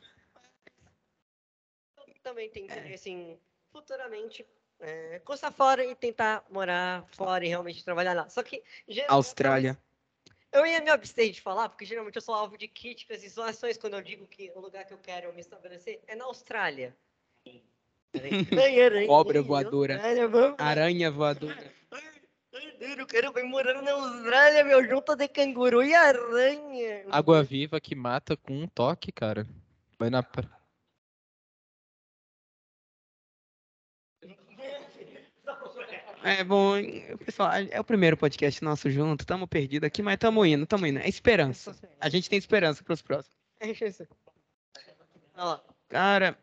eu 2.07 2.15
também 2.23 2.51
tenho 2.51 2.67
interesse 2.67 3.11
em 3.11 3.39
futuramente 3.73 4.47
é, 4.81 5.21
cursar 5.25 5.53
fora 5.53 5.85
e 5.85 5.95
tentar 5.95 6.45
morar 6.51 7.05
fora 7.13 7.45
e 7.45 7.49
realmente 7.49 7.85
trabalhar 7.85 8.15
lá. 8.15 8.29
Só 8.29 8.43
que 8.43 8.63
geralmente, 8.87 9.15
Austrália. 9.15 9.79
Eu 10.51 10.65
ia 10.67 10.81
me 10.81 10.89
abster 10.89 11.31
de 11.31 11.41
falar, 11.43 11.69
porque 11.69 11.85
geralmente 11.85 12.17
eu 12.17 12.23
sou 12.23 12.35
alvo 12.35 12.57
de 12.57 12.67
críticas 12.69 13.23
e 13.23 13.29
zoações 13.29 13.77
quando 13.77 13.95
eu 13.95 14.03
digo 14.03 14.27
que 14.27 14.51
o 14.55 14.61
lugar 14.61 14.85
que 14.87 14.95
eu 14.95 14.99
quero 14.99 15.33
me 15.35 15.41
estabelecer 15.41 16.01
é 16.07 16.17
na 16.17 16.25
Austrália. 16.25 16.97
Cobra 19.07 19.43
voadora. 19.43 20.01
Aranha 20.59 21.11
voadora. 21.11 21.73
Ai, 21.91 22.03
Eu 22.81 23.07
quero 23.07 23.39
ir 23.39 23.43
morando 23.45 23.83
na 23.83 23.93
Austrália, 23.93 24.65
meu, 24.65 24.83
junto 24.89 25.15
de 25.15 25.29
canguru 25.29 25.83
e 25.83 25.95
aranha. 25.95 27.05
Água 27.11 27.43
viva 27.43 27.79
que 27.79 27.95
mata 27.95 28.37
com 28.37 28.55
um 28.55 28.67
toque, 28.67 29.13
cara. 29.13 29.47
Vai 29.99 30.09
na. 30.09 30.23
pra- 30.23 30.58
É 36.23 36.43
bom, 36.43 36.75
pessoal, 37.25 37.51
é 37.71 37.81
o 37.81 37.85
primeiro 37.85 38.17
podcast 38.17 38.63
nosso 38.63 38.91
junto. 38.91 39.25
Tamo 39.25 39.47
perdido 39.47 39.85
aqui, 39.85 40.03
mas 40.03 40.19
tamo 40.19 40.45
indo, 40.45 40.67
tamo 40.67 40.87
indo. 40.87 40.99
É 40.99 41.09
esperança. 41.09 41.77
A 42.01 42.09
gente 42.09 42.29
tem 42.29 42.39
esperança 42.39 42.83
pros 42.83 43.03
próximos. 43.03 43.37
É 43.61 43.71
isso. 43.71 44.07
Cara, 45.89 46.37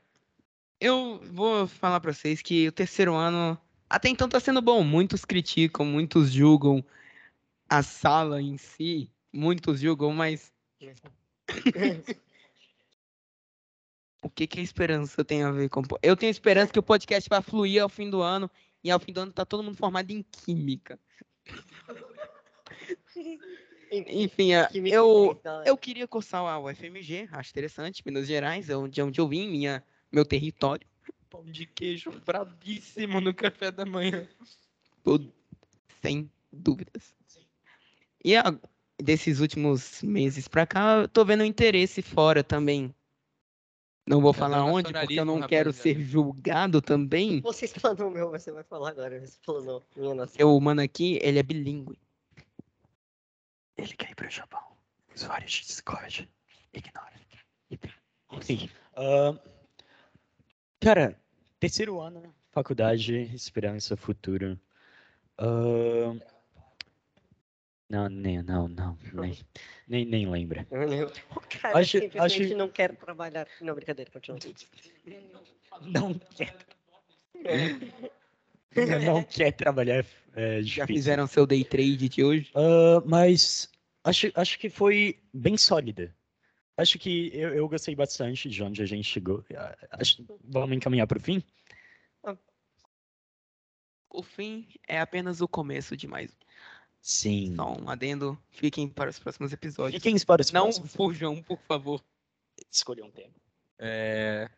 eu 0.80 1.20
vou 1.32 1.68
falar 1.68 2.00
pra 2.00 2.14
vocês 2.14 2.42
que 2.42 2.68
o 2.68 2.72
terceiro 2.72 3.14
ano 3.14 3.60
até 3.90 4.10
então 4.10 4.28
tá 4.28 4.40
sendo 4.40 4.62
bom. 4.62 4.84
Muitos 4.84 5.26
criticam, 5.26 5.86
muitos 5.86 6.32
julgam 6.32 6.84
a 7.70 7.84
sala 7.84 8.42
em 8.42 8.58
si, 8.58 9.12
muitos 9.32 9.80
julgam, 9.80 10.12
mas 10.14 10.54
o 14.22 14.30
que 14.30 14.48
que 14.48 14.60
a 14.60 14.64
esperança 14.64 15.24
tem 15.24 15.44
a 15.44 15.52
ver 15.52 15.70
com 15.70 15.84
Eu 16.02 16.16
tenho 16.16 16.30
esperança 16.30 16.72
que 16.72 16.80
o 16.80 16.84
podcast 16.84 17.30
vai 17.30 17.42
fluir 17.42 17.82
ao 17.82 17.90
fim 17.90 18.10
do 18.10 18.22
ano 18.22 18.50
e 18.86 18.92
ao 18.92 19.00
fim 19.00 19.12
do 19.12 19.20
ano 19.22 19.34
tá 19.34 19.44
todo 19.44 19.64
mundo 19.64 19.76
formado 19.76 20.12
em 20.12 20.22
química. 20.22 21.00
Enfim, 23.92 24.54
a- 24.54 24.68
Que 24.68 24.80
me 24.80 24.92
eu 24.92 25.40
galera. 25.44 25.68
eu 25.68 25.76
queria 25.76 26.08
cursar 26.08 26.42
a 26.42 26.60
UFMG, 26.60 27.28
acho 27.32 27.50
interessante, 27.50 28.04
Minas 28.06 28.28
Gerais, 28.28 28.70
é 28.70 28.78
onde, 28.78 29.02
é 29.02 29.04
onde 29.04 29.20
eu 29.20 29.28
vim, 29.28 29.50
minha, 29.50 29.84
meu 30.12 30.24
território. 30.24 30.86
Pão 31.32 31.44
de 31.44 31.66
queijo 31.66 32.12
brabíssimo 32.24 33.20
no 33.20 33.34
café 33.34 33.72
da 33.72 33.86
manhã. 33.88 34.28
Todo- 35.04 35.34
sem 36.02 36.30
dúvidas. 36.54 37.16
E 38.24 38.36
a- 38.36 38.56
desses 39.02 39.40
últimos 39.40 40.04
meses 40.04 40.48
pra 40.48 40.68
cá, 40.68 40.98
eu 41.02 41.08
tô 41.08 41.26
vendo 41.26 41.44
interesse 41.44 42.04
fora 42.04 42.44
também. 42.44 42.94
Não 44.08 44.22
vou 44.22 44.32
É 44.32 44.34
falar 44.34 44.64
onde, 44.66 44.94
porque 44.94 45.20
eu 45.20 45.26
não 45.26 45.48
quero 45.48 45.74
ser 45.74 46.00
julgado 46.00 46.82
também. 46.82 47.42
Você 47.42 47.66
explanou 47.66 48.08
o 48.08 48.12
meu, 48.12 48.30
você 48.30 48.52
vai 48.52 48.64
falar 48.64 48.90
agora. 48.90 49.20
Você 49.20 49.26
explanou. 49.26 49.84
Minha 49.96 50.14
nossa. 50.14 50.46
O 50.46 50.60
mano 50.62 50.82
aqui, 50.82 51.20
ele 51.24 51.40
é 51.40 51.44
bilíngue. 51.44 51.98
Ele 53.78 53.94
quer 53.96 54.12
ir 54.12 54.16
pro 54.16 54.30
Japão. 54.30 54.62
Usuários 55.16 55.52
de 55.52 55.62
Discord. 55.66 56.30
Ignora. 56.74 57.14
Enfim. 58.32 58.70
ah, 58.96 59.34
cara, 60.80 61.20
terceiro 61.60 62.00
ano, 62.00 62.34
faculdade, 62.52 63.34
esperança, 63.34 63.98
futuro. 63.98 64.60
Ah, 65.38 66.16
não, 67.90 68.10
nem, 68.10 68.42
não, 68.42 68.68
não. 68.68 68.98
Nem, 69.14 69.38
nem, 69.88 70.06
nem 70.06 70.30
lembra. 70.30 70.68
O 71.36 71.40
cara 71.62 71.80
Acho- 71.80 72.00
simplesmente 72.00 72.44
acho- 72.46 72.56
não 72.58 72.70
quer 72.70 72.96
trabalhar. 72.96 73.48
Não, 73.62 73.76
brincadeira, 73.76 74.10
continua. 74.12 74.40
Não 75.82 76.14
quer. 76.36 76.56
não 79.06 79.24
quer 79.24 79.52
trabalhar. 79.52 80.06
É, 80.36 80.62
Já 80.62 80.84
difícil. 80.84 80.88
fizeram 80.88 81.28
seu 81.28 81.46
day 81.46 81.64
trade 81.64 82.10
de 82.10 82.24
hoje? 82.24 82.52
Ah, 82.56 83.02
mas 83.06 83.70
acho, 84.04 84.32
acho 84.36 84.60
que 84.60 84.70
foi 84.70 85.20
bem 85.34 85.56
sólida. 85.58 86.14
Acho 86.78 87.00
que 87.00 87.32
eu, 87.34 87.54
eu 87.56 87.70
gostei 87.70 87.96
bastante 87.96 88.50
de 88.50 88.62
onde 88.62 88.82
a 88.82 88.86
gente 88.86 89.06
chegou. 89.06 89.46
Ah, 89.56 89.78
acho- 89.92 90.26
vamos 90.44 90.76
encaminhar 90.76 91.08
para 91.08 91.18
o 91.18 91.22
fim? 91.22 91.42
O 94.10 94.24
fim 94.24 94.68
é 94.88 95.00
apenas 95.00 95.42
o 95.42 95.48
começo 95.48 95.96
de 95.98 96.08
mais 96.08 96.32
um. 96.32 96.45
Sim. 97.08 97.54
Só 97.56 97.78
um 97.78 97.88
adendo. 97.88 98.36
Fiquem 98.50 98.88
para 98.90 99.12
os 99.12 99.20
próximos 99.20 99.54
episódios. 99.54 100.02
Fiquem 100.02 100.20
para 100.26 100.42
os 100.42 100.52
Não 100.52 100.64
próximos. 100.64 100.92
fujam, 100.92 101.40
por 101.44 101.60
favor. 101.68 102.04
escolher 102.72 103.04
um 103.04 103.12
tema. 103.12 103.34
É... 103.78 104.50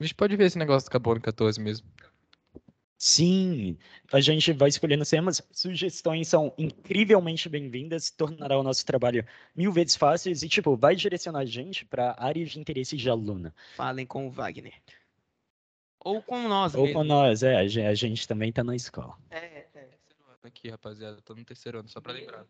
A 0.00 0.02
gente 0.02 0.14
pode 0.16 0.34
ver 0.36 0.46
esse 0.46 0.58
negócio 0.58 0.88
do 0.88 0.90
Carbono 0.92 1.20
14 1.20 1.60
mesmo. 1.60 1.86
Sim, 2.98 3.78
a 4.12 4.20
gente 4.20 4.52
vai 4.52 4.68
escolhendo 4.68 5.04
temas. 5.04 5.40
Sugestões 5.52 6.26
são 6.26 6.52
incrivelmente 6.58 7.48
bem-vindas, 7.48 8.10
tornará 8.10 8.58
o 8.58 8.62
nosso 8.64 8.84
trabalho 8.84 9.24
mil 9.54 9.70
vezes 9.70 9.94
fáceis 9.94 10.42
e, 10.42 10.48
tipo, 10.48 10.74
vai 10.76 10.96
direcionar 10.96 11.40
a 11.40 11.44
gente 11.44 11.84
para 11.84 12.16
áreas 12.18 12.50
de 12.50 12.58
interesse 12.58 12.96
de 12.96 13.08
aluna. 13.08 13.54
Falem 13.76 14.04
com 14.06 14.26
o 14.26 14.30
Wagner. 14.30 14.74
Ou 16.04 16.20
com 16.22 16.48
nós 16.48 16.74
Ou 16.74 16.84
mesmo. 16.84 16.98
com 16.98 17.04
nós, 17.04 17.42
é, 17.42 17.56
a 17.56 17.66
gen- 17.68 17.86
a 17.86 17.94
gente 17.94 18.26
também 18.26 18.50
tá 18.50 18.64
na 18.64 18.74
escola. 18.74 19.16
É, 19.30 19.55
Aqui, 20.46 20.68
rapaziada, 20.68 21.20
tô 21.22 21.34
no 21.34 21.44
terceiro 21.44 21.80
ano, 21.80 21.88
só 21.88 22.00
pra 22.00 22.12
lembrar. 22.12 22.46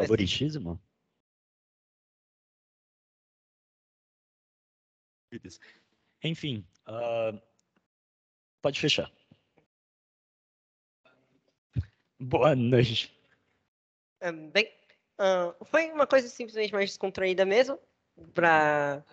Favoritismo? 0.00 0.80
Enfim, 6.22 6.66
ah, 6.86 7.38
pode 8.62 8.80
fechar. 8.80 9.12
Boa 12.18 12.56
noite. 12.56 13.14
É, 14.20 14.32
bem, 14.32 14.74
ah, 15.18 15.54
foi 15.66 15.92
uma 15.92 16.06
coisa 16.06 16.26
simplesmente 16.26 16.72
mais 16.72 16.88
descontraída 16.88 17.44
mesmo, 17.44 17.78
para 18.32 19.04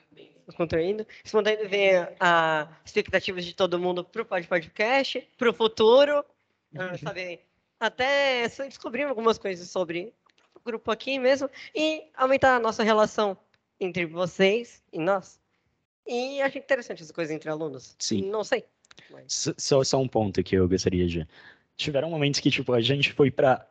descontraído, 0.47 1.05
espontâneo 1.25 1.67
ver 1.67 2.15
as 2.21 2.69
expectativas 2.85 3.43
de 3.43 3.53
todo 3.53 3.77
mundo 3.77 4.05
pro 4.05 4.23
pod 4.23 4.47
podcast, 4.47 5.19
pro 5.37 5.53
futuro, 5.53 6.25
ah, 6.77 6.97
sabe, 6.97 7.50
até 7.81 8.47
descobrir 8.67 9.03
algumas 9.03 9.37
coisas 9.39 9.67
sobre 9.69 10.13
o 10.55 10.59
grupo 10.63 10.91
aqui 10.91 11.17
mesmo 11.17 11.49
e 11.75 12.03
aumentar 12.13 12.55
a 12.55 12.59
nossa 12.59 12.83
relação 12.83 13.35
entre 13.79 14.05
vocês 14.05 14.83
e 14.93 14.99
nós. 14.99 15.41
E 16.05 16.39
acho 16.41 16.59
interessante 16.59 17.01
essa 17.01 17.11
coisa 17.13 17.33
entre 17.33 17.49
alunos. 17.49 17.95
Sim. 17.97 18.29
Não 18.29 18.43
sei. 18.43 18.63
mas- 19.09 19.51
Só, 19.57 19.83
só 19.83 19.99
um 19.99 20.07
ponto 20.07 20.43
que 20.43 20.55
eu 20.55 20.69
gostaria 20.69 21.07
de. 21.07 21.27
Tiveram 21.75 22.09
momentos 22.11 22.39
que, 22.39 22.51
tipo, 22.51 22.71
a 22.73 22.81
gente 22.81 23.11
foi 23.13 23.31
pra 23.31 23.67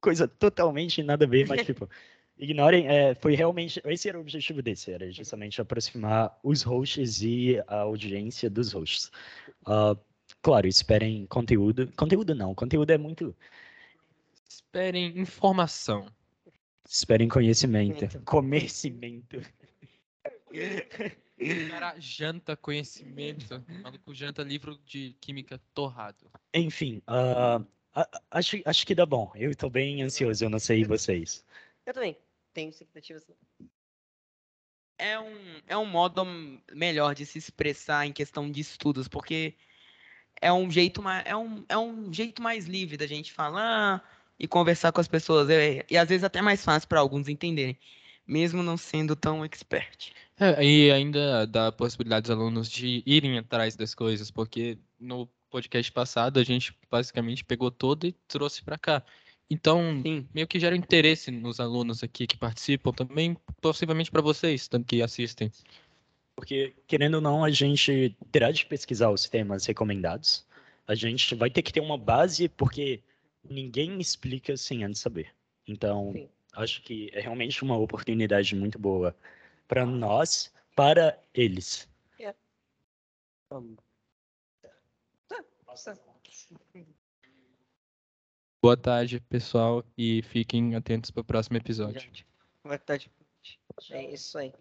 coisa 0.00 0.28
totalmente 0.28 1.02
nada 1.02 1.24
a 1.24 1.28
ver, 1.28 1.46
mas, 1.48 1.62
tipo, 1.66 1.88
ignorem, 2.36 2.86
é, 2.88 3.14
foi 3.14 3.34
realmente. 3.34 3.80
Esse 3.86 4.08
era 4.08 4.18
o 4.18 4.20
objetivo 4.20 4.60
desse, 4.60 4.92
era 4.92 5.10
justamente 5.10 5.60
aproximar 5.62 6.38
os 6.42 6.62
hosts 6.62 7.22
e 7.22 7.62
a 7.66 7.76
audiência 7.80 8.50
dos 8.50 8.72
hosts. 8.72 9.10
Ah, 9.64 9.96
claro, 10.44 10.68
esperem 10.68 11.26
conteúdo. 11.26 11.90
Conteúdo 11.96 12.34
não, 12.34 12.54
conteúdo 12.54 12.90
é 12.90 12.98
muito. 12.98 13.34
Esperem 14.46 15.18
informação. 15.18 16.06
Esperem 16.86 17.28
conhecimento. 17.28 18.20
Conhecimento. 18.24 19.38
O 20.50 21.70
cara 21.70 21.98
janta 21.98 22.54
conhecimento. 22.56 23.64
O 23.68 23.82
maluco 23.82 24.14
janta 24.14 24.42
livro 24.42 24.78
de 24.84 25.16
química 25.20 25.58
torrado. 25.72 26.30
Enfim, 26.52 27.00
a- 27.06 27.64
acho, 28.30 28.56
acho 28.64 28.86
que 28.86 28.94
dá 28.94 29.06
bom. 29.06 29.32
Eu 29.34 29.56
tô 29.56 29.70
bem 29.70 30.02
ansioso, 30.02 30.44
eu 30.44 30.50
não 30.50 30.58
sei 30.58 30.84
vocês. 30.84 31.42
Eu 31.86 31.94
também 31.94 32.16
tenho 32.52 32.68
expectativas. 32.68 33.26
É 34.98 35.18
um, 35.18 35.60
é 35.66 35.76
um 35.76 35.86
modo 35.86 36.24
melhor 36.72 37.14
de 37.14 37.24
se 37.24 37.38
expressar 37.38 38.06
em 38.06 38.12
questão 38.12 38.50
de 38.50 38.60
estudos, 38.60 39.08
porque 39.08 39.54
é 40.44 40.52
um 40.52 40.70
jeito 40.70 41.00
mais, 41.00 41.24
é 41.26 41.34
um, 41.34 41.64
é 41.66 41.78
um 41.78 42.12
jeito 42.12 42.42
mais 42.42 42.66
livre 42.66 42.98
da 42.98 43.06
gente 43.06 43.32
falar 43.32 44.06
e 44.38 44.46
conversar 44.46 44.92
com 44.92 45.00
as 45.00 45.08
pessoas. 45.08 45.48
É- 45.48 45.86
e 45.90 45.96
às 45.96 46.06
vezes 46.06 46.22
até 46.22 46.42
mais 46.42 46.62
fácil 46.62 46.86
para 46.86 47.00
alguns 47.00 47.28
entenderem, 47.28 47.78
mesmo 48.26 48.62
não 48.62 48.76
sendo 48.76 49.16
tão 49.16 49.42
expert. 49.42 50.12
É, 50.38 50.62
e 50.62 50.92
ainda 50.92 51.46
dá 51.46 51.68
a 51.68 51.72
possibilidade 51.72 52.24
dos 52.24 52.30
alunos 52.30 52.70
de 52.70 53.02
irem 53.06 53.38
atrás 53.38 53.74
das 53.74 53.94
coisas, 53.94 54.30
porque 54.30 54.76
no 55.00 55.26
podcast 55.48 55.90
passado 55.90 56.38
a 56.38 56.44
gente 56.44 56.76
basicamente 56.90 57.42
pegou 57.42 57.70
todo 57.70 58.06
e 58.06 58.12
trouxe 58.28 58.62
pra 58.62 58.76
cá. 58.76 59.02
Então, 59.48 60.02
Sim. 60.02 60.28
meio 60.34 60.46
que 60.46 60.58
gera 60.58 60.76
interesse 60.76 61.30
nos 61.30 61.58
alunos 61.58 62.02
aqui 62.02 62.26
que 62.26 62.36
participam 62.36 62.92
também, 62.92 63.36
possivelmente 63.62 64.10
pra 64.10 64.20
vocês 64.20 64.68
que 64.86 65.00
assistem. 65.00 65.50
Porque, 66.36 66.74
querendo 66.86 67.16
ou 67.16 67.20
não, 67.20 67.44
a 67.44 67.50
gente 67.50 68.16
terá 68.32 68.50
de 68.50 68.66
pesquisar 68.66 69.10
os 69.10 69.28
temas 69.28 69.66
recomendados. 69.66 70.46
A 70.86 70.94
gente 70.94 71.34
vai 71.34 71.50
ter 71.50 71.62
que 71.62 71.72
ter 71.72 71.80
uma 71.80 71.96
base, 71.96 72.48
porque 72.48 73.02
ninguém 73.42 74.00
explica 74.00 74.56
sem 74.56 74.84
antes 74.84 75.00
saber. 75.00 75.34
Então, 75.66 76.12
Sim. 76.12 76.28
acho 76.54 76.82
que 76.82 77.10
é 77.12 77.20
realmente 77.20 77.62
uma 77.62 77.76
oportunidade 77.78 78.54
muito 78.54 78.78
boa 78.78 79.16
para 79.66 79.86
nós, 79.86 80.52
para 80.74 81.18
eles. 81.32 81.88
Boa 88.62 88.76
tarde, 88.76 89.20
pessoal, 89.20 89.84
e 89.98 90.22
fiquem 90.22 90.74
atentos 90.74 91.10
para 91.10 91.20
o 91.20 91.24
próximo 91.24 91.56
episódio. 91.56 92.10
Vai 92.62 92.76
estar 92.76 92.96
de... 92.96 93.10
É 93.90 94.10
isso 94.10 94.38
aí. 94.38 94.54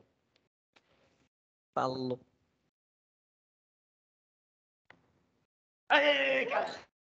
Falou. 1.74 2.20
Aê, 5.90 6.46
cara! 6.48 6.93